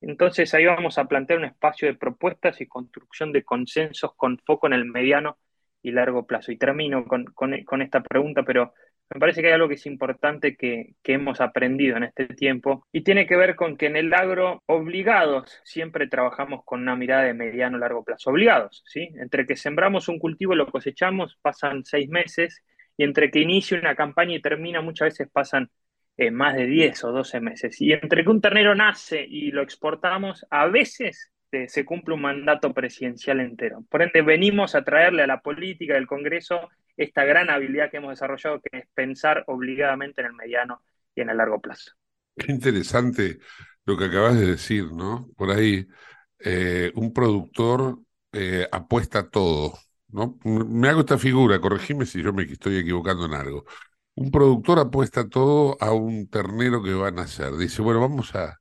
Entonces 0.00 0.54
ahí 0.54 0.64
vamos 0.64 0.96
a 0.96 1.04
plantear 1.04 1.38
un 1.38 1.44
espacio 1.44 1.88
de 1.88 1.98
propuestas 1.98 2.60
y 2.62 2.66
construcción 2.66 3.32
de 3.32 3.44
consensos 3.44 4.14
con 4.16 4.38
foco 4.38 4.66
en 4.66 4.72
el 4.72 4.86
mediano 4.86 5.38
y 5.82 5.92
largo 5.92 6.26
plazo. 6.26 6.52
Y 6.52 6.56
termino 6.56 7.04
con, 7.04 7.26
con 7.26 7.82
esta 7.82 8.02
pregunta, 8.02 8.42
pero 8.42 8.72
me 9.14 9.20
parece 9.20 9.40
que 9.40 9.48
hay 9.48 9.54
algo 9.54 9.68
que 9.68 9.74
es 9.74 9.86
importante 9.86 10.56
que, 10.56 10.94
hemos 11.04 11.40
aprendido 11.40 11.96
en 11.96 12.04
este 12.04 12.26
tiempo 12.26 12.86
y 12.92 13.02
tiene 13.02 13.26
que 13.26 13.36
ver 13.36 13.54
con 13.54 13.76
que 13.76 13.86
en 13.86 13.96
el 13.96 14.12
agro 14.12 14.62
obligados 14.66 15.60
siempre 15.64 16.08
trabajamos 16.08 16.62
con 16.64 16.82
una 16.82 16.96
mirada 16.96 17.22
de 17.22 17.34
mediano 17.34 17.78
largo 17.78 18.04
plazo. 18.04 18.30
Obligados, 18.30 18.82
¿sí? 18.86 19.08
Entre 19.20 19.46
que 19.46 19.56
sembramos 19.56 20.08
un 20.08 20.18
cultivo 20.18 20.54
y 20.54 20.56
lo 20.56 20.70
cosechamos 20.70 21.38
pasan 21.40 21.84
seis 21.84 22.08
meses 22.08 22.62
y 22.96 23.04
entre 23.04 23.30
que 23.30 23.40
inicia 23.40 23.78
una 23.78 23.94
campaña 23.94 24.34
y 24.34 24.42
termina 24.42 24.80
muchas 24.80 25.06
veces 25.06 25.28
pasan 25.32 25.70
eh, 26.16 26.30
más 26.30 26.54
de 26.56 26.66
10 26.66 27.04
o 27.04 27.12
12 27.12 27.40
meses. 27.40 27.80
Y 27.80 27.92
entre 27.92 28.24
que 28.24 28.30
un 28.30 28.40
ternero 28.40 28.74
nace 28.74 29.24
y 29.28 29.50
lo 29.52 29.62
exportamos, 29.62 30.46
a 30.50 30.66
veces 30.66 31.30
eh, 31.52 31.68
se 31.68 31.84
cumple 31.84 32.14
un 32.14 32.22
mandato 32.22 32.72
presidencial 32.72 33.40
entero. 33.40 33.84
Por 33.88 34.02
ende, 34.02 34.22
venimos 34.22 34.74
a 34.74 34.82
traerle 34.82 35.22
a 35.22 35.26
la 35.26 35.40
política 35.40 35.94
del 35.94 36.06
Congreso 36.06 36.68
esta 36.96 37.24
gran 37.24 37.50
habilidad 37.50 37.90
que 37.90 37.98
hemos 37.98 38.11
desarrollado, 38.11 38.61
que 38.61 38.78
es 38.78 38.87
pensar 38.94 39.44
obligadamente 39.46 40.20
en 40.20 40.28
el 40.28 40.35
mediano 40.35 40.82
y 41.14 41.20
en 41.20 41.30
el 41.30 41.37
largo 41.37 41.61
plazo. 41.61 41.92
Qué 42.37 42.52
interesante 42.52 43.38
lo 43.85 43.96
que 43.96 44.04
acabas 44.06 44.38
de 44.38 44.46
decir, 44.46 44.92
¿no? 44.92 45.28
Por 45.37 45.50
ahí, 45.50 45.87
eh, 46.38 46.92
un 46.94 47.12
productor 47.12 47.98
eh, 48.32 48.68
apuesta 48.70 49.30
todo, 49.30 49.78
¿no? 50.09 50.38
Me 50.44 50.88
hago 50.88 51.00
esta 51.00 51.18
figura, 51.18 51.61
corregime 51.61 52.04
si 52.06 52.22
yo 52.22 52.32
me 52.32 52.44
estoy 52.44 52.78
equivocando 52.78 53.26
en 53.26 53.35
algo. 53.35 53.64
Un 54.14 54.30
productor 54.30 54.78
apuesta 54.78 55.28
todo 55.28 55.76
a 55.80 55.92
un 55.92 56.28
ternero 56.28 56.82
que 56.82 56.94
va 56.94 57.09
a 57.09 57.11
nacer. 57.11 57.56
Dice, 57.56 57.82
bueno, 57.82 58.00
vamos 58.00 58.35
a, 58.35 58.59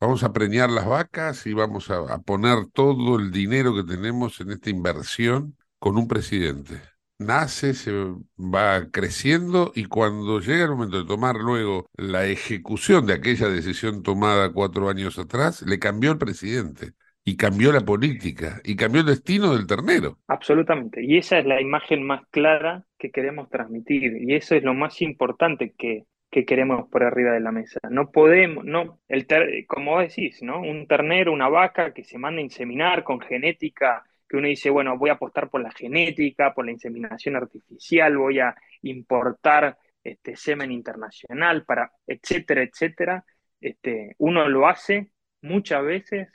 vamos 0.00 0.22
a 0.24 0.32
preñar 0.32 0.70
las 0.70 0.86
vacas 0.86 1.46
y 1.46 1.52
vamos 1.52 1.90
a 1.90 2.18
poner 2.20 2.66
todo 2.72 3.18
el 3.18 3.30
dinero 3.30 3.74
que 3.74 3.84
tenemos 3.84 4.40
en 4.40 4.52
esta 4.52 4.70
inversión 4.70 5.56
con 5.78 5.98
un 5.98 6.08
presidente. 6.08 6.95
Nace, 7.18 7.74
se 7.74 7.92
va 8.38 8.90
creciendo 8.90 9.72
y 9.74 9.86
cuando 9.86 10.40
llega 10.40 10.64
el 10.64 10.70
momento 10.70 10.98
de 10.98 11.06
tomar 11.06 11.36
luego 11.36 11.86
la 11.96 12.26
ejecución 12.26 13.06
de 13.06 13.14
aquella 13.14 13.48
decisión 13.48 14.02
tomada 14.02 14.52
cuatro 14.52 14.88
años 14.88 15.18
atrás, 15.18 15.62
le 15.62 15.78
cambió 15.78 16.12
el 16.12 16.18
presidente 16.18 16.92
y 17.24 17.36
cambió 17.36 17.72
la 17.72 17.80
política 17.80 18.60
y 18.64 18.76
cambió 18.76 19.00
el 19.00 19.08
destino 19.08 19.54
del 19.54 19.66
ternero. 19.66 20.18
Absolutamente. 20.28 21.02
Y 21.02 21.18
esa 21.18 21.38
es 21.38 21.46
la 21.46 21.60
imagen 21.60 22.02
más 22.04 22.26
clara 22.30 22.84
que 22.98 23.10
queremos 23.10 23.48
transmitir 23.50 24.16
y 24.22 24.34
eso 24.34 24.54
es 24.54 24.62
lo 24.62 24.74
más 24.74 25.02
importante 25.02 25.74
que, 25.76 26.04
que 26.30 26.44
queremos 26.44 26.88
por 26.88 27.02
arriba 27.02 27.32
de 27.32 27.40
la 27.40 27.50
mesa. 27.50 27.80
No 27.90 28.10
podemos, 28.10 28.64
no, 28.64 29.00
el 29.08 29.26
como 29.66 29.92
vos 29.92 30.02
decís, 30.02 30.42
¿no? 30.42 30.60
Un 30.60 30.86
ternero, 30.86 31.32
una 31.32 31.48
vaca 31.48 31.92
que 31.92 32.04
se 32.04 32.18
manda 32.18 32.40
a 32.40 32.44
inseminar 32.44 33.02
con 33.04 33.20
genética 33.20 34.04
que 34.28 34.36
uno 34.36 34.48
dice, 34.48 34.70
bueno, 34.70 34.98
voy 34.98 35.10
a 35.10 35.14
apostar 35.14 35.48
por 35.50 35.62
la 35.62 35.70
genética, 35.70 36.52
por 36.54 36.64
la 36.64 36.72
inseminación 36.72 37.36
artificial, 37.36 38.16
voy 38.16 38.40
a 38.40 38.54
importar 38.82 39.78
este 40.02 40.36
semen 40.36 40.72
internacional 40.72 41.64
para, 41.64 41.90
etcétera, 42.06 42.62
etcétera. 42.62 43.24
Este, 43.60 44.14
uno 44.18 44.48
lo 44.48 44.66
hace 44.68 45.10
muchas 45.42 45.84
veces 45.84 46.28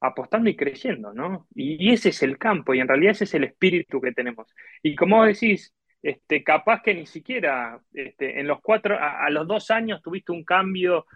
apostando 0.00 0.48
y 0.48 0.56
creyendo, 0.56 1.12
¿no? 1.12 1.46
Y, 1.54 1.92
ese 1.92 2.10
es 2.10 2.22
el 2.22 2.38
campo, 2.38 2.74
y 2.74 2.80
en 2.80 2.88
realidad 2.88 3.12
ese 3.12 3.24
es 3.24 3.34
el 3.34 3.44
espíritu 3.44 4.00
que 4.00 4.12
tenemos. 4.12 4.48
Y 4.82 4.94
como 4.94 5.24
decís, 5.24 5.74
este, 6.02 6.42
capaz 6.42 6.82
que 6.82 6.94
ni 6.94 7.06
siquiera 7.06 7.80
este, 7.92 8.40
en 8.40 8.46
los 8.46 8.60
cuatro, 8.62 8.96
a, 8.98 9.26
a, 9.26 9.30
los 9.30 9.46
dos 9.46 9.70
años 9.70 10.00
tuviste 10.02 10.32
un 10.32 10.44
cambio 10.44 11.06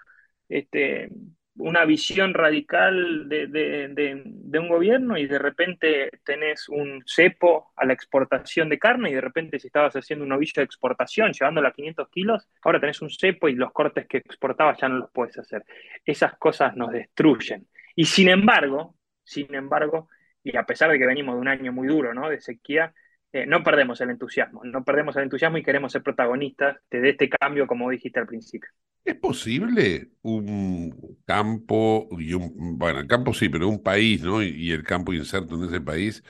este, 0.48 1.08
una 1.56 1.84
visión 1.84 2.34
radical 2.34 3.28
de, 3.28 4.58
un 4.58 4.68
gobierno 4.68 5.16
y 5.16 5.26
de 5.26 5.38
repente 5.38 6.10
tenés 6.24 6.68
un 6.68 7.02
cepo 7.06 7.72
a 7.76 7.84
la 7.84 7.92
exportación 7.92 8.68
de 8.68 8.78
carne 8.78 9.10
y 9.10 9.14
de 9.14 9.20
repente 9.20 9.58
si 9.58 9.68
estabas 9.68 9.94
haciendo 9.94 10.24
un 10.24 10.30
novillo 10.30 10.52
de 10.56 10.64
exportación 10.64 11.32
llevándola 11.32 11.68
a 11.68 11.72
500 11.72 12.08
kilos, 12.08 12.48
ahora 12.62 12.80
tenés 12.80 13.02
un 13.02 13.10
cepo 13.10 13.48
y 13.48 13.54
los 13.54 13.72
cortes 13.72 14.06
que 14.06 14.18
exportabas 14.18 14.80
ya 14.80 14.88
no 14.88 14.98
los 14.98 15.10
puedes 15.10 15.38
hacer. 15.38 15.64
Esas 16.04 16.36
cosas 16.38 16.76
nos 16.76 16.90
destruyen. 16.90 17.66
Y 17.94 18.04
sin 18.04 18.28
embargo, 18.28 18.96
sin 19.22 19.54
embargo, 19.54 20.08
y 20.42 20.56
a 20.56 20.64
pesar 20.64 20.90
de 20.90 20.98
que 20.98 21.06
venimos 21.06 21.36
de 21.36 21.40
un 21.40 21.48
año 21.48 21.72
muy 21.72 21.88
duro, 21.88 22.12
¿no? 22.12 22.28
De 22.28 22.40
sequía, 22.40 22.92
eh, 23.34 23.46
no 23.46 23.64
perdemos 23.64 24.00
el 24.00 24.10
entusiasmo, 24.10 24.62
no 24.62 24.84
perdemos 24.84 25.16
el 25.16 25.24
entusiasmo 25.24 25.58
y 25.58 25.64
queremos 25.64 25.90
ser 25.90 26.04
protagonistas 26.04 26.76
de 26.88 27.10
este 27.10 27.28
cambio, 27.28 27.66
como 27.66 27.90
dijiste 27.90 28.20
al 28.20 28.28
principio. 28.28 28.70
¿Es 29.04 29.16
posible 29.16 30.10
un 30.22 31.18
campo, 31.26 32.06
y 32.12 32.32
un, 32.34 32.78
bueno, 32.78 33.00
el 33.00 33.08
campo 33.08 33.34
sí, 33.34 33.48
pero 33.48 33.68
un 33.68 33.82
país, 33.82 34.22
¿no? 34.22 34.40
Y, 34.40 34.70
el 34.70 34.84
campo 34.84 35.12
inserto 35.12 35.56
en 35.56 35.64
ese 35.64 35.80
país 35.80 36.22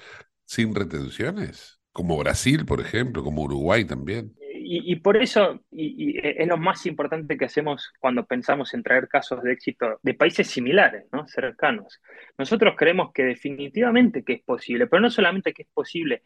sin 0.47 0.75
retenciones? 0.75 1.79
Como 1.93 2.17
Brasil, 2.17 2.65
por 2.65 2.81
ejemplo, 2.81 3.23
como 3.23 3.43
Uruguay 3.43 3.85
también. 3.85 4.35
Y, 4.67 4.97
por 4.97 5.19
eso 5.19 5.61
y, 5.71 6.19
es 6.23 6.49
lo 6.49 6.57
más 6.57 6.87
importante 6.87 7.37
que 7.37 7.45
hacemos 7.45 7.93
cuando 8.01 8.25
pensamos 8.25 8.73
en 8.73 8.83
traer 8.83 9.09
casos 9.09 9.43
de 9.43 9.53
éxito 9.53 10.01
de 10.03 10.15
países 10.15 10.47
similares, 10.47 11.05
¿no? 11.13 11.29
cercanos. 11.29 12.01
Nosotros 12.39 12.75
creemos 12.79 13.13
que 13.13 13.25
definitivamente 13.25 14.25
que 14.25 14.33
es 14.33 14.43
posible, 14.43 14.87
pero 14.87 15.03
no 15.03 15.11
solamente 15.11 15.53
que 15.53 15.63
es 15.65 15.69
posible, 15.69 16.23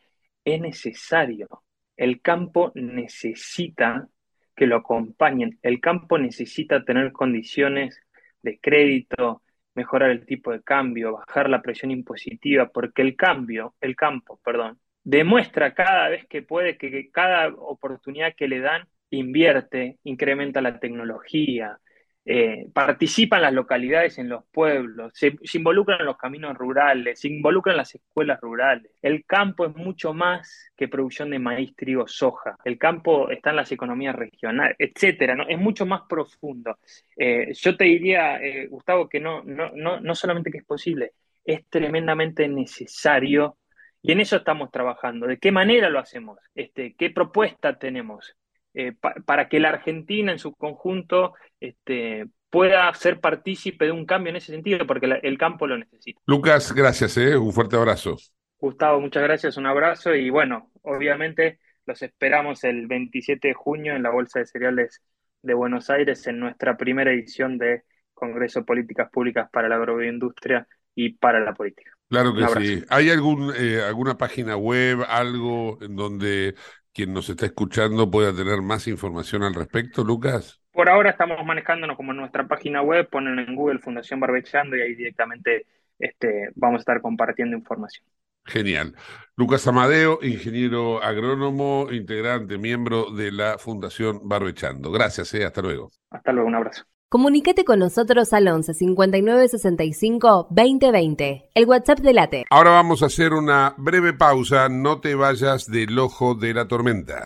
es 0.55 0.61
necesario. 0.61 1.49
El 1.97 2.21
campo 2.21 2.73
necesita 2.75 4.09
que 4.55 4.67
lo 4.67 4.77
acompañen. 4.77 5.59
El 5.63 5.81
campo 5.81 6.19
necesita 6.19 6.85
tener 6.85 7.13
condiciones 7.13 8.01
de 8.43 8.59
crédito, 8.61 9.43
mejorar 9.75 10.11
el 10.11 10.27
tipo 10.27 10.53
de 10.53 10.63
cambio, 10.63 11.13
bajar 11.13 11.49
la 11.49 11.63
presión 11.63 11.91
impositiva, 11.91 12.69
porque 12.69 13.03
el 13.03 13.17
cambio, 13.17 13.75
el 13.81 13.95
campo, 13.95 14.41
perdón, 14.45 14.79
demuestra 15.05 15.75
cada 15.75 16.09
vez 16.09 16.27
que 16.27 16.43
puede 16.43 16.77
que 16.77 17.11
cada 17.11 17.49
oportunidad 17.49 18.35
que 18.37 18.49
le 18.49 18.61
dan 18.61 18.87
invierte, 19.11 19.99
incrementa 20.05 20.61
la 20.61 20.79
tecnología, 20.79 21.79
eh, 22.25 22.67
participan 22.75 23.43
las 23.43 23.55
localidades 23.55 24.19
en 24.19 24.29
los 24.29 24.45
pueblos, 24.53 25.13
se, 25.15 25.37
involucran 25.55 26.05
los 26.05 26.19
caminos 26.19 26.57
rurales, 26.57 27.21
se 27.21 27.29
involucran 27.29 27.77
las 27.77 27.95
escuelas 27.95 28.39
rurales. 28.41 28.93
El 29.01 29.25
campo 29.25 29.65
es 29.65 29.75
mucho 29.75 30.13
más 30.13 30.71
que 30.77 30.89
producción 30.89 31.31
de 31.31 31.39
maíz, 31.39 31.75
trigo, 31.75 32.07
soja. 32.07 32.57
El 32.65 32.77
campo 32.77 33.31
está 33.31 33.51
en 33.51 33.57
las 33.57 33.73
economías 33.73 34.15
regionales, 34.15 34.77
etcétera. 34.79 35.35
¿no? 35.35 35.49
Es 35.49 35.59
mucho 35.59 35.87
más 35.87 36.03
profundo. 36.09 36.79
Eh, 37.17 37.53
yo 37.55 37.77
te 37.77 37.85
diría, 37.85 38.37
eh, 38.43 38.67
Gustavo, 38.67 39.09
que 39.09 39.21
no, 39.21 39.43
no, 39.45 39.71
no, 39.75 40.01
no 40.01 40.15
solamente 40.15 40.51
que 40.51 40.59
es 40.59 40.65
posible, 40.65 41.13
es 41.45 41.67
tremendamente 41.71 42.47
necesario 42.47 43.57
y 44.03 44.13
en 44.13 44.21
eso 44.21 44.37
estamos 44.37 44.71
trabajando. 44.71 45.27
¿De 45.27 45.39
qué 45.39 45.51
manera 45.51 45.91
lo 45.91 45.99
hacemos? 45.99 46.39
Este, 46.55 46.95
¿Qué 46.95 47.11
propuesta 47.11 47.79
tenemos? 47.79 48.37
Eh, 48.75 48.93
para 49.25 49.49
que 49.49 49.61
la 49.61 49.71
Argentina 49.71 50.31
en 50.31 50.39
su 50.39 50.55
conjunto 50.55 51.35
este, 51.59 52.27
pueda 52.51 52.93
ser 52.95 53.21
partícipe 53.21 53.87
de 53.87 53.93
un 53.93 54.07
cambio 54.07 54.31
en 54.31 54.37
ese 54.37 54.53
sentido, 54.53 54.87
porque 54.87 55.07
el 55.23 55.39
campo 55.39 55.67
lo 55.67 55.79
necesita. 55.79 56.21
Lucas, 56.27 56.73
gracias, 56.73 57.17
¿eh? 57.17 57.37
un 57.37 57.53
fuerte 57.53 57.77
abrazo. 57.77 58.17
Gustavo, 58.59 59.01
muchas 59.01 59.23
gracias, 59.23 59.57
un 59.57 59.67
abrazo 59.67 60.15
y 60.15 60.31
bueno, 60.31 60.71
obviamente 60.83 61.61
los 61.87 62.03
esperamos 62.03 62.65
el 62.65 62.87
27 62.87 63.49
de 63.49 63.55
junio 63.55 63.95
en 63.95 64.03
la 64.03 64.11
Bolsa 64.11 64.41
de 64.41 64.47
Cereales 64.47 65.03
de 65.43 65.55
Buenos 65.55 65.91
Aires 65.91 66.27
en 66.27 66.41
nuestra 66.41 66.77
primera 66.77 67.13
edición 67.13 67.57
de 67.57 67.83
Congreso 68.13 68.65
Políticas 68.65 69.11
Públicas 69.11 69.49
para 69.53 69.69
la 69.69 69.77
Agroindustria 69.77 70.67
y 70.95 71.15
para 71.15 71.41
la 71.41 71.55
Política. 71.55 71.93
Claro 72.09 72.35
que 72.35 72.47
sí. 72.61 72.85
¿Hay 72.89 73.11
algún, 73.11 73.53
eh, 73.57 73.81
alguna 73.83 74.17
página 74.19 74.57
web, 74.57 74.99
algo 75.09 75.79
en 75.81 75.95
donde 75.95 76.55
quien 76.99 77.15
nos 77.15 77.31
está 77.31 77.47
escuchando 77.47 78.11
pueda 78.11 78.35
tener 78.35 78.61
más 78.61 78.89
información 78.89 79.45
al 79.45 79.55
respecto, 79.55 80.03
Lucas? 80.03 80.61
Por 80.73 80.89
ahora 80.89 81.11
estamos 81.11 81.47
manejándonos 81.47 81.97
como 81.97 82.11
en 82.11 82.19
nuestra 82.19 82.49
página 82.49 82.83
web, 82.83 83.09
ponen 83.09 83.39
en 83.39 83.55
Google 83.55 83.79
Fundación 83.79 84.19
Barbechando 84.19 84.77
y 84.77 84.81
ahí 84.81 84.97
directamente 84.97 85.67
este, 85.97 86.51
vamos 86.57 86.79
a 86.79 86.81
estar 86.81 87.01
compartiendo 87.01 87.57
información. 87.57 88.05
Genial. 88.47 88.97
Lucas 89.37 89.65
Amadeo, 89.69 90.19
ingeniero 90.23 91.01
agrónomo, 91.01 91.87
integrante, 91.93 92.59
miembro 92.59 93.13
de 93.13 93.31
la 93.31 93.59
Fundación 93.59 94.29
Barbechando. 94.29 94.91
Gracias, 94.91 95.33
eh, 95.35 95.45
hasta 95.45 95.63
luego. 95.63 95.93
Hasta 96.11 96.33
luego, 96.33 96.49
un 96.49 96.57
abrazo. 96.57 96.85
Comunicate 97.11 97.65
con 97.65 97.79
nosotros 97.79 98.35
al 98.35 98.49
11 98.49 98.75
59 98.75 99.49
65 99.49 100.49
2020, 100.51 101.49
el 101.55 101.65
WhatsApp 101.65 102.01
de 102.01 102.13
Late. 102.13 102.45
Ahora 102.51 102.73
vamos 102.73 103.03
a 103.03 103.07
hacer 103.07 103.33
una 103.33 103.75
breve 103.79 104.13
pausa, 104.13 104.69
no 104.69 105.01
te 105.01 105.15
vayas 105.15 105.71
del 105.71 105.99
ojo 105.99 106.35
de 106.35 106.53
la 106.53 106.69
tormenta. 106.69 107.25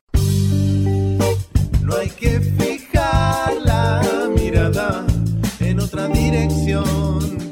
No 1.82 1.96
hay 1.96 2.10
que 2.10 2.38
fijar 2.38 3.54
la 3.64 4.30
mirada 4.36 5.04
en 5.58 5.80
otra 5.80 6.06
dirección 6.06 7.51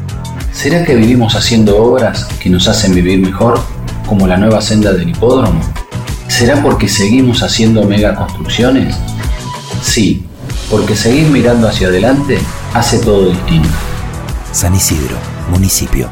¿Será 0.61 0.85
que 0.85 0.93
vivimos 0.93 1.33
haciendo 1.33 1.75
obras 1.83 2.25
que 2.39 2.47
nos 2.47 2.67
hacen 2.67 2.93
vivir 2.93 3.19
mejor, 3.19 3.59
como 4.07 4.27
la 4.27 4.37
nueva 4.37 4.61
senda 4.61 4.93
del 4.93 5.09
hipódromo? 5.09 5.59
¿Será 6.27 6.61
porque 6.61 6.87
seguimos 6.87 7.41
haciendo 7.41 7.83
megaconstrucciones? 7.83 8.95
Sí, 9.81 10.23
porque 10.69 10.95
seguir 10.95 11.29
mirando 11.29 11.67
hacia 11.67 11.87
adelante 11.87 12.37
hace 12.75 12.99
todo 12.99 13.29
distinto. 13.29 13.69
San 14.51 14.75
Isidro, 14.75 15.17
municipio. 15.49 16.11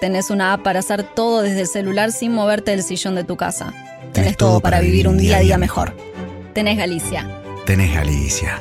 Tenés 0.00 0.30
una 0.30 0.52
app 0.52 0.62
para 0.62 0.80
hacer 0.80 1.02
todo 1.02 1.42
desde 1.42 1.62
el 1.62 1.68
celular 1.68 2.12
sin 2.12 2.32
moverte 2.32 2.72
del 2.72 2.82
sillón 2.82 3.14
de 3.14 3.24
tu 3.24 3.36
casa. 3.36 3.72
Tenés, 4.12 4.36
todo 4.36 4.60
para 4.60 4.80
vivir 4.80 5.08
un 5.08 5.18
día 5.18 5.38
a 5.38 5.40
día 5.40 5.58
mejor. 5.58 5.96
Tenés 6.52 6.76
Galicia. 6.76 7.28
Tenés 7.64 7.94
Galicia. 7.94 8.60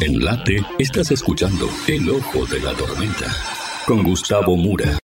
En 0.00 0.24
Late 0.24 0.64
estás 0.78 1.10
escuchando 1.10 1.68
El 1.86 2.08
Ojo 2.08 2.46
de 2.46 2.60
la 2.60 2.72
Tormenta 2.72 3.26
con 3.86 4.02
Gustavo 4.02 4.56
Mura. 4.56 4.98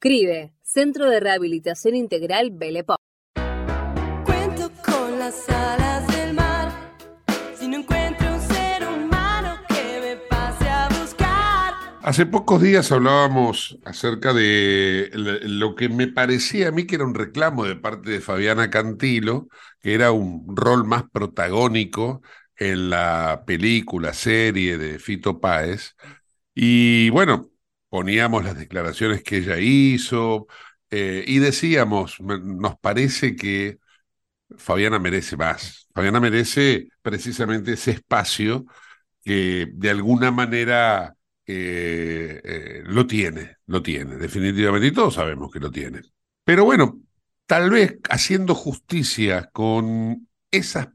Escribe 0.00 0.52
Centro 0.62 1.10
de 1.10 1.18
Rehabilitación 1.18 1.96
Integral 1.96 2.52
Belepo. 2.52 2.94
Cuento 4.24 4.70
con 4.86 5.18
las 5.18 5.48
alas 5.48 6.06
del 6.06 6.34
mar. 6.34 6.94
Si 7.58 7.66
no 7.66 7.78
encuentro 7.78 8.32
un 8.32 8.40
ser 8.40 8.86
humano 8.86 9.58
que 9.66 10.00
me 10.00 10.16
pase 10.30 10.68
a 10.68 10.88
buscar. 10.88 11.74
Hace 12.00 12.26
pocos 12.26 12.62
días 12.62 12.92
hablábamos 12.92 13.76
acerca 13.84 14.32
de 14.32 15.10
lo 15.14 15.74
que 15.74 15.88
me 15.88 16.06
parecía 16.06 16.68
a 16.68 16.70
mí 16.70 16.86
que 16.86 16.94
era 16.94 17.04
un 17.04 17.16
reclamo 17.16 17.64
de 17.64 17.74
parte 17.74 18.10
de 18.12 18.20
Fabiana 18.20 18.70
Cantilo, 18.70 19.48
que 19.80 19.94
era 19.94 20.12
un 20.12 20.56
rol 20.56 20.84
más 20.84 21.10
protagónico 21.10 22.22
en 22.54 22.90
la 22.90 23.42
película, 23.44 24.12
serie 24.12 24.78
de 24.78 25.00
Fito 25.00 25.40
Páez. 25.40 25.96
Y 26.54 27.10
bueno, 27.10 27.50
poníamos 27.88 28.44
las 28.44 28.58
declaraciones 28.58 29.22
que 29.22 29.38
ella 29.38 29.58
hizo 29.58 30.46
eh, 30.90 31.24
y 31.26 31.38
decíamos, 31.38 32.20
nos 32.20 32.78
parece 32.78 33.36
que 33.36 33.78
Fabiana 34.56 34.98
merece 34.98 35.36
más. 35.36 35.88
Fabiana 35.94 36.20
merece 36.20 36.88
precisamente 37.02 37.72
ese 37.72 37.92
espacio 37.92 38.64
que 39.22 39.68
de 39.72 39.90
alguna 39.90 40.30
manera 40.30 41.14
eh, 41.46 42.40
eh, 42.44 42.82
lo 42.86 43.06
tiene, 43.06 43.56
lo 43.66 43.82
tiene, 43.82 44.16
definitivamente, 44.16 44.86
y 44.86 44.92
todos 44.92 45.14
sabemos 45.14 45.50
que 45.50 45.60
lo 45.60 45.70
tiene. 45.70 46.02
Pero 46.44 46.64
bueno, 46.64 47.00
tal 47.46 47.70
vez 47.70 47.98
haciendo 48.08 48.54
justicia 48.54 49.50
con 49.52 50.28
esas 50.50 50.88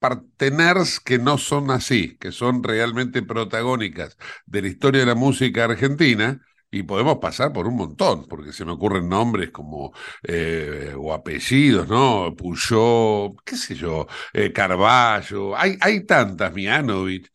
parteners 0.00 1.00
que 1.00 1.18
no 1.18 1.38
son 1.38 1.70
así, 1.70 2.16
que 2.18 2.32
son 2.32 2.62
realmente 2.64 3.22
protagónicas 3.22 4.16
de 4.46 4.62
la 4.62 4.68
historia 4.68 5.00
de 5.02 5.06
la 5.06 5.14
música 5.14 5.64
argentina, 5.64 6.40
y 6.72 6.84
podemos 6.84 7.18
pasar 7.18 7.52
por 7.52 7.66
un 7.66 7.76
montón, 7.76 8.26
porque 8.28 8.52
se 8.52 8.64
me 8.64 8.72
ocurren 8.72 9.08
nombres 9.08 9.50
como, 9.50 9.92
eh, 10.22 10.94
o 10.96 11.12
apellidos, 11.12 11.88
¿no? 11.88 12.34
Puyó, 12.36 13.34
qué 13.44 13.56
sé 13.56 13.74
yo, 13.74 14.06
eh, 14.32 14.52
Carballo, 14.52 15.56
hay, 15.56 15.76
hay 15.80 16.06
tantas, 16.06 16.52
Mianovich, 16.54 17.28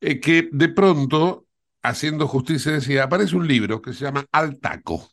eh, 0.00 0.20
que 0.20 0.48
de 0.52 0.70
pronto, 0.70 1.48
haciendo 1.82 2.28
justicia, 2.28 2.72
decía, 2.72 3.04
aparece 3.04 3.36
un 3.36 3.48
libro 3.48 3.82
que 3.82 3.94
se 3.94 4.04
llama 4.06 4.26
Al 4.32 4.58
Taco. 4.60 5.11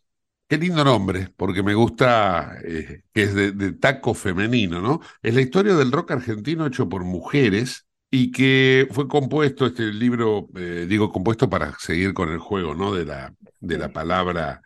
Qué 0.50 0.58
lindo 0.58 0.84
nombre, 0.84 1.32
porque 1.38 1.62
me 1.64 1.76
gusta 1.76 2.58
eh, 2.66 3.04
que 3.14 3.24
es 3.24 3.36
de, 3.36 3.52
de 3.52 3.74
taco 3.74 4.16
femenino, 4.16 4.82
¿no? 4.82 5.00
Es 5.22 5.36
la 5.36 5.41
historia 5.41 5.76
del 5.76 5.91
rock 5.91 6.12
argentino 6.12 6.66
hecho 6.66 6.89
por 6.89 7.04
mujeres 7.04 7.88
y 8.10 8.32
que 8.32 8.88
fue 8.91 9.08
compuesto, 9.08 9.68
este 9.68 9.93
libro, 9.93 10.50
eh, 10.58 10.88
digo 10.89 11.12
compuesto 11.12 11.50
para 11.52 11.78
seguir 11.80 12.16
con 12.16 12.30
el 12.32 12.39
juego, 12.39 12.74
¿no? 12.74 12.93
De 12.95 13.06
la, 13.06 13.36
de 13.60 13.78
la 13.78 13.93
palabra 13.93 14.62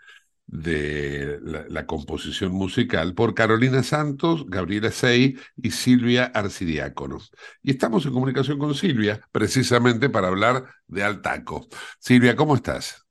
de 0.48 1.40
la, 1.44 1.66
la 1.68 1.86
composición 1.86 2.54
musical, 2.54 3.14
por 3.14 3.34
Carolina 3.36 3.84
Santos, 3.84 4.46
Gabriela 4.48 4.92
Sey 4.92 5.38
y 5.58 5.72
Silvia 5.72 6.26
Arcidiácono. 6.34 7.20
Y 7.62 7.72
estamos 7.72 8.06
en 8.06 8.14
comunicación 8.14 8.60
con 8.60 8.74
Silvia, 8.76 9.20
precisamente 9.34 10.10
para 10.10 10.30
hablar 10.30 10.66
de 10.88 11.04
Altaco. 11.04 11.68
Silvia, 12.00 12.36
¿cómo 12.38 12.56
estás? 12.56 13.06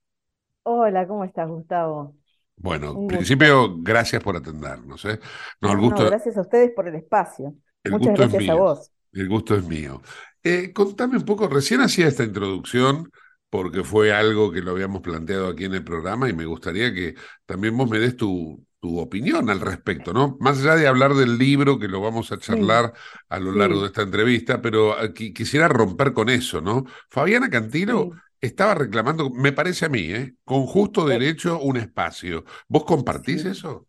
Hola, 0.64 1.06
¿cómo 1.06 1.24
estás, 1.24 1.48
Gustavo? 1.48 2.16
Bueno, 2.62 2.92
en 2.92 3.06
principio, 3.08 3.76
gracias 3.78 4.22
por 4.22 4.36
atendernos, 4.36 5.04
¿eh? 5.04 5.18
No, 5.60 5.72
el 5.72 5.78
gracias 6.06 6.36
a 6.36 6.42
ustedes 6.42 6.70
por 6.72 6.88
el 6.88 6.94
espacio. 6.94 7.54
el 7.84 7.92
Muchas 7.92 7.98
gusto 7.98 8.22
es 8.24 8.30
gracias 8.30 8.48
a 8.48 8.54
mío. 8.54 8.56
vos. 8.56 8.90
El 9.12 9.28
gusto 9.28 9.56
es 9.56 9.64
mío. 9.64 10.02
Eh, 10.42 10.72
contame 10.72 11.16
un 11.18 11.24
poco, 11.24 11.48
recién 11.48 11.80
hacía 11.80 12.06
esta 12.08 12.24
introducción 12.24 13.10
porque 13.50 13.84
fue 13.84 14.12
algo 14.12 14.50
que 14.50 14.62
lo 14.62 14.70
habíamos 14.72 15.02
planteado 15.02 15.48
aquí 15.48 15.64
en 15.64 15.74
el 15.74 15.84
programa 15.84 16.28
y 16.28 16.32
me 16.32 16.46
gustaría 16.46 16.92
que 16.94 17.14
también 17.44 17.76
vos 17.76 17.88
me 17.90 17.98
des 17.98 18.16
tu, 18.16 18.64
tu 18.80 18.98
opinión 18.98 19.50
al 19.50 19.60
respecto, 19.60 20.12
¿no? 20.14 20.36
Más 20.40 20.60
allá 20.60 20.76
de 20.76 20.86
hablar 20.86 21.14
del 21.14 21.36
libro, 21.38 21.78
que 21.78 21.88
lo 21.88 22.00
vamos 22.00 22.32
a 22.32 22.38
charlar 22.38 22.92
a 23.28 23.38
lo 23.38 23.52
largo 23.52 23.80
sí. 23.80 23.82
de 23.82 23.86
esta 23.88 24.02
entrevista, 24.02 24.62
pero 24.62 24.98
eh, 25.02 25.12
qui- 25.12 25.34
quisiera 25.34 25.68
romper 25.68 26.12
con 26.14 26.30
eso, 26.30 26.60
¿no? 26.62 26.84
Fabiana 27.10 27.50
Cantilo 27.50 28.10
estaba 28.42 28.74
reclamando, 28.76 29.30
me 29.30 29.52
parece 29.52 29.86
a 29.86 29.90
mí, 29.90 30.00
¿eh? 30.12 30.36
Con 30.44 30.66
justo 30.66 31.06
derecho 31.06 31.60
un 31.60 31.78
espacio. 31.78 32.44
¿Vos 32.68 32.84
compartís 32.84 33.44
eso? 33.46 33.88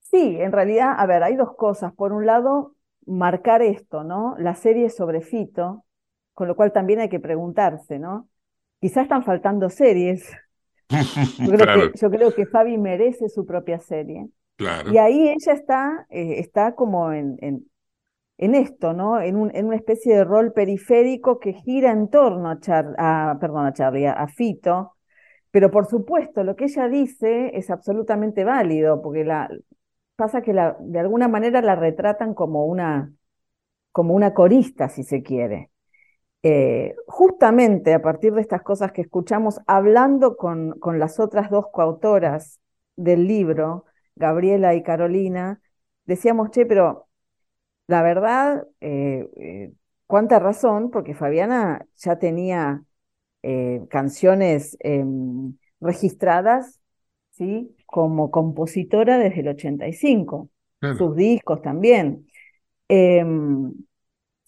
Sí, 0.00 0.36
en 0.40 0.52
realidad, 0.52 0.94
a 0.98 1.06
ver, 1.06 1.22
hay 1.22 1.36
dos 1.36 1.56
cosas. 1.56 1.92
Por 1.94 2.12
un 2.12 2.26
lado, 2.26 2.76
marcar 3.06 3.62
esto, 3.62 4.04
¿no? 4.04 4.36
La 4.38 4.54
serie 4.54 4.90
sobre 4.90 5.20
Fito, 5.22 5.84
con 6.34 6.46
lo 6.48 6.56
cual 6.56 6.72
también 6.72 7.00
hay 7.00 7.08
que 7.08 7.20
preguntarse, 7.20 7.98
¿no? 7.98 8.28
Quizás 8.80 9.04
están 9.04 9.24
faltando 9.24 9.70
series. 9.70 10.30
Yo 11.44 11.52
creo 11.52 11.70
Claro, 11.70 11.90
que, 11.92 11.92
yo 11.94 12.10
creo 12.10 12.34
que 12.34 12.46
Fabi 12.46 12.78
merece 12.78 13.28
su 13.28 13.44
propia 13.46 13.78
serie. 13.80 14.28
claro. 14.56 14.94
Y 14.94 14.98
ahí 14.98 15.28
ella 15.30 15.52
está, 15.54 16.06
eh, 16.10 16.40
está 16.40 16.74
como 16.76 17.12
en, 17.12 17.36
en, 17.42 17.70
en 18.38 18.54
esto, 18.54 18.92
¿no? 18.92 19.20
En, 19.20 19.36
un, 19.36 19.54
en 19.54 19.66
una 19.66 19.76
especie 19.76 20.16
de 20.16 20.24
rol 20.24 20.52
periférico 20.52 21.38
que 21.38 21.52
gira 21.54 21.92
en 21.92 22.08
torno 22.08 22.50
a, 22.50 22.60
Char- 22.60 22.94
a, 22.98 23.38
perdón, 23.40 23.66
a 23.66 23.72
a, 24.22 24.28
Fito. 24.28 24.96
Pero 25.50 25.70
por 25.70 25.86
supuesto, 25.86 26.44
lo 26.44 26.56
que 26.56 26.66
ella 26.66 26.88
dice 26.88 27.52
es 27.56 27.70
absolutamente 27.70 28.44
válido, 28.44 29.02
porque 29.02 29.24
la, 29.24 29.48
pasa 30.16 30.42
que 30.42 30.52
de 30.80 30.98
alguna 31.00 31.28
manera 31.28 31.62
la 31.62 31.76
retratan 31.76 32.34
como 32.34 32.66
una, 32.66 33.12
como 33.92 34.14
una 34.14 34.34
corista, 34.34 34.88
si 34.88 35.04
se 35.04 35.22
quiere. 35.22 35.70
Eh, 36.42 36.94
justamente 37.06 37.94
a 37.94 38.02
partir 38.02 38.34
de 38.34 38.42
estas 38.42 38.62
cosas 38.62 38.92
que 38.92 39.00
escuchamos, 39.02 39.60
hablando 39.66 40.36
con, 40.36 40.78
con 40.78 40.98
las 40.98 41.18
otras 41.20 41.50
dos 41.50 41.66
coautoras 41.72 42.60
del 42.96 43.26
libro, 43.26 43.86
Gabriela 44.16 44.74
y 44.74 44.82
Carolina, 44.82 45.60
decíamos, 46.04 46.50
che, 46.50 46.66
pero 46.66 47.08
la 47.86 48.02
verdad, 48.02 48.66
eh, 48.80 49.28
eh, 49.36 49.72
cuánta 50.06 50.38
razón, 50.38 50.90
porque 50.90 51.14
Fabiana 51.14 51.86
ya 51.96 52.18
tenía 52.18 52.84
eh, 53.42 53.82
canciones 53.90 54.76
em, 54.80 55.56
registradas, 55.80 56.80
¿sí? 57.32 57.76
Como 57.86 58.30
compositora 58.30 59.18
desde 59.18 59.40
el 59.40 59.48
85, 59.48 60.50
Claro. 60.80 60.98
sus 60.98 61.16
discos 61.16 61.62
también. 61.62 62.26
Em, 62.88 63.72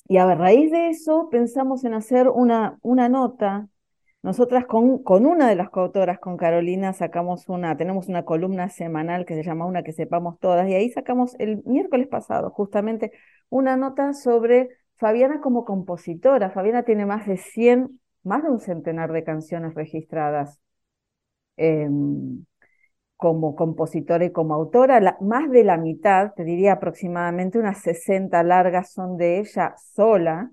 y 0.08 0.16
a 0.18 0.34
raíz 0.34 0.70
de 0.70 0.90
eso 0.90 1.28
pensamos 1.30 1.84
en 1.84 1.94
hacer 1.94 2.28
una, 2.28 2.78
una 2.82 3.08
nota. 3.08 3.68
Nosotras 4.26 4.66
con, 4.66 5.04
con 5.04 5.24
una 5.24 5.48
de 5.48 5.54
las 5.54 5.70
coautoras, 5.70 6.18
con 6.18 6.36
Carolina, 6.36 6.92
sacamos 6.92 7.48
una, 7.48 7.76
tenemos 7.76 8.08
una 8.08 8.24
columna 8.24 8.68
semanal 8.68 9.24
que 9.24 9.36
se 9.36 9.44
llama 9.44 9.66
Una 9.66 9.84
que 9.84 9.92
sepamos 9.92 10.40
todas, 10.40 10.68
y 10.68 10.74
ahí 10.74 10.90
sacamos 10.90 11.36
el 11.38 11.62
miércoles 11.64 12.08
pasado 12.08 12.50
justamente 12.50 13.12
una 13.50 13.76
nota 13.76 14.12
sobre 14.14 14.70
Fabiana 14.96 15.40
como 15.40 15.64
compositora. 15.64 16.50
Fabiana 16.50 16.82
tiene 16.82 17.06
más 17.06 17.24
de 17.28 17.36
100, 17.36 18.00
más 18.24 18.42
de 18.42 18.50
un 18.50 18.58
centenar 18.58 19.12
de 19.12 19.22
canciones 19.22 19.74
registradas 19.74 20.58
em, 21.56 22.44
como 23.16 23.54
compositora 23.56 24.24
y 24.24 24.32
como 24.32 24.54
autora. 24.54 25.00
La- 25.00 25.18
más 25.20 25.50
de 25.50 25.64
la 25.64 25.76
mitad, 25.76 26.32
te 26.34 26.44
diría 26.44 26.72
aproximadamente 26.74 27.58
unas 27.60 27.80
60 27.82 28.42
largas, 28.42 28.92
son 28.92 29.18
de 29.18 29.38
ella 29.40 29.76
sola 29.94 30.50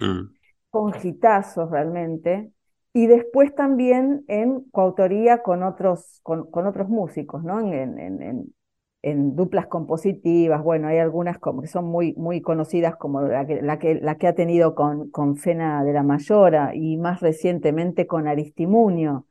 Mm. 0.00 0.34
con 0.70 0.92
hitazos 1.02 1.70
realmente, 1.70 2.50
y 2.92 3.06
después 3.06 3.54
también 3.54 4.24
en 4.28 4.62
coautoría 4.70 5.42
con 5.42 5.62
otros, 5.62 6.20
con, 6.22 6.50
con 6.50 6.66
otros 6.66 6.88
músicos, 6.88 7.42
¿no? 7.44 7.60
En, 7.60 7.98
en- 7.98 8.22
en- 8.22 8.54
en- 9.02 9.34
duplas 9.36 9.66
compositivas, 9.66 10.62
bueno, 10.62 10.88
hay 10.88 10.98
algunas 10.98 11.38
como 11.38 11.62
que 11.62 11.68
son 11.68 11.86
muy, 11.86 12.14
muy 12.14 12.40
conocidas, 12.42 12.96
como 12.96 13.22
la 13.22 13.46
que, 13.46 13.62
la 13.62 13.78
que, 13.78 13.94
la 13.96 14.16
que 14.18 14.28
ha 14.28 14.34
tenido 14.34 14.74
con, 14.74 15.10
con 15.10 15.36
Fena 15.36 15.84
de 15.84 15.92
la 15.92 16.02
Mayora 16.04 16.72
y 16.74 16.96
más 16.98 17.20
recientemente 17.20 18.06
con 18.06 18.28
Aristimuño. 18.28 19.26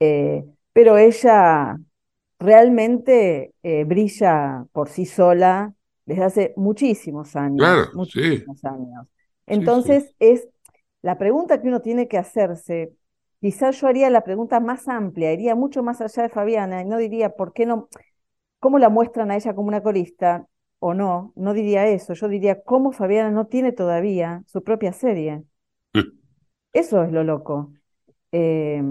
Eh, 0.00 0.44
pero 0.72 0.98
ella 0.98 1.78
realmente 2.40 3.54
eh, 3.62 3.84
brilla 3.84 4.66
por 4.72 4.88
sí 4.90 5.06
sola 5.06 5.74
desde 6.06 6.24
hace 6.24 6.54
muchísimos 6.56 7.36
años, 7.36 7.78
Claro, 7.86 8.00
sí. 8.24 8.48
Entonces, 9.46 10.14
es 10.18 10.48
la 11.02 11.18
pregunta 11.18 11.60
que 11.60 11.68
uno 11.68 11.80
tiene 11.80 12.08
que 12.08 12.18
hacerse. 12.18 12.92
Quizás 13.40 13.80
yo 13.80 13.86
haría 13.86 14.10
la 14.10 14.24
pregunta 14.24 14.60
más 14.60 14.88
amplia, 14.88 15.32
iría 15.32 15.54
mucho 15.54 15.82
más 15.82 16.00
allá 16.00 16.24
de 16.24 16.28
Fabiana 16.28 16.82
y 16.82 16.84
no 16.84 16.98
diría 16.98 17.30
por 17.30 17.52
qué 17.52 17.66
no, 17.66 17.88
cómo 18.58 18.78
la 18.78 18.88
muestran 18.88 19.30
a 19.30 19.36
ella 19.36 19.54
como 19.54 19.68
una 19.68 19.82
corista 19.82 20.46
o 20.80 20.94
no, 20.94 21.32
no 21.36 21.54
diría 21.54 21.86
eso, 21.86 22.14
yo 22.14 22.28
diría 22.28 22.62
cómo 22.62 22.92
Fabiana 22.92 23.30
no 23.30 23.46
tiene 23.46 23.72
todavía 23.72 24.42
su 24.46 24.62
propia 24.62 24.92
serie. 24.92 25.44
Eso 26.72 27.02
es 27.02 27.12
lo 27.12 27.24
loco. 27.24 27.72
Eh, 28.32 28.82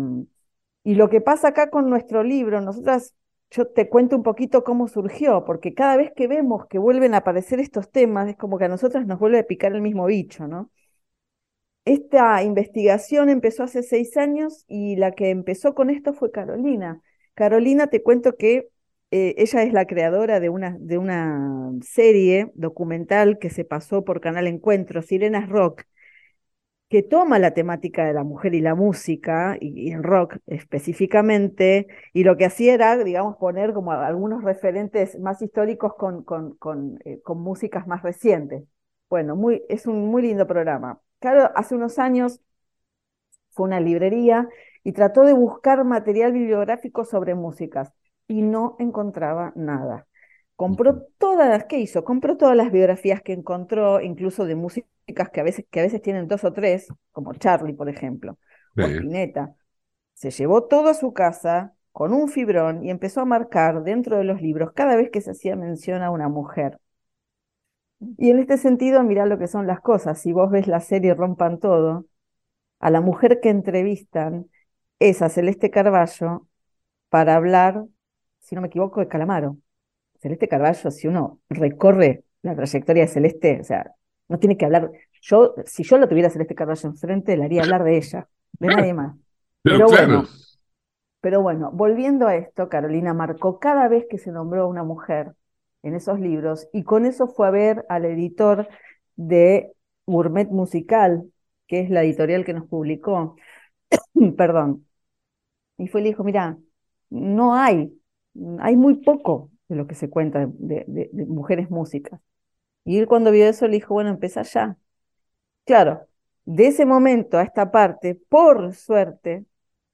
y 0.83 0.95
lo 0.95 1.09
que 1.09 1.21
pasa 1.21 1.49
acá 1.49 1.69
con 1.69 1.89
nuestro 1.89 2.23
libro, 2.23 2.61
nosotras, 2.61 3.13
yo 3.51 3.67
te 3.67 3.89
cuento 3.89 4.15
un 4.15 4.23
poquito 4.23 4.63
cómo 4.63 4.87
surgió, 4.87 5.43
porque 5.45 5.73
cada 5.73 5.97
vez 5.97 6.11
que 6.15 6.27
vemos 6.27 6.65
que 6.67 6.79
vuelven 6.79 7.13
a 7.13 7.17
aparecer 7.17 7.59
estos 7.59 7.91
temas, 7.91 8.29
es 8.29 8.37
como 8.37 8.57
que 8.57 8.65
a 8.65 8.69
nosotras 8.69 9.05
nos 9.05 9.19
vuelve 9.19 9.39
a 9.39 9.43
picar 9.43 9.73
el 9.73 9.81
mismo 9.81 10.05
bicho, 10.05 10.47
¿no? 10.47 10.71
Esta 11.87 12.43
investigación 12.43 13.29
empezó 13.29 13.63
hace 13.63 13.81
seis 13.81 14.17
años 14.17 14.65
y 14.67 14.97
la 14.97 15.13
que 15.13 15.29
empezó 15.29 15.73
con 15.73 15.89
esto 15.89 16.13
fue 16.13 16.31
Carolina. 16.31 17.01
Carolina, 17.33 17.87
te 17.87 18.03
cuento 18.03 18.35
que 18.35 18.67
eh, 19.11 19.35
ella 19.37 19.63
es 19.63 19.71
la 19.71 19.85
creadora 19.87 20.39
de 20.41 20.49
una, 20.49 20.75
de 20.79 20.97
una 20.97 21.71
serie 21.81 22.51
documental 22.55 23.39
que 23.39 23.49
se 23.49 23.63
pasó 23.63 24.03
por 24.03 24.19
Canal 24.19 24.47
Encuentro, 24.47 25.01
Sirenas 25.01 25.47
Rock, 25.47 25.83
que 26.89 27.03
toma 27.03 27.39
la 27.39 27.53
temática 27.53 28.05
de 28.05 28.13
la 28.13 28.23
mujer 28.23 28.53
y 28.53 28.61
la 28.61 28.75
música, 28.75 29.57
y, 29.59 29.89
y 29.89 29.91
el 29.91 30.03
rock 30.03 30.37
específicamente, 30.47 31.87
y 32.13 32.23
lo 32.23 32.37
que 32.37 32.45
hacía 32.45 32.73
era, 32.73 32.97
digamos, 33.03 33.35
poner 33.37 33.73
como 33.73 33.91
algunos 33.91 34.43
referentes 34.43 35.19
más 35.19 35.41
históricos 35.41 35.95
con, 35.95 36.23
con, 36.23 36.55
con, 36.57 36.99
eh, 37.05 37.21
con 37.23 37.41
músicas 37.41 37.87
más 37.87 38.03
recientes. 38.03 38.63
Bueno, 39.09 39.35
muy, 39.35 39.63
es 39.69 39.85
un 39.87 40.07
muy 40.07 40.21
lindo 40.23 40.47
programa. 40.47 41.01
Claro, 41.19 41.51
hace 41.55 41.75
unos 41.75 41.99
años 41.99 42.41
fue 43.51 43.65
una 43.65 43.79
librería 43.79 44.47
y 44.83 44.93
trató 44.93 45.23
de 45.23 45.33
buscar 45.33 45.83
material 45.83 46.31
bibliográfico 46.31 47.05
sobre 47.05 47.35
músicas 47.35 47.91
y 48.27 48.41
no 48.41 48.75
encontraba 48.79 49.51
nada. 49.55 50.07
Compró 50.55 51.03
todas 51.17 51.49
las 51.49 51.65
que 51.65 51.79
hizo, 51.79 52.03
compró 52.03 52.37
todas 52.37 52.55
las 52.55 52.71
biografías 52.71 53.21
que 53.21 53.33
encontró, 53.33 54.01
incluso 54.01 54.45
de 54.45 54.55
músicas 54.55 55.29
que 55.31 55.39
a 55.39 55.43
veces, 55.43 55.65
que 55.69 55.79
a 55.79 55.83
veces 55.83 56.01
tienen 56.01 56.27
dos 56.27 56.43
o 56.43 56.53
tres, 56.53 56.87
como 57.11 57.33
Charlie, 57.33 57.73
por 57.73 57.89
ejemplo, 57.89 58.37
o. 58.77 58.85
Spinetta. 58.85 59.55
Se 60.13 60.31
llevó 60.31 60.65
todo 60.65 60.89
a 60.89 60.93
su 60.93 61.13
casa 61.13 61.75
con 61.91 62.13
un 62.13 62.29
fibrón 62.29 62.83
y 62.83 62.91
empezó 62.91 63.21
a 63.21 63.25
marcar 63.25 63.83
dentro 63.83 64.17
de 64.17 64.23
los 64.23 64.41
libros 64.41 64.71
cada 64.73 64.95
vez 64.95 65.09
que 65.11 65.21
se 65.21 65.31
hacía 65.31 65.55
mención 65.55 66.03
a 66.03 66.11
una 66.11 66.29
mujer. 66.29 66.79
Y 67.99 68.29
en 68.29 68.39
este 68.39 68.57
sentido, 68.57 69.03
mirá 69.03 69.25
lo 69.25 69.37
que 69.39 69.47
son 69.47 69.67
las 69.67 69.81
cosas. 69.81 70.21
Si 70.21 70.31
vos 70.31 70.51
ves 70.51 70.67
la 70.67 70.79
serie 70.81 71.13
Rompan 71.15 71.59
Todo, 71.59 72.05
a 72.79 72.91
la 72.91 73.01
mujer 73.01 73.39
que 73.41 73.49
entrevistan 73.49 74.49
es 74.99 75.21
a 75.21 75.29
Celeste 75.29 75.71
Carballo 75.71 76.47
para 77.09 77.35
hablar, 77.35 77.85
si 78.39 78.55
no 78.55 78.61
me 78.61 78.67
equivoco, 78.67 78.99
de 78.99 79.07
Calamaro. 79.07 79.57
Celeste 80.21 80.47
Carballo, 80.47 80.91
si 80.91 81.07
uno 81.07 81.39
recorre 81.49 82.23
la 82.43 82.55
trayectoria 82.55 83.03
de 83.03 83.09
Celeste, 83.09 83.59
o 83.61 83.63
sea, 83.63 83.93
no 84.29 84.39
tiene 84.39 84.57
que 84.57 84.65
hablar. 84.65 84.91
Yo, 85.21 85.55
si 85.65 85.83
yo 85.83 85.97
lo 85.97 86.07
tuviera 86.07 86.29
a 86.29 86.31
Celeste 86.31 86.55
Carballo 86.55 86.89
enfrente, 86.89 87.37
le 87.37 87.45
haría 87.45 87.63
hablar 87.63 87.83
de 87.83 87.97
ella, 87.97 88.29
de 88.59 88.69
nadie 88.69 88.93
más. 88.93 89.15
Pero 89.63 89.85
Pero 89.85 89.87
claro. 89.87 90.07
bueno, 90.07 90.27
pero 91.21 91.41
bueno, 91.41 91.71
volviendo 91.73 92.27
a 92.27 92.35
esto, 92.35 92.69
Carolina 92.69 93.13
marcó 93.13 93.59
cada 93.59 93.87
vez 93.87 94.05
que 94.09 94.17
se 94.17 94.31
nombró 94.31 94.63
a 94.63 94.67
una 94.67 94.83
mujer 94.83 95.33
en 95.87 95.95
esos 95.95 96.19
libros 96.19 96.67
y 96.73 96.83
con 96.83 97.05
eso 97.05 97.27
fue 97.27 97.47
a 97.47 97.51
ver 97.51 97.85
al 97.89 98.05
editor 98.05 98.67
de 99.15 99.73
Gourmet 100.05 100.49
Musical, 100.49 101.31
que 101.67 101.81
es 101.81 101.89
la 101.89 102.03
editorial 102.03 102.45
que 102.45 102.53
nos 102.53 102.67
publicó, 102.67 103.35
perdón, 104.37 104.87
y 105.77 105.87
fue 105.87 106.01
y 106.01 106.03
le 106.05 106.09
dijo, 106.11 106.23
mira, 106.23 106.57
no 107.09 107.55
hay, 107.55 107.93
hay 108.59 108.75
muy 108.75 108.95
poco 108.95 109.51
de 109.67 109.75
lo 109.75 109.87
que 109.87 109.95
se 109.95 110.09
cuenta 110.09 110.47
de, 110.49 110.85
de- 110.87 111.09
mujeres 111.27 111.69
músicas. 111.69 112.19
Y 112.85 112.99
él 112.99 113.07
cuando 113.07 113.31
vio 113.31 113.47
eso 113.47 113.67
le 113.67 113.75
dijo, 113.75 113.93
bueno, 113.95 114.11
empieza 114.11 114.43
ya. 114.43 114.77
Claro, 115.65 116.07
de 116.45 116.67
ese 116.67 116.85
momento 116.85 117.37
a 117.37 117.43
esta 117.43 117.71
parte, 117.71 118.15
por 118.29 118.73
suerte, 118.75 119.45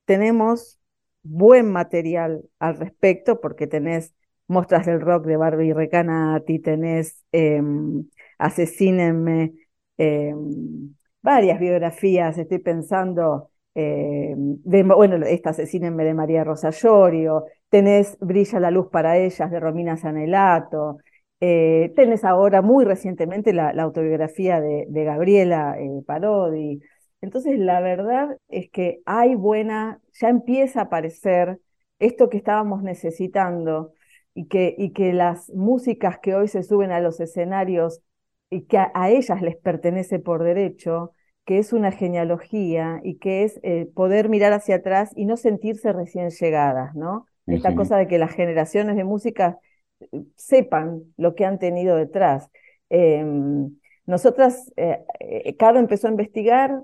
tenemos 0.05 0.79
buen 1.23 1.71
material 1.71 2.43
al 2.59 2.77
respecto, 2.77 3.41
porque 3.41 3.67
tenés 3.67 4.13
Mostras 4.47 4.85
del 4.85 5.01
Rock 5.01 5.25
de 5.25 5.37
Barbie 5.37 5.73
Recanati, 5.73 6.59
tenés 6.59 7.23
eh, 7.31 7.61
Asesínenme, 8.37 9.53
eh, 9.97 10.33
varias 11.21 11.59
biografías, 11.59 12.37
estoy 12.37 12.59
pensando, 12.59 13.49
eh, 13.75 14.33
de, 14.37 14.83
bueno, 14.83 15.25
esta 15.25 15.51
Asesínenme 15.51 16.03
de 16.03 16.13
María 16.13 16.43
Rosa 16.43 16.69
Llorio, 16.71 17.45
tenés 17.69 18.17
Brilla 18.19 18.59
la 18.59 18.71
luz 18.71 18.87
para 18.91 19.17
ellas 19.17 19.49
de 19.51 19.59
Romina 19.59 19.97
Sanelato, 19.97 20.97
eh, 21.39 21.91
tenés 21.95 22.23
ahora 22.23 22.61
muy 22.61 22.85
recientemente 22.85 23.53
la, 23.53 23.73
la 23.73 23.83
autobiografía 23.83 24.61
de, 24.61 24.85
de 24.89 25.03
Gabriela 25.03 25.75
eh, 25.79 26.01
Parodi. 26.05 26.81
Entonces, 27.21 27.57
la 27.59 27.79
verdad 27.81 28.37
es 28.49 28.69
que 28.69 29.01
hay 29.05 29.35
buena, 29.35 30.01
ya 30.13 30.29
empieza 30.29 30.81
a 30.81 30.83
aparecer 30.83 31.59
esto 31.99 32.29
que 32.29 32.37
estábamos 32.37 32.83
necesitando 32.83 33.93
y 34.35 34.47
que, 34.47 34.75
y 34.77 34.91
que 34.91 35.13
las 35.13 35.49
músicas 35.51 36.19
que 36.19 36.35
hoy 36.35 36.47
se 36.47 36.63
suben 36.63 36.91
a 36.91 36.99
los 36.99 37.19
escenarios 37.19 38.01
y 38.49 38.61
que 38.63 38.77
a, 38.77 38.91
a 38.93 39.09
ellas 39.09 39.41
les 39.41 39.57
pertenece 39.57 40.19
por 40.19 40.43
derecho, 40.43 41.13
que 41.45 41.59
es 41.59 41.73
una 41.73 41.91
genealogía 41.91 43.01
y 43.03 43.17
que 43.17 43.43
es 43.43 43.59
eh, 43.63 43.87
poder 43.93 44.29
mirar 44.29 44.53
hacia 44.53 44.75
atrás 44.75 45.11
y 45.15 45.25
no 45.25 45.37
sentirse 45.37 45.91
recién 45.93 46.29
llegadas, 46.29 46.95
¿no? 46.95 47.25
Esta 47.45 47.75
cosa 47.75 47.97
de 47.97 48.07
que 48.07 48.17
las 48.17 48.31
generaciones 48.31 48.95
de 48.95 49.03
música 49.03 49.59
eh, 49.99 50.23
sepan 50.35 51.03
lo 51.17 51.35
que 51.35 51.45
han 51.45 51.59
tenido 51.59 51.97
detrás. 51.97 52.49
Eh, 52.89 53.25
nosotras, 54.05 54.71
eh, 54.75 55.03
eh, 55.19 55.55
Caro 55.57 55.79
empezó 55.79 56.07
a 56.07 56.11
investigar 56.11 56.83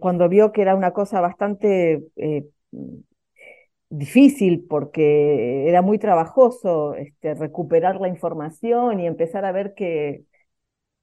cuando 0.00 0.28
vio 0.28 0.52
que 0.52 0.60
era 0.60 0.74
una 0.74 0.92
cosa 0.92 1.22
bastante 1.22 2.04
difícil 3.90 4.66
porque 4.68 5.68
era 5.68 5.82
muy 5.82 5.98
trabajoso 5.98 6.94
este, 6.94 7.34
recuperar 7.34 8.00
la 8.00 8.08
información 8.08 9.00
y 9.00 9.06
empezar 9.06 9.44
a 9.44 9.52
ver 9.52 9.74
que, 9.74 10.24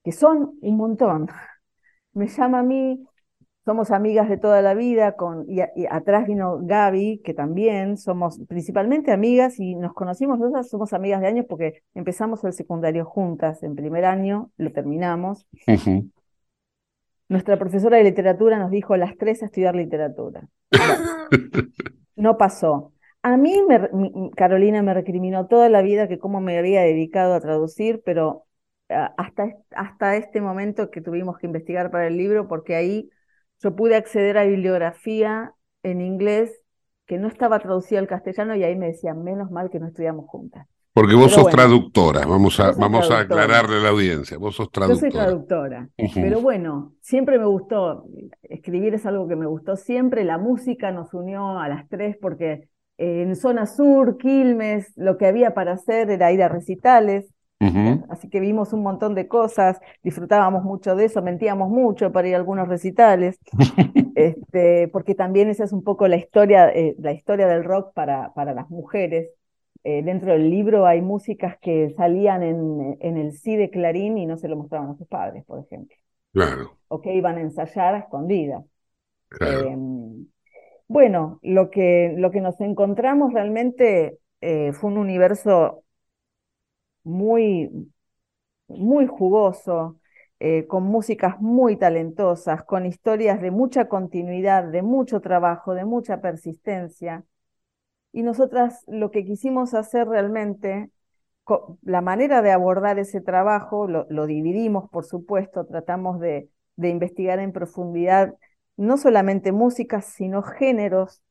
que 0.04 0.12
son 0.12 0.58
un 0.62 0.78
montón. 0.78 1.28
Me 2.14 2.28
llama 2.28 2.60
a 2.60 2.64
mí, 2.64 3.06
somos 3.66 3.92
amigas 3.92 4.30
de 4.30 4.38
toda 4.38 4.62
la 4.62 4.74
vida, 4.76 5.16
con, 5.18 5.46
y, 5.50 5.62
a- 5.62 5.72
y 5.76 5.86
atrás 5.90 6.28
vino 6.28 6.60
Gaby, 6.62 7.22
que 7.24 7.34
también 7.34 7.98
somos 7.98 8.40
principalmente 8.48 9.12
amigas 9.12 9.60
y 9.60 9.76
nos 9.76 9.94
conocimos, 9.94 10.40
nosotras 10.40 10.70
somos 10.70 10.94
amigas 10.94 11.22
de 11.22 11.28
años 11.28 11.46
porque 11.50 11.84
empezamos 11.96 12.44
el 12.46 12.54
secundario 12.54 13.06
juntas, 13.06 13.64
en 13.64 13.76
primer 13.76 14.06
año 14.06 14.52
lo 14.58 14.72
terminamos. 14.74 15.48
Nuestra 17.30 17.58
profesora 17.58 17.96
de 17.98 18.04
literatura 18.04 18.60
nos 18.60 18.70
dijo 18.70 18.98
las 18.98 19.18
tres 19.18 19.42
a 19.42 19.46
estudiar 19.46 19.76
literatura. 19.76 20.48
No 22.18 22.38
pasó. 22.38 22.94
A 23.24 23.38
mí, 23.38 23.62
me 23.68 23.90
Carolina 24.36 24.84
me 24.84 24.94
recriminó 24.94 25.48
toda 25.48 25.70
la 25.70 25.82
vida 25.82 26.08
que 26.10 26.20
cómo 26.20 26.42
me 26.42 26.58
había 26.58 26.82
dedicado 26.82 27.34
a 27.36 27.42
traducir, 27.42 28.02
pero 28.06 28.46
ah, 28.90 29.14
hasta, 29.18 29.48
hasta 29.72 30.18
este 30.18 30.42
momento 30.42 30.92
que 30.92 31.02
tuvimos 31.02 31.38
que 31.38 31.48
investigar 31.48 31.92
para 31.92 32.08
el 32.08 32.18
libro, 32.18 32.48
porque 32.50 32.76
ahí 32.76 33.10
yo 33.62 33.76
pude 33.76 33.96
acceder 33.96 34.38
a 34.38 34.46
bibliografía 34.46 35.54
en 35.84 36.02
inglés 36.02 36.52
que 37.06 37.18
no 37.20 37.30
estaba 37.30 37.60
traducida 37.60 38.00
al 38.00 38.08
castellano 38.08 38.56
y 38.56 38.64
ahí 38.64 38.76
me 38.76 38.88
decían, 38.88 39.24
menos 39.24 39.52
mal 39.52 39.70
que 39.70 39.80
no 39.80 39.88
estudiamos 39.88 40.28
juntas. 40.28 40.68
Porque 40.98 41.14
vos 41.16 41.26
Pero 41.26 41.36
sos 41.36 41.44
bueno, 41.44 41.58
traductora, 41.58 42.26
vamos 42.26 42.60
a, 42.60 42.72
vamos 42.72 43.06
a 43.06 43.08
traductora. 43.10 43.20
aclararle 43.20 43.78
a 43.78 43.80
la 43.82 43.90
audiencia, 43.90 44.38
vos 44.40 44.56
sos 44.56 44.70
Yo 44.74 44.96
soy 44.96 45.12
traductora. 45.12 45.12
traductora, 45.12 45.90
pero 46.22 46.42
bueno, 46.42 46.94
siempre 47.02 47.38
me 47.38 47.46
gustó, 47.46 48.06
escribir 48.42 48.96
es 48.96 49.06
algo 49.06 49.28
que 49.28 49.36
me 49.36 49.46
gustó 49.46 49.76
siempre, 49.76 50.24
la 50.24 50.40
música 50.40 50.92
nos 50.92 51.14
unió 51.14 51.60
a 51.60 51.70
las 51.70 51.88
tres 51.88 52.18
porque 52.20 52.70
eh, 52.98 53.22
en 53.22 53.36
zona 53.36 53.68
sur, 53.68 54.18
Quilmes, 54.18 54.92
lo 54.96 55.18
que 55.18 55.28
había 55.28 55.54
para 55.54 55.74
hacer 55.74 56.10
era 56.10 56.32
ir 56.32 56.42
a 56.42 56.50
recitales, 56.50 57.32
así 58.10 58.30
que 58.30 58.40
vimos 58.40 58.74
un 58.74 58.82
montón 58.82 59.14
de 59.16 59.28
cosas, 59.28 59.80
disfrutábamos 60.04 60.64
mucho 60.64 60.96
de 60.96 61.06
eso, 61.06 61.22
mentíamos 61.22 61.70
mucho 61.70 62.12
para 62.12 62.28
ir 62.28 62.34
a 62.36 62.38
algunos 62.38 62.68
recitales, 62.68 63.40
este, 64.16 64.88
porque 64.88 65.16
también 65.16 65.50
esa 65.50 65.64
es 65.64 65.74
un 65.74 65.84
poco 65.84 66.08
la 66.08 66.18
historia, 66.18 66.70
eh, 66.70 66.96
la 67.00 67.12
historia 67.12 67.48
del 67.48 67.64
rock 67.64 67.94
para, 67.94 68.34
para 68.34 68.54
las 68.54 68.70
mujeres. 68.70 69.30
Eh, 69.88 70.04
dentro 70.04 70.34
del 70.34 70.50
libro 70.50 70.86
hay 70.88 71.02
músicas 71.02 71.58
que 71.62 71.92
salían 71.98 72.44
en, 72.44 72.98
en 73.02 73.18
el 73.18 73.34
sí 73.34 73.56
de 73.56 73.70
Clarín 73.70 74.18
y 74.18 74.26
no 74.26 74.38
se 74.38 74.50
lo 74.50 74.58
mostraban 74.58 74.92
a 74.92 74.96
sus 74.98 75.08
padres, 75.08 75.46
por 75.46 75.60
ejemplo, 75.62 75.96
Claro, 76.34 76.78
o 76.90 77.02
que 77.02 77.14
iban 77.16 77.38
a 77.38 77.42
ensayar 77.42 77.96
a 77.96 78.00
escondidas. 78.00 78.64
claro. 79.30 79.72
Em, 79.72 80.28
bueno, 80.90 81.40
lo 81.44 81.72
que, 81.72 82.14
lo 82.18 82.32
que 82.32 82.42
nos 82.42 82.60
encontramos 82.62 83.34
realmente 83.34 84.20
eh, 84.42 84.74
fue 84.74 84.92
un 84.92 84.98
universo 85.00 85.84
muy, 87.04 87.70
muy 88.68 89.08
jugoso, 89.08 90.00
eh, 90.40 90.68
con 90.68 90.84
músicas 90.86 91.40
muy 91.42 91.78
talentosas, 91.78 92.64
con 92.66 92.86
historias 92.86 93.42
de 93.42 93.52
mucha 93.52 93.88
continuidad, 93.90 94.66
de 94.66 94.82
mucho 94.84 95.22
trabajo, 95.22 95.74
de 95.76 95.86
mucha 95.86 96.22
persistencia. 96.22 97.26
Y 98.12 98.24
nosotras 98.24 98.84
lo 98.88 99.12
que 99.12 99.26
quisimos 99.26 99.74
hacer 99.74 100.08
realmente, 100.08 100.90
la 101.84 102.02
manera 102.02 102.42
de 102.42 102.52
abordar 102.52 103.00
ese 103.00 103.22
trabajo, 103.22 103.88
lo, 103.88 104.06
lo 104.10 104.26
dividimos, 104.28 104.90
por 104.90 105.06
supuesto, 105.06 105.66
tratamos 105.66 106.20
de, 106.20 106.50
de 106.76 106.90
investigar 106.90 107.40
en 107.40 107.54
profundidad 107.54 108.36
no 108.78 108.98
solamente 108.98 109.52
músicas, 109.52 110.06
sino 110.06 110.44
géneros. 110.44 111.22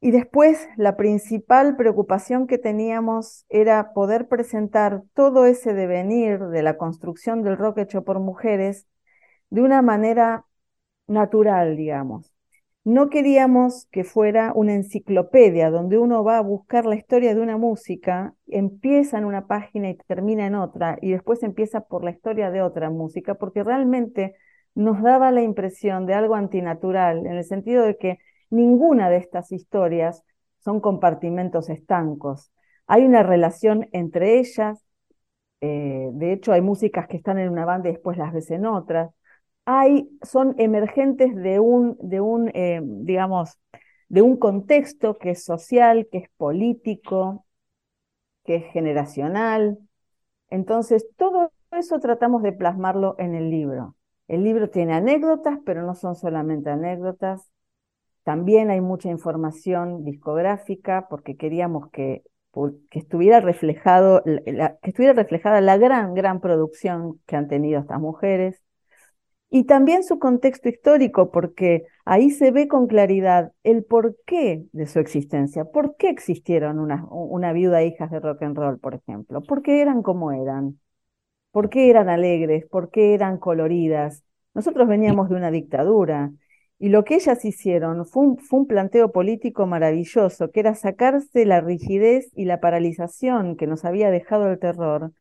Y 0.00 0.12
después 0.12 0.68
la 0.76 0.96
principal 0.96 1.76
preocupación 1.76 2.46
que 2.46 2.58
teníamos 2.58 3.44
era 3.48 3.92
poder 3.94 4.28
presentar 4.28 5.02
todo 5.14 5.46
ese 5.46 5.74
devenir 5.74 6.38
de 6.46 6.62
la 6.62 6.76
construcción 6.76 7.42
del 7.42 7.56
rock 7.56 7.78
hecho 7.78 8.04
por 8.04 8.20
mujeres 8.20 8.86
de 9.50 9.62
una 9.62 9.82
manera 9.82 10.46
natural, 11.08 11.76
digamos. 11.76 12.32
No 12.88 13.10
queríamos 13.10 13.86
que 13.90 14.02
fuera 14.02 14.50
una 14.54 14.72
enciclopedia 14.72 15.70
donde 15.70 15.98
uno 15.98 16.24
va 16.24 16.38
a 16.38 16.40
buscar 16.40 16.86
la 16.86 16.96
historia 16.96 17.34
de 17.34 17.42
una 17.42 17.58
música, 17.58 18.34
empieza 18.46 19.18
en 19.18 19.26
una 19.26 19.46
página 19.46 19.90
y 19.90 19.96
termina 20.06 20.46
en 20.46 20.54
otra, 20.54 20.96
y 21.02 21.10
después 21.10 21.42
empieza 21.42 21.82
por 21.82 22.02
la 22.02 22.12
historia 22.12 22.50
de 22.50 22.62
otra 22.62 22.88
música, 22.88 23.34
porque 23.34 23.62
realmente 23.62 24.36
nos 24.74 25.02
daba 25.02 25.30
la 25.32 25.42
impresión 25.42 26.06
de 26.06 26.14
algo 26.14 26.34
antinatural, 26.34 27.26
en 27.26 27.34
el 27.34 27.44
sentido 27.44 27.84
de 27.84 27.98
que 27.98 28.20
ninguna 28.48 29.10
de 29.10 29.18
estas 29.18 29.52
historias 29.52 30.24
son 30.64 30.80
compartimentos 30.80 31.68
estancos. 31.68 32.50
Hay 32.86 33.04
una 33.04 33.22
relación 33.22 33.90
entre 33.92 34.38
ellas, 34.38 34.82
eh, 35.60 36.08
de 36.14 36.32
hecho 36.32 36.52
hay 36.52 36.62
músicas 36.62 37.06
que 37.06 37.18
están 37.18 37.36
en 37.38 37.50
una 37.50 37.66
banda 37.66 37.90
y 37.90 37.92
después 37.92 38.16
las 38.16 38.32
ves 38.32 38.50
en 38.50 38.64
otras. 38.64 39.10
Hay, 39.70 40.08
son 40.22 40.54
emergentes 40.56 41.34
de 41.36 41.60
un, 41.60 41.98
de 42.00 42.22
un 42.22 42.50
eh, 42.54 42.80
digamos, 42.82 43.58
de 44.08 44.22
un 44.22 44.38
contexto 44.38 45.18
que 45.18 45.32
es 45.32 45.44
social, 45.44 46.08
que 46.10 46.18
es 46.18 46.30
político, 46.38 47.44
que 48.46 48.56
es 48.56 48.72
generacional. 48.72 49.76
Entonces, 50.48 51.06
todo 51.18 51.52
eso 51.70 52.00
tratamos 52.00 52.42
de 52.42 52.52
plasmarlo 52.52 53.14
en 53.18 53.34
el 53.34 53.50
libro. 53.50 53.94
El 54.26 54.42
libro 54.42 54.70
tiene 54.70 54.94
anécdotas, 54.94 55.58
pero 55.66 55.82
no 55.82 55.94
son 55.94 56.16
solamente 56.16 56.70
anécdotas. 56.70 57.50
También 58.22 58.70
hay 58.70 58.80
mucha 58.80 59.10
información 59.10 60.02
discográfica 60.02 61.08
porque 61.10 61.36
queríamos 61.36 61.90
que, 61.90 62.22
que 62.88 63.00
estuviera 63.00 63.40
reflejado, 63.40 64.22
que 64.24 64.78
estuviera 64.80 65.12
reflejada 65.12 65.60
la 65.60 65.76
gran, 65.76 66.14
gran 66.14 66.40
producción 66.40 67.20
que 67.26 67.36
han 67.36 67.48
tenido 67.48 67.80
estas 67.80 68.00
mujeres. 68.00 68.62
Y 69.50 69.64
también 69.64 70.04
su 70.04 70.18
contexto 70.18 70.68
histórico, 70.68 71.30
porque 71.30 71.86
ahí 72.04 72.30
se 72.30 72.50
ve 72.50 72.68
con 72.68 72.86
claridad 72.86 73.52
el 73.62 73.82
porqué 73.84 74.66
de 74.72 74.86
su 74.86 74.98
existencia. 74.98 75.64
¿Por 75.64 75.96
qué 75.96 76.10
existieron 76.10 76.78
una, 76.78 77.06
una 77.10 77.52
viuda 77.52 77.80
e 77.80 77.86
hijas 77.88 78.10
de 78.10 78.20
rock 78.20 78.42
and 78.42 78.56
roll, 78.56 78.78
por 78.78 78.94
ejemplo? 78.94 79.40
¿Por 79.42 79.62
qué 79.62 79.80
eran 79.80 80.02
como 80.02 80.32
eran? 80.32 80.78
¿Por 81.50 81.70
qué 81.70 81.90
eran 81.90 82.08
alegres? 82.08 82.66
¿Por 82.66 82.90
qué 82.90 83.14
eran 83.14 83.38
coloridas? 83.38 84.22
Nosotros 84.54 84.88
veníamos 84.88 85.28
de 85.30 85.36
una 85.36 85.50
dictadura 85.50 86.32
y 86.78 86.90
lo 86.90 87.04
que 87.04 87.16
ellas 87.16 87.44
hicieron 87.44 88.06
fue 88.06 88.24
un, 88.24 88.38
fue 88.38 88.60
un 88.60 88.66
planteo 88.66 89.12
político 89.12 89.66
maravilloso, 89.66 90.50
que 90.50 90.60
era 90.60 90.74
sacarse 90.74 91.44
la 91.46 91.60
rigidez 91.60 92.30
y 92.36 92.44
la 92.44 92.60
paralización 92.60 93.56
que 93.56 93.66
nos 93.66 93.84
había 93.84 94.10
dejado 94.10 94.50
el 94.50 94.58
terror 94.58 95.12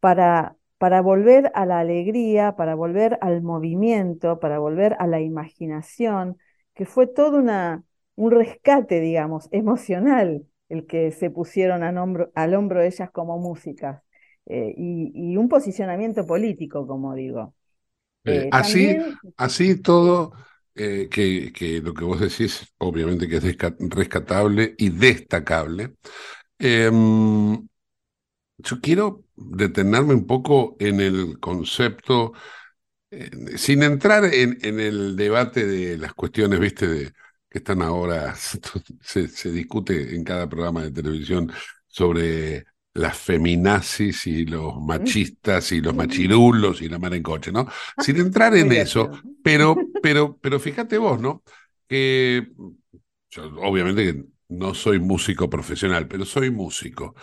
para 0.00 0.56
para 0.82 1.00
volver 1.00 1.52
a 1.54 1.64
la 1.64 1.78
alegría, 1.78 2.56
para 2.56 2.74
volver 2.74 3.16
al 3.20 3.40
movimiento, 3.40 4.40
para 4.40 4.58
volver 4.58 4.96
a 4.98 5.06
la 5.06 5.20
imaginación, 5.20 6.38
que 6.74 6.86
fue 6.86 7.06
todo 7.06 7.38
una, 7.38 7.84
un 8.16 8.32
rescate, 8.32 8.98
digamos, 8.98 9.48
emocional 9.52 10.44
el 10.68 10.84
que 10.88 11.12
se 11.12 11.30
pusieron 11.30 11.84
al 11.84 11.98
hombro, 11.98 12.32
al 12.34 12.56
hombro 12.56 12.82
ellas 12.82 13.12
como 13.12 13.38
músicas, 13.38 14.02
eh, 14.46 14.74
y, 14.76 15.12
y, 15.14 15.36
un 15.36 15.48
posicionamiento 15.48 16.26
político, 16.26 16.84
como 16.84 17.14
digo. 17.14 17.54
Eh, 18.24 18.48
así, 18.50 18.96
también... 18.96 19.18
así 19.36 19.80
todo, 19.80 20.32
eh, 20.74 21.08
que, 21.08 21.52
que, 21.52 21.80
lo 21.80 21.94
que 21.94 22.04
vos 22.04 22.18
decís, 22.18 22.74
obviamente 22.78 23.28
que 23.28 23.36
es 23.36 23.44
rescatable 23.78 24.74
y 24.76 24.90
destacable. 24.90 25.94
Yo 28.62 28.80
quiero 28.80 29.24
detenerme 29.36 30.14
un 30.14 30.26
poco 30.26 30.76
en 30.78 31.00
el 31.00 31.38
concepto, 31.40 32.32
eh, 33.10 33.30
sin 33.56 33.82
entrar 33.82 34.24
en, 34.24 34.58
en, 34.62 34.80
el 34.80 35.16
debate 35.16 35.66
de 35.66 35.98
las 35.98 36.14
cuestiones, 36.14 36.60
viste, 36.60 36.86
de, 36.86 37.12
que 37.48 37.58
están 37.58 37.82
ahora, 37.82 38.34
se, 39.00 39.28
se, 39.28 39.52
discute 39.52 40.14
en 40.14 40.24
cada 40.24 40.48
programa 40.48 40.82
de 40.82 40.90
televisión 40.90 41.52
sobre 41.86 42.64
las 42.94 43.16
feminazis 43.16 44.26
y 44.26 44.44
los 44.44 44.76
machistas 44.80 45.72
y 45.72 45.80
los 45.80 45.94
machirulos 45.94 46.82
y 46.82 46.88
la 46.88 46.98
mar 46.98 47.14
en 47.14 47.22
coche, 47.22 47.50
¿no? 47.52 47.66
Sin 47.98 48.16
entrar 48.18 48.54
en 48.54 48.72
eso, 48.72 49.10
pero, 49.42 49.76
pero, 50.02 50.38
pero 50.40 50.60
fíjate 50.60 50.98
vos, 50.98 51.20
¿no? 51.20 51.42
Que 51.88 52.48
yo, 53.30 53.44
obviamente 53.62 54.12
que 54.12 54.24
no 54.58 54.74
soy 54.74 54.98
músico 55.00 55.48
profesional, 55.50 56.08
pero 56.08 56.24
soy 56.24 56.50
músico. 56.50 57.14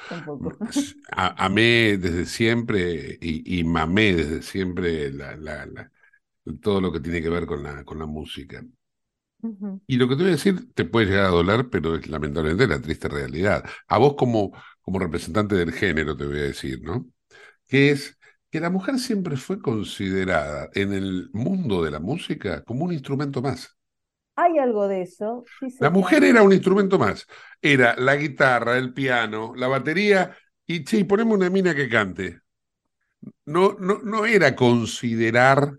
A, 1.12 1.46
amé 1.46 1.98
desde 1.98 2.26
siempre 2.26 3.18
y, 3.22 3.60
y, 3.60 3.64
mamé 3.64 4.14
desde 4.16 4.42
siempre 4.42 5.12
la, 5.12 5.36
la, 5.36 5.66
la, 5.66 5.92
todo 6.62 6.82
lo 6.82 6.92
que 6.92 7.00
tiene 7.02 7.22
que 7.22 7.30
ver 7.30 7.46
con 7.46 7.64
la, 7.64 7.84
con 7.86 8.00
la 8.00 8.06
música. 8.06 8.64
Uh 9.42 9.50
-huh. 9.50 9.82
Y 9.88 9.98
lo 9.98 10.08
que 10.08 10.16
te 10.16 10.24
voy 10.24 10.30
a 10.30 10.36
decir 10.36 10.74
te 10.74 10.86
puede 10.86 11.08
llegar 11.08 11.26
a 11.26 11.30
doler, 11.30 11.70
pero 11.70 11.96
es 11.96 12.08
lamentablemente 12.08 12.68
la 12.68 12.82
triste 12.82 13.08
realidad. 13.08 13.64
A 13.88 13.98
vos 13.98 14.16
como, 14.16 14.52
como 14.82 15.00
representante 15.00 15.56
del 15.56 15.72
género 15.72 16.16
te 16.18 16.26
voy 16.26 16.40
a 16.40 16.44
decir, 16.44 16.82
¿no? 16.84 17.08
Que 17.68 17.92
es 17.92 18.18
que 18.52 18.60
la 18.62 18.70
mujer 18.72 19.00
siempre 19.00 19.38
fue 19.38 19.62
considerada 19.62 20.70
en 20.76 20.94
el 20.94 21.30
mundo 21.34 21.84
de 21.84 21.92
la 21.92 22.00
música 22.02 22.64
como 22.66 22.86
un 22.86 22.94
instrumento 22.94 23.42
más. 23.42 23.78
Hay 24.42 24.58
algo 24.58 24.88
de 24.88 25.02
eso. 25.02 25.44
Sí, 25.60 25.68
la 25.80 25.90
mujer 25.90 26.24
era 26.24 26.42
un 26.44 26.54
instrumento 26.54 26.98
más. 26.98 27.28
Era 27.62 27.96
la 27.98 28.16
guitarra, 28.16 28.78
el 28.78 28.94
piano, 28.94 29.54
la 29.54 29.68
batería 29.68 30.38
y, 30.66 30.86
che, 30.86 31.04
ponemos 31.04 31.38
una 31.38 31.50
mina 31.50 31.76
que 31.76 31.90
cante. 31.90 32.40
No, 33.46 33.76
no, 33.80 34.00
no 34.02 34.26
era 34.26 34.56
considerar 34.56 35.78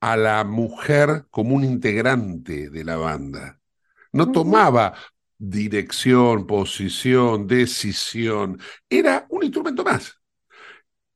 a 0.00 0.16
la 0.16 0.42
mujer 0.44 1.26
como 1.30 1.54
un 1.54 1.64
integrante 1.64 2.70
de 2.70 2.84
la 2.84 2.96
banda. 2.96 3.60
No 4.12 4.32
tomaba 4.32 4.94
dirección, 5.36 6.46
posición, 6.46 7.46
decisión. 7.46 8.58
Era 8.88 9.26
un 9.28 9.42
instrumento 9.42 9.84
más. 9.84 10.18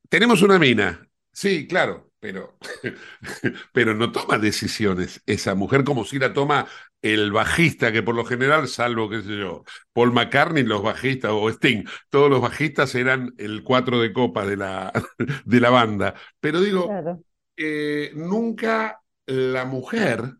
Tenemos 0.09 0.43
una 0.43 0.59
mina. 0.59 1.09
Sí, 1.31 1.65
claro, 1.65 2.12
pero, 2.23 2.57
pero 3.73 3.93
no 3.93 4.13
toma 4.13 4.37
decisiones 4.37 5.21
esa 5.25 5.55
mujer 5.55 5.83
como 5.83 6.05
si 6.05 6.19
la 6.19 6.31
toma 6.33 6.67
el 7.01 7.33
bajista, 7.33 7.91
que 7.91 8.01
por 8.01 8.15
lo 8.15 8.23
general, 8.23 8.69
salvo, 8.69 9.09
qué 9.09 9.21
sé 9.21 9.37
yo, 9.37 9.65
Paul 9.91 10.13
McCartney, 10.13 10.63
los 10.63 10.81
bajistas, 10.81 11.31
o 11.33 11.49
Sting, 11.49 11.83
todos 12.09 12.29
los 12.29 12.39
bajistas 12.41 12.95
eran 12.95 13.33
el 13.37 13.61
cuatro 13.63 13.99
de 13.99 14.13
copa 14.13 14.45
de 14.45 14.55
la, 14.55 14.93
de 15.45 15.59
la 15.59 15.69
banda. 15.69 16.15
Pero 16.39 16.61
digo, 16.61 16.85
claro. 16.87 17.23
eh, 17.57 18.11
nunca 18.15 19.01
la 19.25 19.65
mujer 19.65 20.35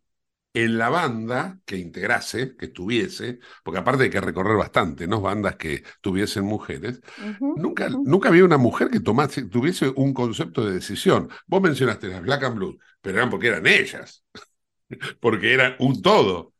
en 0.53 0.77
la 0.77 0.89
banda 0.89 1.59
que 1.65 1.77
integrase, 1.77 2.55
que 2.55 2.67
tuviese, 2.67 3.39
porque 3.63 3.79
aparte 3.79 4.03
hay 4.03 4.09
que 4.09 4.21
recorrer 4.21 4.55
bastante, 4.57 5.07
¿no? 5.07 5.21
Bandas 5.21 5.55
que 5.55 5.83
tuviesen 6.01 6.45
mujeres, 6.45 7.01
uh 7.17 7.21
-huh, 7.39 7.55
nunca, 7.57 7.87
uh 7.87 7.89
-huh. 7.89 8.03
nunca 8.05 8.29
había 8.29 8.45
una 8.45 8.57
mujer 8.57 8.89
que 8.89 8.99
tomase, 8.99 9.45
tuviese 9.45 9.91
un 9.95 10.13
concepto 10.13 10.65
de 10.65 10.73
decisión. 10.75 11.29
Vos 11.47 11.61
mencionaste 11.61 12.07
las 12.07 12.21
Black 12.21 12.43
and 12.43 12.55
Blue, 12.55 12.77
pero 13.01 13.17
eran 13.17 13.29
porque 13.29 13.47
eran 13.47 13.65
ellas, 13.65 14.23
porque 15.19 15.53
eran 15.53 15.75
un 15.79 16.01
todo, 16.01 16.53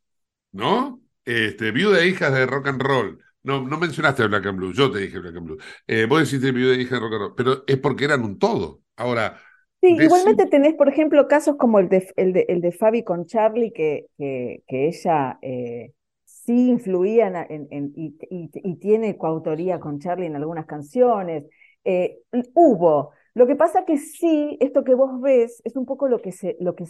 ¿no? 0.52 1.00
Este, 1.24 1.70
viuda 1.70 2.00
e 2.02 2.08
hijas 2.08 2.32
de 2.32 2.46
rock 2.46 2.68
and 2.68 2.82
roll. 2.82 3.18
No, 3.42 3.62
no 3.62 3.78
mencionaste 3.78 4.26
Black 4.26 4.46
and 4.46 4.58
Blue, 4.58 4.72
yo 4.72 4.90
te 4.90 5.00
dije 5.00 5.18
Black 5.20 5.36
and 5.36 5.46
Blue. 5.46 5.58
Eh, 5.86 6.06
vos 6.06 6.20
deciste 6.20 6.50
viuda 6.52 6.74
e 6.74 6.80
hija 6.82 6.96
de 6.96 7.00
rock 7.00 7.12
and 7.14 7.20
roll, 7.22 7.34
pero 7.36 7.64
es 7.66 7.78
porque 7.78 8.04
eran 8.04 8.24
un 8.24 8.38
todo. 8.38 8.82
Ahora, 8.96 9.40
Sí, 9.84 9.96
igualmente 10.00 10.46
tenés, 10.46 10.74
por 10.74 10.88
ejemplo, 10.88 11.28
casos 11.28 11.56
como 11.56 11.78
el 11.78 11.90
de, 11.90 12.10
el 12.16 12.32
de, 12.32 12.46
el 12.48 12.60
de 12.62 12.72
Fabi 12.72 13.04
con 13.04 13.26
Charlie, 13.26 13.70
que, 13.72 14.06
que, 14.16 14.62
que 14.66 14.88
ella 14.88 15.38
eh, 15.42 15.92
sí 16.24 16.70
influía 16.70 17.26
en, 17.26 17.36
en, 17.36 17.68
en, 17.70 17.92
y, 17.94 18.16
y, 18.30 18.50
y, 18.54 18.76
tiene 18.76 19.18
coautoría 19.18 19.78
con 19.80 19.98
Charlie 19.98 20.26
en 20.26 20.36
algunas 20.36 20.64
canciones. 20.64 21.44
Eh, 21.84 22.18
hubo. 22.54 23.10
Lo 23.34 23.46
que 23.46 23.56
pasa 23.56 23.84
que 23.84 23.98
sí, 23.98 24.56
esto 24.60 24.84
que 24.84 24.94
vos 24.94 25.20
ves 25.20 25.60
es 25.64 25.76
un 25.76 25.84
poco 25.84 26.08
lo 26.08 26.22
que 26.22 26.32
se, 26.32 26.56
lo 26.60 26.74
que 26.74 26.84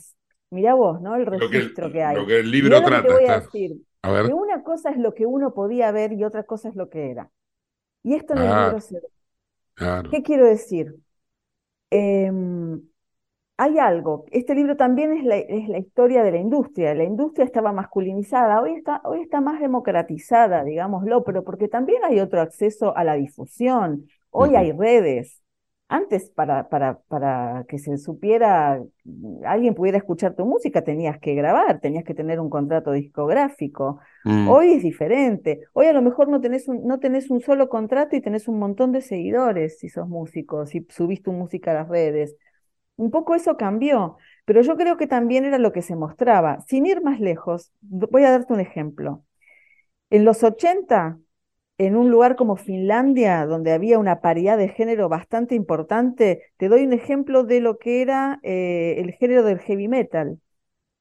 mirá 0.50 0.74
vos, 0.74 1.00
¿no? 1.00 1.16
El 1.16 1.26
registro 1.26 1.86
lo 1.86 1.92
que, 1.92 1.98
que, 1.98 2.04
hay. 2.04 2.16
Lo 2.16 2.26
que 2.26 2.38
el 2.38 2.50
libro 2.50 2.80
trata. 2.84 3.08
Que 3.08 3.12
voy 3.12 3.26
a 3.26 3.40
decir. 3.40 3.76
A 4.02 4.12
ver. 4.12 4.26
Que 4.26 4.34
una 4.34 4.62
cosa 4.62 4.90
es 4.90 4.98
lo 4.98 5.14
que 5.14 5.26
uno 5.26 5.52
podía 5.52 5.90
ver 5.90 6.12
y 6.12 6.22
otra 6.22 6.44
cosa 6.44 6.68
es 6.68 6.76
lo 6.76 6.90
que 6.90 7.10
era. 7.10 7.30
Y 8.04 8.14
esto 8.14 8.34
en 8.34 8.42
el 8.42 8.48
Ah, 8.48 8.64
libro 8.66 8.80
se 8.80 8.94
ve. 8.94 9.08
Claro. 9.74 10.10
¿Qué 10.10 10.22
quiero 10.22 10.46
decir? 10.46 10.94
Eh, 11.90 12.30
hay 13.56 13.78
algo, 13.78 14.24
este 14.32 14.54
libro 14.54 14.76
también 14.76 15.12
es 15.12 15.24
la, 15.24 15.36
es 15.36 15.68
la, 15.68 15.78
historia 15.78 16.24
de 16.24 16.32
la 16.32 16.38
industria, 16.38 16.92
la 16.94 17.04
industria 17.04 17.44
estaba 17.44 17.72
masculinizada, 17.72 18.60
hoy 18.60 18.72
está, 18.74 19.00
hoy 19.04 19.20
está 19.20 19.40
más 19.40 19.60
democratizada, 19.60 20.64
digámoslo, 20.64 21.22
pero 21.22 21.44
porque 21.44 21.68
también 21.68 22.04
hay 22.04 22.18
otro 22.18 22.40
acceso 22.40 22.96
a 22.96 23.04
la 23.04 23.14
difusión, 23.14 24.08
hoy 24.30 24.50
uh 24.50 24.52
-huh. 24.52 24.58
hay 24.58 24.72
redes. 24.72 25.43
Antes, 25.88 26.30
para, 26.30 26.68
para, 26.70 26.98
para 27.08 27.64
que 27.68 27.78
se 27.78 27.98
supiera, 27.98 28.82
alguien 29.44 29.74
pudiera 29.74 29.98
escuchar 29.98 30.34
tu 30.34 30.46
música, 30.46 30.82
tenías 30.82 31.18
que 31.20 31.34
grabar, 31.34 31.80
tenías 31.80 32.04
que 32.04 32.14
tener 32.14 32.40
un 32.40 32.48
contrato 32.48 32.92
discográfico. 32.92 34.00
Mm. 34.24 34.48
Hoy 34.48 34.72
es 34.72 34.82
diferente. 34.82 35.60
Hoy 35.74 35.86
a 35.86 35.92
lo 35.92 36.00
mejor 36.00 36.28
no 36.28 36.40
tenés, 36.40 36.68
un, 36.68 36.86
no 36.86 37.00
tenés 37.00 37.30
un 37.30 37.42
solo 37.42 37.68
contrato 37.68 38.16
y 38.16 38.22
tenés 38.22 38.48
un 38.48 38.58
montón 38.58 38.92
de 38.92 39.02
seguidores 39.02 39.78
si 39.78 39.90
sos 39.90 40.08
músico, 40.08 40.66
si 40.66 40.86
subís 40.88 41.22
tu 41.22 41.32
música 41.32 41.72
a 41.72 41.74
las 41.74 41.88
redes. 41.88 42.34
Un 42.96 43.10
poco 43.10 43.34
eso 43.34 43.56
cambió, 43.56 44.16
pero 44.46 44.62
yo 44.62 44.76
creo 44.76 44.96
que 44.96 45.06
también 45.06 45.44
era 45.44 45.58
lo 45.58 45.72
que 45.72 45.82
se 45.82 45.96
mostraba. 45.96 46.60
Sin 46.66 46.86
ir 46.86 47.02
más 47.02 47.20
lejos, 47.20 47.72
voy 47.82 48.24
a 48.24 48.30
darte 48.30 48.52
un 48.54 48.60
ejemplo. 48.60 49.22
En 50.10 50.24
los 50.24 50.42
80, 50.42 51.18
en 51.86 51.96
un 51.96 52.10
lugar 52.10 52.36
como 52.36 52.56
Finlandia, 52.56 53.46
donde 53.46 53.72
había 53.72 53.98
una 53.98 54.20
paridad 54.20 54.58
de 54.58 54.68
género 54.68 55.08
bastante 55.08 55.54
importante, 55.54 56.52
te 56.56 56.68
doy 56.68 56.84
un 56.84 56.92
ejemplo 56.92 57.44
de 57.44 57.60
lo 57.60 57.78
que 57.78 58.02
era 58.02 58.40
eh, 58.42 58.96
el 58.98 59.12
género 59.12 59.42
del 59.44 59.60
heavy 59.60 59.88
metal. 59.88 60.40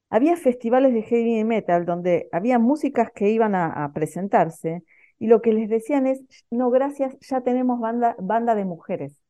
Había 0.10 0.38
festivales 0.38 0.94
de 0.94 1.04
heavy 1.04 1.44
metal 1.46 1.86
donde 1.86 2.30
había 2.32 2.60
músicas 2.60 3.12
que 3.14 3.30
iban 3.32 3.56
a, 3.56 3.86
a 3.86 3.94
presentarse 3.94 4.84
y 5.20 5.28
lo 5.28 5.42
que 5.42 5.54
les 5.54 5.70
decían 5.70 6.08
es, 6.08 6.24
no, 6.52 6.70
gracias, 6.72 7.18
ya 7.22 7.42
tenemos 7.42 7.80
banda, 7.80 8.16
banda 8.20 8.56
de 8.56 8.66
mujeres. 8.66 9.22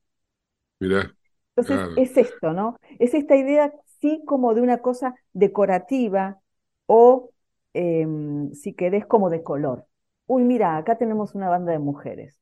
Mira. 0.80 1.16
Entonces, 1.56 1.86
claro. 1.86 1.96
es 1.96 2.18
esto, 2.18 2.54
¿no? 2.54 2.80
Es 3.00 3.14
esta 3.14 3.36
idea 3.36 3.74
sí 4.02 4.22
como 4.26 4.54
de 4.56 4.62
una 4.62 4.80
cosa 4.82 5.16
decorativa 5.34 6.40
o, 6.88 7.32
em, 7.74 8.52
si 8.54 8.74
querés, 8.74 9.06
como 9.06 9.30
de 9.30 9.44
color. 9.44 9.86
Uy, 10.28 10.44
mira, 10.44 10.76
acá 10.78 10.98
tenemos 10.98 11.34
una 11.34 11.48
banda 11.50 11.72
de 11.72 11.80
mujeres. 11.80 12.38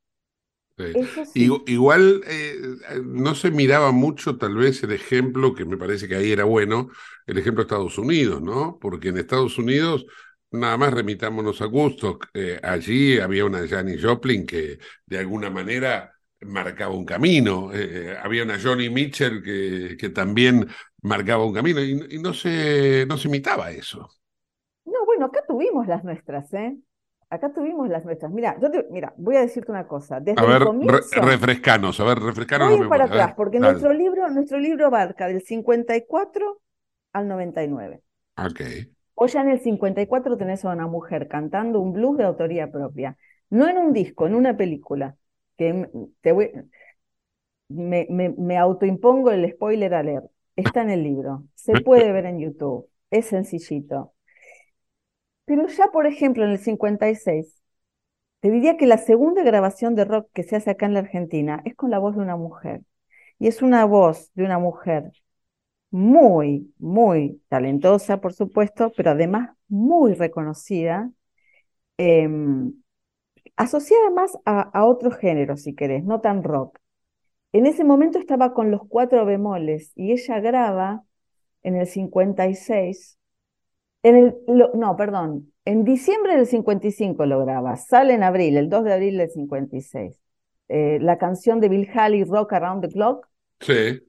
Sí. 0.77 0.97
Sí. 1.23 1.61
Igual 1.67 2.21
eh, 2.25 2.55
no 3.03 3.35
se 3.35 3.51
miraba 3.51 3.91
mucho 3.91 4.37
tal 4.37 4.55
vez 4.55 4.81
el 4.83 4.91
ejemplo, 4.91 5.53
que 5.53 5.65
me 5.65 5.77
parece 5.77 6.07
que 6.07 6.15
ahí 6.15 6.31
era 6.31 6.45
bueno, 6.45 6.89
el 7.27 7.37
ejemplo 7.37 7.63
de 7.63 7.67
Estados 7.67 7.97
Unidos, 7.99 8.41
¿no? 8.41 8.79
Porque 8.81 9.09
en 9.09 9.17
Estados 9.17 9.57
Unidos, 9.59 10.05
nada 10.49 10.77
más 10.77 10.93
remitámonos 10.93 11.61
a 11.61 11.67
Woodstock, 11.67 12.29
eh, 12.33 12.59
allí 12.63 13.19
había 13.19 13.45
una 13.45 13.67
Janis 13.67 14.03
Joplin 14.03 14.45
que 14.45 14.79
de 15.05 15.17
alguna 15.19 15.49
manera 15.51 16.13
marcaba 16.41 16.95
un 16.95 17.05
camino, 17.05 17.69
eh, 17.73 18.17
había 18.21 18.43
una 18.43 18.59
Johnny 18.59 18.89
Mitchell 18.89 19.43
que, 19.43 19.95
que 19.99 20.09
también 20.09 20.67
marcaba 21.03 21.45
un 21.45 21.53
camino 21.53 21.79
y, 21.81 22.15
y 22.15 22.19
no 22.19 22.33
se, 22.33 23.05
no 23.07 23.17
se 23.17 23.27
imitaba 23.27 23.69
eso. 23.71 24.09
No, 24.85 25.05
bueno, 25.07 25.25
acá 25.25 25.43
tuvimos 25.47 25.87
las 25.87 26.03
nuestras, 26.03 26.53
¿eh? 26.53 26.77
Acá 27.31 27.53
tuvimos 27.53 27.89
las 27.89 28.05
nuestras. 28.05 28.31
Mira, 28.31 28.57
yo 28.61 28.71
te- 28.71 28.87
mira, 28.91 29.13
voy 29.17 29.37
a 29.37 29.41
decirte 29.41 29.71
una 29.71 29.87
cosa. 29.87 30.19
Desde 30.21 30.43
A 30.43 30.45
el 30.47 30.59
ver, 30.59 30.63
re- 30.91 31.01
comienzo, 31.01 31.21
refrescanos, 31.29 31.99
a 31.99 32.03
ver, 32.03 32.19
refrescanos. 32.19 32.69
voy 32.69 32.83
para 32.87 33.05
atrás, 33.05 33.33
porque 33.35 33.59
dale. 33.59 33.59
nuestro 33.59 33.93
libro, 33.93 34.29
nuestro 34.29 34.59
libro 34.59 34.87
abarca 34.87 35.27
del 35.27 35.41
54 35.41 36.61
al 37.13 37.27
99. 37.27 38.01
Ok. 38.37 38.61
Hoy 39.15 39.29
ya 39.29 39.41
en 39.41 39.49
el 39.49 39.59
54 39.59 40.37
tenés 40.37 40.65
a 40.65 40.71
una 40.73 40.87
mujer 40.87 41.27
cantando 41.27 41.79
un 41.79 41.93
blues 41.93 42.17
de 42.17 42.23
autoría 42.25 42.71
propia. 42.71 43.17
No 43.49 43.67
en 43.69 43.77
un 43.77 43.93
disco, 43.93 44.27
en 44.27 44.35
una 44.35 44.57
película. 44.57 45.17
Que 45.57 45.89
te 46.21 46.31
voy, 46.31 46.51
me, 47.69 48.07
me, 48.09 48.29
me 48.29 48.57
autoimpongo 48.57 49.31
el 49.31 49.49
spoiler 49.51 49.93
alert. 49.93 50.25
Está 50.55 50.81
en 50.81 50.89
el 50.91 51.03
libro. 51.03 51.45
Se 51.55 51.77
puede 51.77 52.11
ver 52.11 52.25
en 52.25 52.39
YouTube. 52.39 52.87
Es 53.09 53.27
sencillito. 53.27 54.13
Pero 55.51 55.67
ya, 55.67 55.87
por 55.91 56.07
ejemplo, 56.07 56.45
en 56.45 56.51
el 56.51 56.59
56, 56.59 57.61
te 58.41 58.51
diría 58.51 58.77
que 58.77 58.87
la 58.87 58.97
segunda 58.97 59.43
grabación 59.43 59.95
de 59.95 60.05
rock 60.05 60.29
que 60.33 60.43
se 60.43 60.55
hace 60.55 60.71
acá 60.71 60.85
en 60.85 60.93
la 60.93 61.01
Argentina 61.01 61.61
es 61.65 61.75
con 61.75 61.91
la 61.91 61.99
voz 61.99 62.15
de 62.15 62.21
una 62.21 62.37
mujer. 62.37 62.83
Y 63.39 63.47
es 63.47 63.61
una 63.61 63.85
voz 63.85 64.31
de 64.35 64.45
una 64.45 64.59
mujer 64.59 65.11
muy, 65.91 66.73
muy 66.79 67.43
talentosa, 67.49 68.21
por 68.21 68.33
supuesto, 68.33 68.93
pero 68.97 69.11
además 69.11 69.51
muy 69.69 70.13
reconocida, 70.15 71.11
em, 71.97 72.73
asociada 73.57 74.11
más 74.11 74.37
a, 74.45 74.61
a 74.61 74.85
otro 74.85 75.11
género, 75.11 75.57
si 75.57 75.75
querés, 75.75 76.03
no 76.05 76.21
tan 76.21 76.43
rock. 76.43 76.79
En 77.53 77.65
ese 77.67 77.83
momento 77.85 78.19
estaba 78.19 78.53
con 78.53 78.71
los 78.71 78.81
cuatro 78.89 79.25
bemoles 79.25 79.93
y 79.95 80.13
ella 80.13 80.39
graba 80.41 81.03
en 81.63 81.75
el 81.77 81.87
56, 81.87 83.19
en 84.03 84.15
el, 84.15 84.35
lo- 84.47 84.71
no, 84.75 84.95
perdón, 84.97 85.51
en 85.65 85.83
diciembre 85.83 86.35
del 86.35 86.47
55 86.47 87.25
lo 87.25 87.45
graba, 87.45 87.75
sale 87.77 88.13
en 88.13 88.23
abril, 88.23 88.57
el 88.57 88.69
2 88.69 88.83
de 88.85 88.93
abril 88.93 89.17
del 89.17 89.29
56. 89.31 90.19
Eh, 90.69 90.99
la 91.01 91.17
canción 91.17 91.59
de 91.59 91.69
Bill 91.69 91.89
Haley, 91.93 92.23
Rock 92.23 92.53
Around 92.53 92.83
the 92.83 92.89
Clock, 92.93 93.27
Sí, 93.59 94.01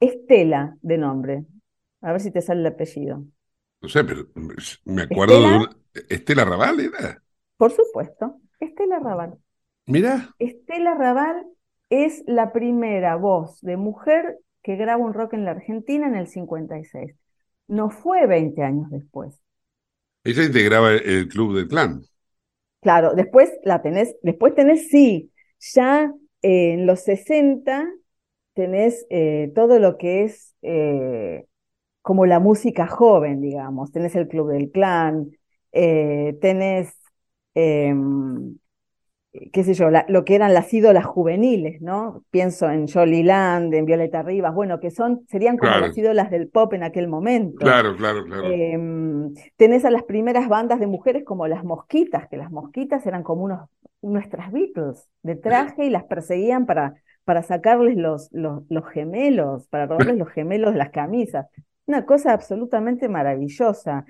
Estela 0.00 0.76
de 0.82 0.98
nombre. 0.98 1.46
A 2.02 2.12
ver 2.12 2.20
si 2.20 2.30
te 2.30 2.42
sale 2.42 2.60
el 2.60 2.66
apellido. 2.66 3.24
no 3.80 3.88
sé, 3.88 4.04
pero 4.04 4.26
me 4.84 5.02
acuerdo 5.02 5.40
de 5.42 5.46
¿Estela? 5.46 5.56
una... 5.56 5.70
Estela 6.08 6.44
Raval 6.44 6.80
era. 6.80 7.22
Por 7.56 7.70
supuesto, 7.72 8.40
Estela 8.60 8.98
Raval. 8.98 9.38
Mira, 9.86 10.34
Estela 10.38 10.94
Raval 10.94 11.46
es 11.90 12.22
la 12.26 12.52
primera 12.52 13.16
voz 13.16 13.60
de 13.62 13.76
mujer 13.78 14.38
que 14.62 14.76
graba 14.76 15.02
un 15.04 15.14
rock 15.14 15.34
en 15.34 15.44
la 15.44 15.52
Argentina 15.52 16.06
en 16.06 16.14
el 16.16 16.26
56. 16.28 17.14
No 17.66 17.90
fue 17.90 18.28
20 18.28 18.62
años 18.62 18.88
después. 18.90 19.40
ella 20.24 20.42
integraba 20.44 20.92
el, 20.92 21.02
el 21.08 21.28
club 21.28 21.54
del 21.56 21.68
clan. 21.68 22.02
Claro, 22.80 23.14
después 23.14 23.50
la 23.64 23.80
tenés, 23.82 24.16
después 24.22 24.54
tenés, 24.54 24.88
sí, 24.88 25.32
ya 25.60 26.12
eh, 26.42 26.72
en 26.74 26.86
los 26.86 27.00
60 27.00 27.88
tenés 28.54 29.06
eh, 29.10 29.52
todo 29.54 29.78
lo 29.78 29.98
que 29.98 30.24
es 30.24 30.56
eh, 30.62 31.46
como 32.02 32.26
la 32.26 32.40
música 32.40 32.86
joven, 32.88 33.40
digamos. 33.42 33.92
Tenés 33.92 34.16
el 34.16 34.28
Club 34.28 34.50
del 34.50 34.70
Clan, 34.72 35.30
tenés, 35.72 36.94
em, 37.54 38.56
qué 39.52 39.64
sé 39.64 39.74
yo, 39.74 39.90
la- 39.90 40.04
lo 40.08 40.24
que 40.24 40.34
eran 40.34 40.52
las 40.54 40.72
ídolas 40.74 41.04
juveniles, 41.06 41.80
¿no? 41.80 42.22
Pienso 42.30 42.70
en 42.70 42.86
Jolie 42.86 43.24
Land, 43.24 43.72
en 43.74 43.86
Violeta 43.86 44.22
Rivas, 44.22 44.54
bueno, 44.54 44.78
que 44.78 44.90
son, 44.90 45.26
serían 45.28 45.56
como 45.56 45.70
Claro. 45.70 45.86
las 45.86 45.96
ídolas 45.98 46.30
del 46.30 46.48
pop 46.48 46.72
en 46.74 46.82
aquel 46.82 47.08
momento. 47.08 47.58
Claro, 47.58 47.96
claro, 47.96 48.24
claro. 48.24 48.48
Em, 48.52 49.32
tenés 49.56 49.84
a 49.84 49.90
las 49.90 50.02
primeras 50.02 50.48
bandas 50.48 50.80
de 50.80 50.86
mujeres 50.86 51.24
como 51.24 51.46
las 51.46 51.64
Mosquitas, 51.64 52.28
que 52.28 52.36
las 52.36 52.50
Mosquitas 52.50 53.06
eran 53.06 53.22
como 53.22 53.44
unos, 53.44 53.68
nuestras 54.02 54.52
Beatles 54.52 55.08
de 55.22 55.36
traje 55.36 55.86
y 55.86 55.90
las 55.90 56.04
perseguían 56.04 56.66
para, 56.66 56.94
para 57.24 57.42
sacarles 57.42 57.96
los, 57.96 58.28
los, 58.32 58.64
los 58.68 58.86
gemelos, 58.88 59.66
para 59.68 59.86
robarles 59.86 60.18
los 60.18 60.28
gemelos 60.28 60.72
de 60.72 60.78
las 60.78 60.90
camisas. 60.90 61.46
Una 61.86 62.04
cosa 62.04 62.32
absolutamente 62.32 63.08
maravillosa. 63.08 64.04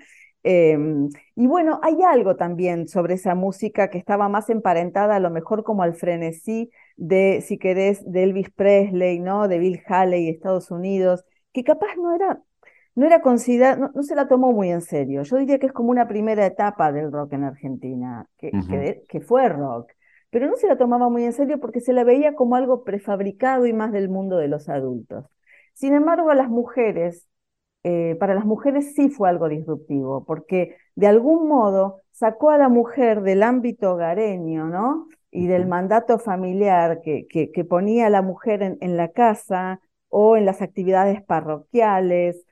Em, 0.45 1.09
y 1.37 1.47
bueno, 1.47 1.79
hay 1.83 2.03
algo 2.03 2.37
también 2.37 2.89
sobre 2.89 3.15
esa 3.15 3.35
música 3.35 3.91
que 3.91 3.99
estaba 3.99 4.29
más 4.29 4.51
emparentada 4.51 5.17
a 5.17 5.21
lo 5.21 5.31
mejor 5.31 5.63
como 5.63 5.83
al 5.83 5.95
frenesí 5.95 6.71
de, 6.97 7.41
si 7.43 7.59
querés, 7.59 8.03
de 8.11 8.25
Elvis 8.25 8.51
Presley, 8.51 9.21
¿no? 9.21 9.47
De 9.49 9.59
Bill 9.59 9.83
Haley, 9.87 10.29
Estados 10.29 10.71
Unidos, 10.71 11.25
que 11.53 11.63
capaz 11.65 11.97
no 11.97 12.15
era, 12.15 12.43
no 12.95 13.07
era 13.07 13.23
considerada, 13.23 13.77
no, 13.77 13.93
no 13.95 14.03
se 14.03 14.15
la 14.17 14.29
tomó 14.29 14.53
muy 14.53 14.71
en 14.71 14.83
serio. 14.83 15.23
Yo 15.23 15.37
diría 15.37 15.59
que 15.59 15.67
es 15.67 15.73
como 15.73 15.91
una 15.91 16.09
primera 16.09 16.45
etapa 16.47 16.93
del 16.93 17.13
rock 17.13 17.35
en 17.35 17.45
Argentina, 17.45 18.27
que, 18.39 18.51
que 19.09 19.21
fue 19.21 19.49
rock, 19.49 19.93
pero 20.31 20.47
no 20.49 20.57
se 20.57 20.67
la 20.67 20.77
tomaba 20.77 21.09
muy 21.09 21.25
en 21.25 21.33
serio 21.33 21.61
porque 21.61 21.81
se 21.81 21.93
la 21.93 22.05
veía 22.05 22.35
como 22.35 22.57
algo 22.57 22.85
prefabricado 22.85 23.67
y 23.67 23.73
más 23.73 23.93
del 23.93 24.09
mundo 24.09 24.39
de 24.39 24.49
los 24.49 24.69
adultos. 24.69 25.27
Sin 25.75 25.95
embargo, 25.95 26.31
a 26.31 26.35
las 26.35 26.49
mujeres, 26.49 27.27
eh, 27.85 28.17
para 28.21 28.35
las 28.35 28.45
mujeres 28.45 28.95
sí 28.95 29.09
fue 29.11 29.29
algo 29.29 29.49
disruptivo, 29.49 30.25
porque 30.25 30.77
de 30.95 31.07
algún 31.09 31.49
modo 31.49 32.01
sacó 32.13 32.51
a 32.51 32.59
la 32.59 32.69
mujer 32.69 33.23
del 33.23 33.43
ámbito 33.43 33.93
hogareño, 33.95 34.67
¿no? 34.69 35.09
Y 35.31 35.47
del 35.47 35.67
mandato 35.67 36.19
familiar 36.19 37.01
que, 37.03 37.27
que, 37.29 37.51
que 37.51 37.65
ponía 37.65 38.07
a 38.07 38.11
la 38.11 38.23
mujer 38.23 38.63
en, 38.63 38.79
en 38.81 38.97
la 38.97 39.09
casa 39.09 39.81
o 40.09 40.37
en 40.37 40.45
las 40.47 40.61
actividades 40.63 41.23
parroquiales 41.23 42.45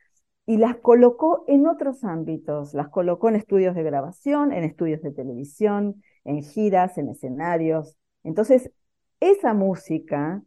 y 0.47 0.57
las 0.57 0.76
colocó 0.76 1.45
en 1.49 1.66
otros 1.66 2.03
ámbitos, 2.05 2.74
las 2.74 2.89
colocó 2.89 3.28
en 3.28 3.37
estudios 3.37 3.74
de 3.74 3.83
grabación, 3.85 4.53
en 4.53 4.64
estudios 4.64 5.03
de 5.03 5.12
televisión, 5.12 6.03
en 6.24 6.43
giras, 6.43 6.99
en 6.99 7.09
escenarios. 7.11 7.97
Entonces, 8.24 8.70
esa 9.20 9.55
música, 9.55 10.43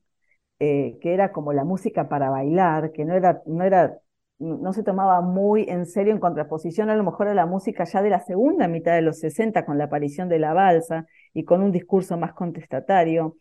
eh, 0.60 0.98
que 1.02 1.14
era 1.14 1.32
como 1.32 1.54
la 1.54 1.64
música 1.66 2.10
para 2.10 2.30
bailar, 2.30 2.92
que 2.94 3.06
no 3.06 3.16
era, 3.16 3.42
no 3.46 3.64
era, 3.64 4.00
no 4.40 4.74
se 4.74 4.84
tomaba 4.84 5.22
muy 5.22 5.66
en 5.70 5.86
serio 5.86 6.12
en 6.12 6.20
contraposición 6.20 6.90
a 6.90 6.96
lo 6.96 7.04
mejor 7.04 7.28
a 7.28 7.34
la 7.34 7.46
música 7.46 7.86
ya 7.86 8.02
de 8.02 8.10
la 8.10 8.20
segunda 8.20 8.68
mitad 8.68 8.94
de 8.96 9.02
los 9.02 9.20
60 9.20 9.66
con 9.66 9.78
la 9.78 9.86
aparición 9.86 10.30
de 10.30 10.40
la 10.40 10.54
balsa 10.54 11.06
y 11.34 11.44
con 11.44 11.62
un 11.64 11.72
discurso 11.72 12.18
más 12.18 12.34
contestatario. 12.34 13.38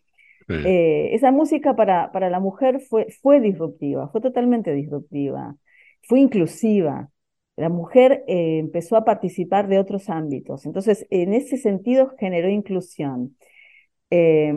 Sí. 0.47 0.53
Eh, 0.65 1.15
esa 1.15 1.31
música 1.31 1.75
para, 1.75 2.11
para 2.11 2.29
la 2.29 2.39
mujer 2.39 2.79
fue, 2.81 3.07
fue 3.21 3.39
disruptiva, 3.39 4.09
fue 4.09 4.21
totalmente 4.21 4.73
disruptiva, 4.73 5.55
fue 6.03 6.19
inclusiva. 6.19 7.09
La 7.55 7.69
mujer 7.69 8.23
eh, 8.27 8.59
empezó 8.59 8.95
a 8.95 9.05
participar 9.05 9.67
de 9.67 9.79
otros 9.79 10.09
ámbitos, 10.09 10.65
entonces 10.65 11.05
en 11.09 11.33
ese 11.33 11.57
sentido 11.57 12.13
generó 12.17 12.49
inclusión. 12.49 13.37
Eh, 14.09 14.53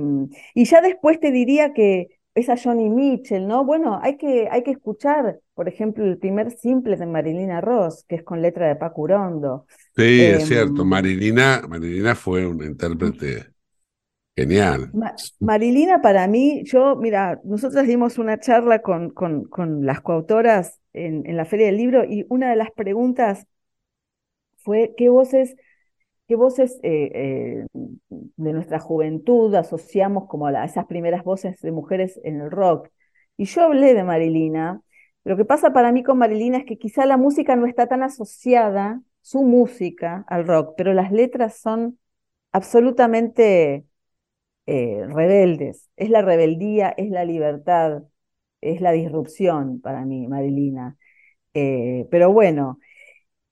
y 0.55 0.65
ya 0.65 0.81
después 0.81 1.19
te 1.21 1.31
diría 1.31 1.73
que 1.73 2.16
esa 2.37 2.57
Johnny 2.57 2.91
Mitchell, 2.91 3.47
¿no? 3.49 3.65
Bueno, 3.65 4.01
hay 4.03 4.19
que, 4.19 4.49
hay 4.51 4.63
que 4.65 4.73
escuchar, 4.73 5.41
por 5.55 5.69
ejemplo, 5.69 6.05
el 6.05 6.19
primer 6.19 6.53
simple 6.53 6.97
de 6.97 7.07
Marilina 7.07 7.61
Ross, 7.63 8.05
que 8.09 8.17
es 8.17 8.25
con 8.25 8.43
letra 8.43 8.69
de 8.69 8.77
Paco 8.77 9.03
Urondo. 9.03 9.67
Sí, 9.97 10.31
es 10.31 10.45
Em, 10.45 10.45
cierto. 10.45 10.85
Marilina, 10.85 11.63
Marilina 11.69 12.15
fue 12.15 12.47
una 12.47 12.67
intérprete 12.67 13.53
genial. 14.37 14.93
Ma- 14.93 15.15
Marilina, 15.41 16.01
para 16.01 16.27
mí, 16.29 16.63
yo, 16.65 16.97
mira, 16.97 17.41
nosotras 17.45 17.87
dimos 17.87 18.19
una 18.19 18.39
charla 18.41 18.81
con, 18.83 19.11
con, 19.11 19.45
con 19.45 19.85
las 19.85 20.01
coautoras 20.01 20.81
en, 20.93 21.27
en 21.27 21.37
la 21.37 21.45
Feria 21.45 21.67
del 21.67 21.77
Libro 21.77 22.05
y 22.05 22.25
una 22.31 22.49
de 22.51 22.57
las 22.57 22.71
preguntas 22.71 23.47
fue 24.59 24.95
qué 24.97 25.09
voces, 25.09 25.57
qué 26.29 26.37
voces 26.37 26.79
eh, 26.83 27.11
eh, 27.15 27.67
de 27.73 28.53
nuestra 28.53 28.81
juventud 28.81 29.55
asociamos 29.55 30.27
como 30.29 30.47
a, 30.47 30.65
esas 30.65 30.87
primeras 30.87 31.25
voces 31.25 31.61
de 31.61 31.73
mujeres 31.73 32.21
en 32.25 32.41
el 32.41 32.51
rock. 32.51 32.89
Y 33.37 33.45
yo 33.47 33.63
hablé 33.63 33.95
de 33.95 34.05
Marilina. 34.05 34.81
Lo 35.25 35.37
que 35.37 35.45
pasa 35.45 35.73
para 35.73 35.93
mí 35.93 36.03
con 36.03 36.19
Marilina 36.19 36.59
es 36.59 36.65
que 36.65 36.79
quizá 36.79 37.07
la 37.07 37.17
música 37.17 37.57
no 37.57 37.67
está 37.67 37.87
tan 37.89 38.03
asociada, 38.03 39.03
su 39.21 39.43
música, 39.43 40.25
al 40.29 40.47
rock, 40.47 40.75
pero 40.77 40.95
las 40.95 41.11
letras 41.13 41.59
son 41.59 41.99
absolutamente 42.53 43.87
eh, 44.67 45.07
rebeldes. 45.09 45.91
Es 45.97 46.11
la 46.11 46.23
rebeldía, 46.23 46.91
es 46.97 47.11
la 47.11 47.25
libertad, 47.25 48.05
es 48.61 48.81
la 48.81 48.93
disrupción 48.93 49.81
para 49.81 50.05
mí, 50.05 50.29
Marilina. 50.29 50.97
Pero 51.53 52.33
bueno, 52.33 52.79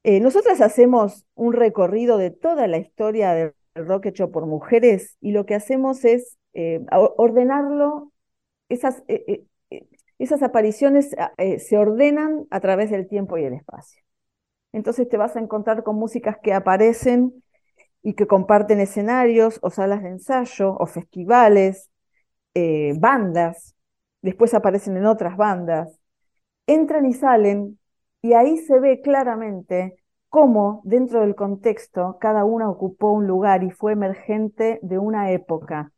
eh, 0.05 0.21
nosotras 0.21 0.61
hacemos 0.61 1.25
un 1.35 1.55
recorrido 1.55 2.19
de 2.19 2.31
toda 2.31 2.67
la 2.67 2.77
historia 2.77 3.33
del 3.33 3.55
rock 3.75 4.07
hecho 4.07 4.31
por 4.31 4.45
mujeres 4.45 5.17
y 5.21 5.33
lo 5.33 5.47
que 5.47 5.55
hacemos 5.55 6.05
es 6.05 6.37
eh, 6.53 6.85
ordenarlo, 7.17 8.13
esas, 8.69 9.03
eh, 9.09 9.45
esas 10.19 10.43
apariciones 10.43 11.17
ah, 11.19 11.33
se 11.59 11.79
ordenan 11.79 12.47
a 12.51 12.61
través 12.61 12.91
del 12.91 13.09
tiempo 13.09 13.39
y 13.39 13.45
el 13.45 13.55
espacio. 13.55 14.03
Entonces 14.73 15.09
te 15.09 15.17
vas 15.17 15.37
a 15.37 15.41
encontrar 15.41 15.83
con 15.83 15.97
músicas 15.97 16.37
que 16.43 16.53
aparecen 16.53 17.43
y 18.03 18.13
que 18.13 18.27
comparten 18.27 18.81
escenarios 18.81 19.59
o 19.63 19.71
salas 19.71 20.03
de 20.03 20.11
ensayo 20.11 20.77
o 20.79 20.87
festivales, 20.87 21.91
bandas, 22.99 23.75
después 24.23 24.55
aparecen 24.55 24.97
en 24.97 25.07
otras 25.07 25.37
bandas, 25.37 25.99
entran 26.67 27.07
y 27.07 27.15
salen 27.15 27.79
y 28.25 28.33
ahí 28.33 28.57
se 28.57 28.81
ve 28.81 29.03
claramente 29.03 29.97
cómo 30.31 30.81
dentro 30.85 31.21
del 31.21 31.35
contexto 31.35 32.17
cada 32.19 32.47
una 32.47 32.71
ocupó 32.71 33.13
un 33.13 33.27
lugar 33.27 33.63
y 33.65 33.71
fue 33.71 33.93
emergente 33.93 34.79
de 34.81 34.97
una 34.97 35.31
época. 35.33 35.93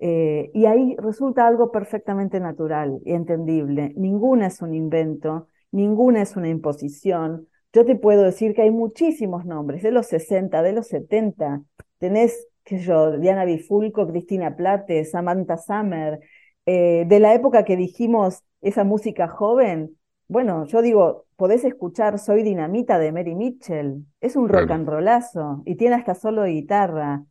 Eh, 0.00 0.50
y 0.54 0.66
ahí 0.66 0.96
resulta 0.98 1.46
algo 1.46 1.70
perfectamente 1.70 2.40
natural 2.40 2.98
y 3.04 3.12
entendible. 3.12 3.92
Ninguna 3.96 4.48
es 4.48 4.60
un 4.60 4.74
invento, 4.74 5.46
ninguna 5.70 6.22
es 6.22 6.34
una 6.34 6.48
imposición. 6.48 7.46
Yo 7.72 7.84
te 7.84 7.94
puedo 7.94 8.24
decir 8.24 8.54
que 8.56 8.62
hay 8.62 8.72
muchísimos 8.72 9.44
nombres, 9.44 9.84
de 9.84 9.92
los 9.92 10.08
60, 10.08 10.64
de 10.64 10.72
los 10.72 10.88
70. 10.88 11.62
Tenés, 11.98 12.48
sé 12.64 12.78
yo, 12.80 13.18
Diana 13.18 13.44
Bifulco, 13.44 14.08
Cristina 14.08 14.56
Plate, 14.56 15.04
Samantha 15.04 15.56
Summer. 15.56 16.18
Eh, 16.66 17.04
de 17.06 17.20
la 17.20 17.34
época 17.34 17.64
que 17.64 17.76
dijimos 17.76 18.42
esa 18.62 18.82
música 18.82 19.28
joven, 19.28 19.96
bueno, 20.28 20.64
yo 20.66 20.82
digo, 20.82 21.26
podés 21.36 21.64
escuchar 21.64 22.18
Soy 22.18 22.42
Dinamita 22.42 22.98
de 22.98 23.12
Mary 23.12 23.34
Mitchell. 23.34 24.04
Es 24.20 24.36
un 24.36 24.48
rock 24.48 24.70
and 24.70 24.88
rollazo 24.88 25.62
y 25.64 25.76
tiene 25.76 25.96
hasta 25.96 26.14
solo 26.14 26.42
de 26.42 26.50
guitarra. 26.50 27.24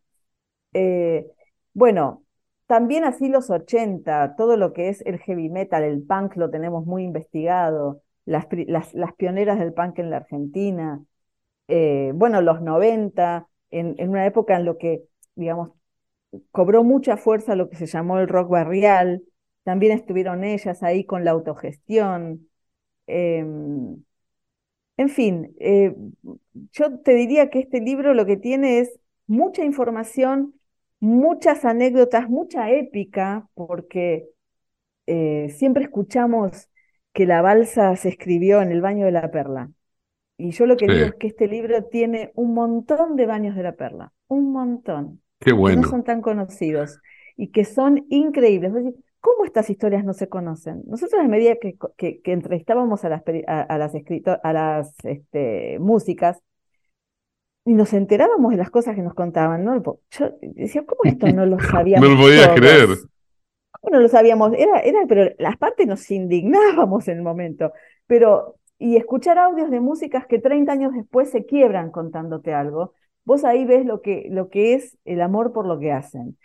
Eh, 0.74 1.28
bueno, 1.74 2.24
también 2.68 3.06
así 3.06 3.30
los 3.30 3.50
80, 3.50 4.36
todo 4.38 4.58
lo 4.58 4.74
que 4.74 4.90
es 4.90 5.02
el 5.06 5.20
heavy 5.20 5.50
metal, 5.50 5.84
el 5.84 6.04
punk 6.04 6.36
lo 6.38 6.50
tenemos 6.52 6.86
muy 6.86 7.04
investigado, 7.04 8.02
las, 8.26 8.48
las, 8.68 8.94
las 8.94 9.14
pioneras 9.16 9.60
del 9.60 9.74
punk 9.74 10.00
en 10.00 10.10
la 10.12 10.18
Argentina, 10.18 11.04
eh, 11.68 12.12
bueno, 12.16 12.42
los 12.42 12.62
90, 12.62 13.48
en, 13.72 13.96
en 14.00 14.10
una 14.10 14.26
época 14.26 14.58
en 14.58 14.66
lo 14.66 14.78
que, 14.78 15.04
digamos, 15.36 15.72
cobró 16.52 16.84
mucha 16.84 17.18
fuerza 17.18 17.56
lo 17.56 17.70
que 17.70 17.76
se 17.78 17.88
llamó 17.88 18.20
el 18.20 18.28
rock 18.28 18.50
barrial, 18.50 19.24
también 19.64 19.94
estuvieron 19.94 20.44
ellas 20.44 20.84
ahí 20.84 21.06
con 21.06 21.26
la 21.26 21.32
autogestión. 21.32 22.48
Em, 23.08 24.04
en 24.98 25.10
fin, 25.10 25.56
eh, 25.60 25.96
yo 26.72 27.00
te 27.00 27.14
diría 27.16 27.50
que 27.50 27.60
este 27.60 27.82
libro 27.82 28.14
lo 28.14 28.26
que 28.26 28.38
tiene 28.38 28.80
es 28.80 29.00
mucha 29.28 29.64
información, 29.64 30.56
muchas 31.00 31.66
anécdotas, 31.66 32.30
mucha 32.30 32.72
épica, 32.72 33.48
porque 33.54 34.28
eh, 35.08 35.50
siempre 35.58 35.86
escuchamos 35.86 36.70
que 37.14 37.26
la 37.26 37.42
balsa 37.42 37.96
se 37.96 38.10
escribió 38.10 38.62
en 38.62 38.72
el 38.72 38.82
baño 38.82 39.06
de 39.06 39.12
la 39.12 39.32
perla. 39.32 39.72
Y 40.38 40.52
yo 40.52 40.66
lo 40.66 40.78
que 40.78 40.90
digo 40.90 41.06
es 41.08 41.16
que 41.16 41.28
este 41.28 41.48
libro 41.48 41.84
tiene 41.86 42.32
un 42.36 42.54
montón 42.54 43.16
de 43.16 43.26
baños 43.26 43.56
de 43.56 43.64
la 43.64 43.74
perla, 43.76 44.14
un 44.28 44.52
montón, 44.52 45.22
Qué 45.40 45.52
que 45.64 45.74
no 45.74 45.84
bueno. 45.84 45.84
son 45.84 46.04
tan 46.04 46.22
conocidos 46.22 47.00
y 47.36 47.50
que 47.52 47.66
son 47.66 48.06
increíbles. 48.10 48.74
Decís, 48.74 48.96
¿cómo 49.28 49.46
estas 49.46 49.70
historias 49.70 50.06
no 50.06 50.14
se 50.14 50.30
conocen? 50.30 50.84
Nosotros 50.88 51.22
a 51.22 51.28
medida 51.28 51.56
que, 51.62 51.78
co- 51.78 51.94
que- 51.98 52.22
que 52.22 52.34
entrevistábamos 52.34 53.04
a 53.06 53.10
las, 53.10 53.24
a, 53.48 53.62
a 53.62 53.78
las, 53.78 53.96
escrito- 53.96 54.40
a 54.44 54.54
las 54.54 54.94
este, 55.06 55.78
músicas, 55.80 56.42
y 57.66 57.74
nos 57.74 57.94
enterábamos 57.94 58.52
de 58.52 58.58
las 58.58 58.70
cosas 58.70 58.96
que 58.96 59.02
nos 59.02 59.14
contaban, 59.14 59.64
¿no? 59.66 59.82
Yo 60.12 60.32
decía, 60.42 60.86
¿cómo 60.86 61.02
esto 61.04 61.28
no 61.28 61.46
lo 61.46 61.58
No 61.62 61.70
sabíamos 61.72 62.10
lo 62.10 62.18
podía 62.18 62.54
creer. 62.56 62.88
¿Cómo 63.72 63.96
no 63.96 64.00
lo 64.02 64.08
sabíamos? 64.10 64.54
Era, 64.58 64.80
era, 64.80 65.00
pero 65.08 65.32
las 65.38 65.58
partes 65.58 65.88
nos 65.88 66.10
indignábamos 66.12 67.08
en 67.08 67.18
el 67.18 67.24
momento. 67.24 67.74
Pero, 68.08 68.56
y 68.80 68.96
escuchar 68.98 69.38
audios 69.38 69.70
de 69.70 69.80
músicas 69.80 70.26
que 70.28 70.40
30 70.40 70.74
años 70.74 70.94
después 70.94 71.30
se 71.30 71.46
quiebran 71.46 71.92
contándote 71.92 72.54
algo, 72.54 72.94
vos 73.26 73.44
ahí 73.44 73.66
ves 73.66 73.86
lo 73.86 74.02
que, 74.02 74.28
lo 74.32 74.50
que 74.50 74.74
es 74.74 74.98
el 75.06 75.22
amor 75.22 75.54
por 75.54 75.66
lo 75.68 75.80
que 75.80 75.92
hacen. 75.92 76.38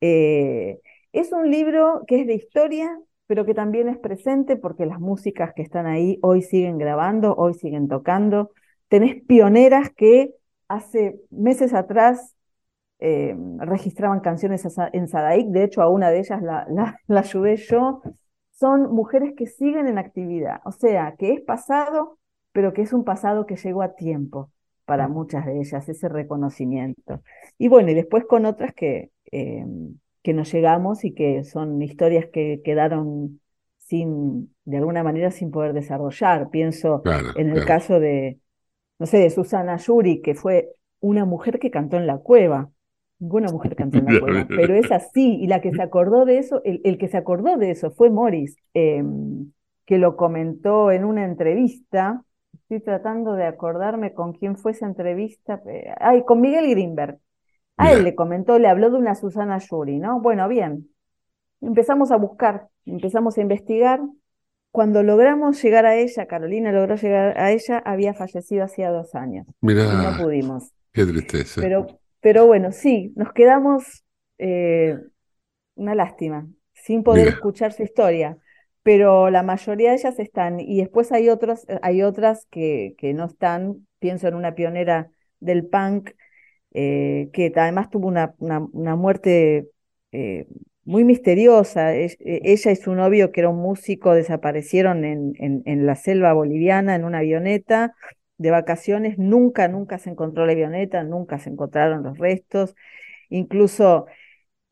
Eh, 0.00 0.80
es 1.14 1.32
un 1.32 1.50
libro 1.50 2.04
que 2.06 2.20
es 2.22 2.26
de 2.26 2.34
historia, 2.34 2.98
pero 3.26 3.44
que 3.46 3.54
también 3.54 3.88
es 3.88 3.98
presente 3.98 4.56
porque 4.56 4.86
las 4.86 5.00
músicas 5.00 5.52
que 5.54 5.62
están 5.62 5.86
ahí 5.86 6.18
hoy 6.22 6.42
siguen 6.42 6.78
grabando, 6.78 7.34
hoy 7.36 7.54
siguen 7.54 7.88
tocando. 7.88 8.50
Tenés 8.88 9.22
pioneras 9.24 9.90
que 9.96 10.34
hace 10.68 11.20
meses 11.30 11.74
atrás 11.74 12.34
eh, 13.00 13.36
registraban 13.58 14.20
canciones 14.20 14.66
en 14.92 15.08
Sadaic, 15.08 15.48
de 15.48 15.64
hecho 15.64 15.82
a 15.82 15.88
una 15.88 16.10
de 16.10 16.20
ellas 16.20 16.42
la, 16.42 16.66
la- 16.70 16.98
la 17.06 17.20
ayudé 17.20 17.56
yo. 17.56 18.02
Son 18.52 18.92
mujeres 18.94 19.34
que 19.36 19.46
siguen 19.46 19.88
en 19.88 19.98
actividad, 19.98 20.60
o 20.64 20.72
sea, 20.72 21.16
que 21.18 21.32
es 21.32 21.40
pasado, 21.40 22.18
pero 22.52 22.72
que 22.72 22.82
es 22.82 22.92
un 22.92 23.04
pasado 23.04 23.46
que 23.46 23.56
llegó 23.56 23.82
a 23.82 23.94
tiempo 23.96 24.50
para 24.84 25.08
muchas 25.08 25.44
de 25.46 25.58
ellas, 25.60 25.88
ese 25.88 26.08
reconocimiento. 26.08 27.22
Y 27.58 27.68
bueno, 27.68 27.90
y 27.90 27.94
después 27.94 28.24
con 28.26 28.46
otras 28.46 28.72
que, 28.74 29.10
eh, 29.32 29.64
que 30.24 30.32
nos 30.34 30.52
llegamos 30.52 31.04
y 31.04 31.14
que 31.14 31.44
son 31.44 31.82
historias 31.82 32.26
que 32.32 32.62
quedaron 32.64 33.40
sin, 33.78 34.54
de 34.64 34.78
alguna 34.78 35.04
manera, 35.04 35.30
sin 35.30 35.52
poder 35.52 35.74
desarrollar. 35.74 36.50
Pienso 36.50 37.02
Claro, 37.02 37.28
en 37.36 37.48
el 37.50 37.62
claro. 37.62 37.68
caso 37.68 38.00
de, 38.00 38.40
no 38.98 39.06
sé, 39.06 39.18
de 39.18 39.30
Susana 39.30 39.76
Yuri, 39.76 40.22
que 40.22 40.34
fue 40.34 40.70
una 41.00 41.26
mujer 41.26 41.58
que 41.60 41.70
cantó 41.70 41.98
en 41.98 42.06
la 42.06 42.18
cueva. 42.18 42.70
Ninguna 43.18 43.50
mujer 43.50 43.76
cantó 43.76 43.98
en 43.98 44.06
la 44.06 44.18
cueva, 44.20 44.46
pero 44.48 44.74
es 44.74 44.90
así. 44.90 45.36
Y 45.42 45.46
la 45.46 45.60
que 45.60 45.72
se 45.72 45.82
acordó 45.82 46.24
de 46.24 46.38
eso, 46.38 46.62
el, 46.64 46.80
el 46.84 46.98
que 46.98 47.08
se 47.08 47.18
acordó 47.18 47.58
de 47.58 47.70
eso 47.70 47.90
fue 47.92 48.10
Morris, 48.10 48.56
eh, 48.72 49.04
que 49.86 49.98
lo 49.98 50.16
comentó 50.16 50.90
en 50.90 51.04
una 51.04 51.24
entrevista. 51.26 52.24
Estoy 52.54 52.80
tratando 52.80 53.34
de 53.34 53.44
acordarme 53.44 54.14
con 54.14 54.32
quién 54.32 54.56
fue 54.56 54.72
esa 54.72 54.86
entrevista. 54.86 55.62
Ay, 56.00 56.24
con 56.24 56.40
Miguel 56.40 56.70
Greenberg. 56.70 57.18
A 57.76 57.92
él 57.92 58.04
le 58.04 58.14
comentó, 58.14 58.58
le 58.58 58.68
habló 58.68 58.90
de 58.90 58.96
una 58.98 59.14
Susana 59.14 59.58
Yuri, 59.58 59.98
¿no? 59.98 60.20
Bueno, 60.20 60.48
bien. 60.48 60.88
Empezamos 61.60 62.10
a 62.10 62.16
buscar, 62.16 62.68
empezamos 62.86 63.36
a 63.38 63.40
investigar. 63.40 64.00
Cuando 64.70 65.02
logramos 65.02 65.62
llegar 65.62 65.86
a 65.86 65.96
ella, 65.96 66.26
Carolina 66.26 66.72
logró 66.72 66.96
llegar 66.96 67.38
a 67.38 67.52
ella, 67.52 67.78
había 67.78 68.12
fallecido 68.14 68.64
hacía 68.64 68.90
dos 68.90 69.14
años 69.14 69.46
y 69.66 69.66
Mirá, 69.66 69.84
no 69.94 70.16
pudimos. 70.16 70.72
qué 70.92 71.04
tristeza. 71.06 71.60
Pero, 71.60 71.86
pero 72.20 72.46
bueno, 72.46 72.72
sí, 72.72 73.12
nos 73.16 73.32
quedamos, 73.32 74.04
eh, 74.38 74.98
una 75.76 75.94
lástima, 75.94 76.48
sin 76.72 77.02
poder 77.02 77.26
Mira. 77.26 77.36
escuchar 77.36 77.72
su 77.72 77.82
historia, 77.82 78.36
pero 78.82 79.30
la 79.30 79.42
mayoría 79.42 79.90
de 79.90 79.96
ellas 79.96 80.18
están, 80.18 80.60
y 80.60 80.78
después 80.78 81.12
hay 81.12 81.28
otros, 81.28 81.66
hay 81.82 82.02
otras 82.02 82.46
que, 82.50 82.94
que 82.98 83.14
no 83.14 83.26
están, 83.26 83.86
pienso 84.00 84.28
en 84.28 84.34
una 84.34 84.54
pionera 84.54 85.10
del 85.40 85.66
punk, 85.66 86.10
eh, 86.74 87.30
que 87.32 87.52
además 87.56 87.90
tuvo 87.90 88.08
una, 88.08 88.34
una, 88.38 88.60
una 88.72 88.96
muerte 88.96 89.68
eh, 90.12 90.46
muy 90.84 91.04
misteriosa. 91.04 91.94
Eh, 91.96 92.16
ella 92.20 92.70
y 92.72 92.76
su 92.76 92.94
novio, 92.94 93.32
que 93.32 93.40
era 93.40 93.48
un 93.50 93.58
músico, 93.62 94.14
desaparecieron 94.14 95.04
en, 95.04 95.32
en 95.38 95.86
la 95.86 95.96
selva 95.96 96.32
boliviana 96.32 96.94
en 96.94 97.04
una 97.04 97.18
avioneta 97.18 97.94
de 98.38 98.50
vacaciones. 98.50 99.18
Nunca, 99.18 99.68
nunca 99.68 99.98
se 99.98 100.10
encontró 100.10 100.46
la 100.46 100.52
avioneta, 100.52 101.02
nunca 101.04 101.38
se 101.38 101.50
encontraron 101.50 102.02
los 102.02 102.18
restos. 102.18 102.74
Incluso 103.30 104.06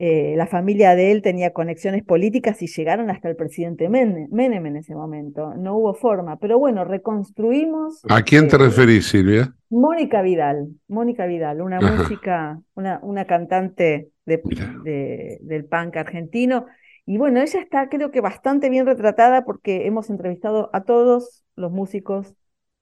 eh, 0.02 0.34
la 0.36 0.48
familia 0.48 0.96
de 0.96 1.12
él 1.12 1.22
tenía 1.22 1.52
conexiones 1.54 2.04
políticas 2.04 2.62
y 2.62 2.68
llegaron 2.68 3.10
hasta 3.10 3.30
el 3.30 3.36
presidente 3.36 3.88
Men- 3.88 4.28
Menem 4.32 4.66
en 4.66 4.76
ese 4.78 4.94
momento. 4.96 5.54
No 5.56 5.76
hubo 5.78 5.94
forma. 5.94 6.38
Pero 6.38 6.58
bueno, 6.58 6.84
reconstruimos. 6.84 8.08
¿A 8.16 8.22
quién 8.22 8.46
te 8.48 8.58
eh, 8.58 8.58
referís, 8.58 9.06
Silvia? 9.08 9.54
Mónica 9.70 10.22
Vidal, 10.22 10.68
Mónica 10.88 11.26
Vidal, 11.26 11.62
una 11.62 11.80
Ajá. 11.80 11.82
música, 11.82 12.62
una, 12.74 13.00
una 13.02 13.26
cantante 13.26 14.10
de, 14.26 14.46
de- 14.74 15.38
del 15.42 15.64
punk 15.66 15.96
argentino. 15.96 16.66
Y 17.06 17.18
bueno, 17.18 17.40
ella 17.40 17.60
está 17.60 17.88
creo 17.88 18.10
que 18.10 18.20
bastante 18.20 18.68
bien 18.70 18.86
retratada 18.86 19.44
porque 19.44 19.86
hemos 19.86 20.10
entrevistado 20.10 20.70
a 20.72 20.84
todos 20.84 21.44
los 21.56 21.72
músicos 21.72 22.34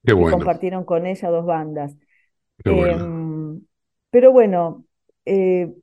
Qué 0.04 0.12
que 0.16 0.26
compartieron 0.26 0.84
con 0.84 1.06
ella 1.06 1.30
dos 1.30 1.46
bandas. 1.46 1.96
qué 2.58 2.70
bueno. 2.70 3.04
Em, 3.04 3.62
pero 4.10 4.32
bueno, 4.32 4.86
eh, 5.24 5.74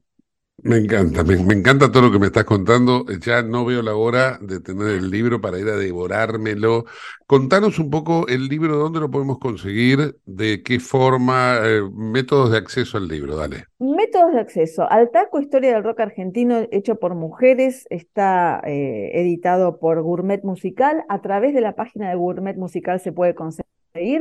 Me 0.63 0.77
encanta, 0.77 1.23
me, 1.23 1.35
encanta 1.35 1.91
todo 1.91 2.07
lo 2.07 2.11
que 2.11 2.17
me 2.17 2.25
estás 2.25 2.43
contando. 2.43 3.05
Ya 3.23 3.43
no 3.43 3.63
veo 3.63 3.83
la 3.83 3.95
hora 3.95 4.39
de 4.41 4.59
tener 4.59 4.87
el 4.87 5.11
libro 5.11 5.39
para 5.39 5.59
ir 5.59 5.67
a 5.67 5.75
devorármelo. 5.75 6.85
Contanos 7.27 7.77
un 7.77 7.91
poco 7.91 8.27
el 8.27 8.47
libro, 8.47 8.75
dónde 8.75 8.99
lo 8.99 9.11
podemos 9.11 9.37
conseguir, 9.37 10.17
de 10.25 10.63
qué 10.63 10.79
forma, 10.79 11.59
eh, 11.61 11.81
métodos 11.93 12.51
de 12.51 12.57
acceso 12.57 12.97
al 12.97 13.07
libro, 13.07 13.35
dale. 13.35 13.65
Métodos 13.77 14.33
de 14.33 14.39
acceso. 14.39 14.89
Al 14.89 15.11
Taco 15.11 15.39
Historia 15.39 15.75
del 15.75 15.83
Rock 15.83 15.99
Argentino, 15.99 16.65
hecho 16.71 16.95
por 16.95 17.13
mujeres, 17.13 17.85
está 17.91 18.59
eh, 18.65 19.11
editado 19.13 19.77
por 19.77 20.01
Gourmet 20.01 20.43
Musical. 20.43 21.03
A 21.07 21.21
través 21.21 21.53
de 21.53 21.61
la 21.61 21.75
página 21.75 22.09
de 22.09 22.15
Gourmet 22.15 22.57
Musical 22.57 22.99
se 22.99 23.11
puede 23.11 23.35
conseguir, 23.35 23.67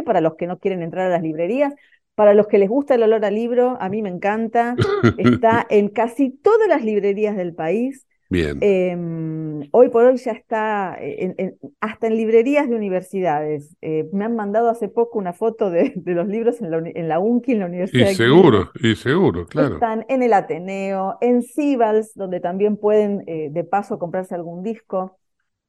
para 0.04 0.20
los 0.20 0.36
que 0.36 0.46
no 0.46 0.58
quieren 0.58 0.82
entrar 0.82 1.06
a 1.06 1.10
las 1.10 1.22
librerías. 1.22 1.72
Para 2.16 2.34
los 2.34 2.48
que 2.48 2.58
les 2.58 2.68
gusta 2.68 2.96
el 2.96 3.04
olor 3.04 3.24
a 3.24 3.30
libro, 3.30 3.78
a 3.80 3.88
mí 3.88 4.02
me 4.02 4.08
encanta. 4.10 4.80
Está 5.16 5.66
en 5.70 5.88
casi 5.90 6.30
todas 6.30 6.68
las 6.68 6.84
librerías 6.84 7.36
del 7.36 7.54
país. 7.54 8.06
Bien. 8.28 8.60
Eh, 8.60 8.96
hoy 9.70 9.88
por 9.90 10.04
hoy 10.04 10.16
ya 10.16 10.32
está 10.32 10.96
en, 10.98 11.34
en, 11.38 11.58
hasta 11.80 12.08
en 12.08 12.16
librerías 12.16 12.68
de 12.68 12.74
universidades. 12.74 13.76
Eh, 13.82 14.08
me 14.12 14.24
han 14.24 14.34
mandado 14.34 14.68
hace 14.70 14.88
poco 14.88 15.18
una 15.18 15.32
foto 15.32 15.70
de, 15.70 15.92
de 15.94 16.14
los 16.14 16.26
libros 16.26 16.60
en 16.60 16.70
la, 16.72 16.78
en 16.78 17.08
la 17.08 17.20
UNCI, 17.20 17.52
en 17.52 17.60
la 17.60 17.66
Universidad 17.66 18.08
y 18.08 18.08
de 18.08 18.14
seguro, 18.14 18.70
y 18.80 18.94
seguro, 18.96 19.46
claro. 19.46 19.76
Están 19.76 20.04
en 20.08 20.22
el 20.22 20.32
Ateneo, 20.32 21.18
en 21.20 21.42
Cibals, 21.42 22.12
donde 22.14 22.40
también 22.40 22.76
pueden 22.76 23.24
eh, 23.26 23.48
de 23.50 23.64
paso 23.64 23.98
comprarse 23.98 24.34
algún 24.34 24.62
disco. 24.62 25.18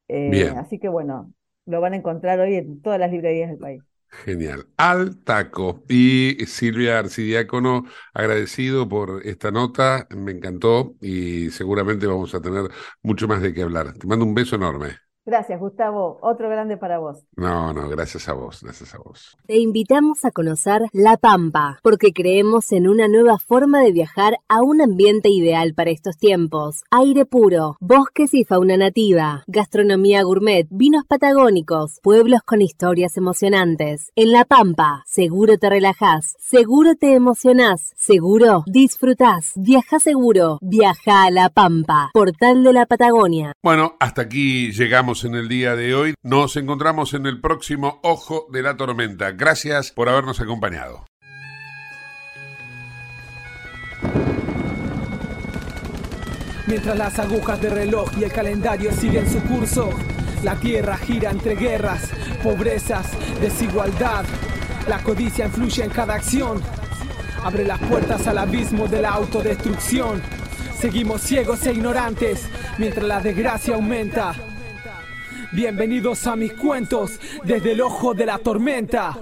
Bien. 0.09 0.57
Así 0.57 0.79
que 0.79 0.89
bueno, 0.89 1.33
lo 1.65 1.81
van 1.81 1.93
a 1.93 1.97
encontrar 1.97 2.39
hoy 2.39 2.55
en 2.55 2.81
todas 2.81 2.99
las 2.99 3.11
librerías 3.11 3.49
del 3.49 3.59
país. 3.59 3.83
Genial. 4.09 4.67
Al 4.77 5.17
taco. 5.23 5.83
Y 5.87 6.37
Silvia 6.47 6.99
Arcidiácono, 6.99 7.85
agradecido 8.13 8.87
por 8.89 9.25
esta 9.25 9.51
nota, 9.51 10.07
me 10.15 10.31
encantó 10.31 10.95
y 11.01 11.51
seguramente 11.51 12.07
vamos 12.07 12.33
a 12.33 12.41
tener 12.41 12.71
mucho 13.03 13.27
más 13.27 13.41
de 13.41 13.53
qué 13.53 13.61
hablar. 13.63 13.93
Te 13.93 14.07
mando 14.07 14.25
un 14.25 14.33
beso 14.33 14.55
enorme. 14.55 14.97
Gracias, 15.27 15.59
Gustavo. 15.59 16.19
Otro 16.21 16.49
grande 16.49 16.77
para 16.77 16.99
vos. 16.99 17.25
No, 17.35 17.73
no, 17.73 17.89
gracias 17.89 18.29
a 18.29 18.33
vos, 18.33 18.63
gracias 18.63 18.95
a 18.95 18.97
vos. 18.97 19.37
Te 19.45 19.57
invitamos 19.57 20.23
a 20.23 20.31
conocer 20.31 20.83
La 20.93 21.17
Pampa, 21.17 21.79
porque 21.83 22.13
creemos 22.13 22.71
en 22.71 22.87
una 22.87 23.09
nueva 23.09 23.37
forma 23.37 23.81
de 23.81 23.91
viajar 23.91 24.37
a 24.47 24.61
un 24.61 24.81
ambiente 24.81 25.27
ideal 25.29 25.73
para 25.73 25.91
estos 25.91 26.15
tiempos. 26.15 26.83
Aire 26.91 27.25
puro, 27.25 27.75
bosques 27.81 28.33
y 28.33 28.45
fauna 28.45 28.77
nativa, 28.77 29.43
gastronomía 29.47 30.23
gourmet, 30.23 30.65
vinos 30.69 31.03
patagónicos, 31.05 31.99
pueblos 32.01 32.39
con 32.45 32.61
historias 32.61 33.17
emocionantes. 33.17 34.13
En 34.15 34.31
La 34.31 34.45
Pampa, 34.45 35.03
seguro 35.07 35.57
te 35.57 35.69
relajás, 35.69 36.37
seguro 36.39 36.95
te 36.95 37.13
emocionás, 37.13 37.91
seguro 37.97 38.63
disfrutás. 38.65 39.51
Viaja 39.57 39.99
seguro, 39.99 40.57
viaja 40.61 41.23
a 41.23 41.31
La 41.31 41.49
Pampa, 41.49 42.11
portal 42.13 42.63
de 42.63 42.71
la 42.71 42.85
Patagonia. 42.85 43.51
Bueno, 43.61 43.97
hasta 43.99 44.21
aquí 44.21 44.71
llegamos 44.71 45.16
en 45.23 45.35
el 45.35 45.47
día 45.47 45.75
de 45.75 45.95
hoy. 45.95 46.13
Nos 46.23 46.55
encontramos 46.55 47.13
en 47.13 47.25
el 47.25 47.41
próximo 47.41 47.99
Ojo 48.03 48.47
de 48.51 48.61
la 48.61 48.77
Tormenta. 48.77 49.31
Gracias 49.31 49.91
por 49.91 50.09
habernos 50.09 50.39
acompañado. 50.39 51.05
Mientras 56.67 56.97
las 56.97 57.17
agujas 57.17 57.61
de 57.61 57.69
reloj 57.69 58.09
y 58.19 58.25
el 58.25 58.31
calendario 58.31 58.91
siguen 58.91 59.29
su 59.31 59.41
curso, 59.43 59.89
la 60.43 60.55
tierra 60.55 60.97
gira 60.97 61.31
entre 61.31 61.55
guerras, 61.55 62.09
pobrezas, 62.43 63.07
desigualdad. 63.39 64.25
La 64.87 65.01
codicia 65.01 65.45
influye 65.45 65.83
en 65.83 65.89
cada 65.89 66.15
acción. 66.15 66.61
Abre 67.43 67.65
las 67.65 67.79
puertas 67.79 68.27
al 68.27 68.37
abismo 68.37 68.87
de 68.87 69.01
la 69.01 69.11
autodestrucción. 69.11 70.21
Seguimos 70.77 71.21
ciegos 71.21 71.65
e 71.65 71.71
ignorantes 71.71 72.49
mientras 72.77 73.05
la 73.05 73.21
desgracia 73.21 73.75
aumenta. 73.75 74.35
Bienvenidos 75.57 76.27
a 76.27 76.35
mis 76.35 76.53
cuentos 76.53 77.19
desde 77.43 77.71
el 77.71 77.81
ojo 77.81 78.13
de 78.13 78.27
la 78.27 78.37
tormenta. 78.37 79.17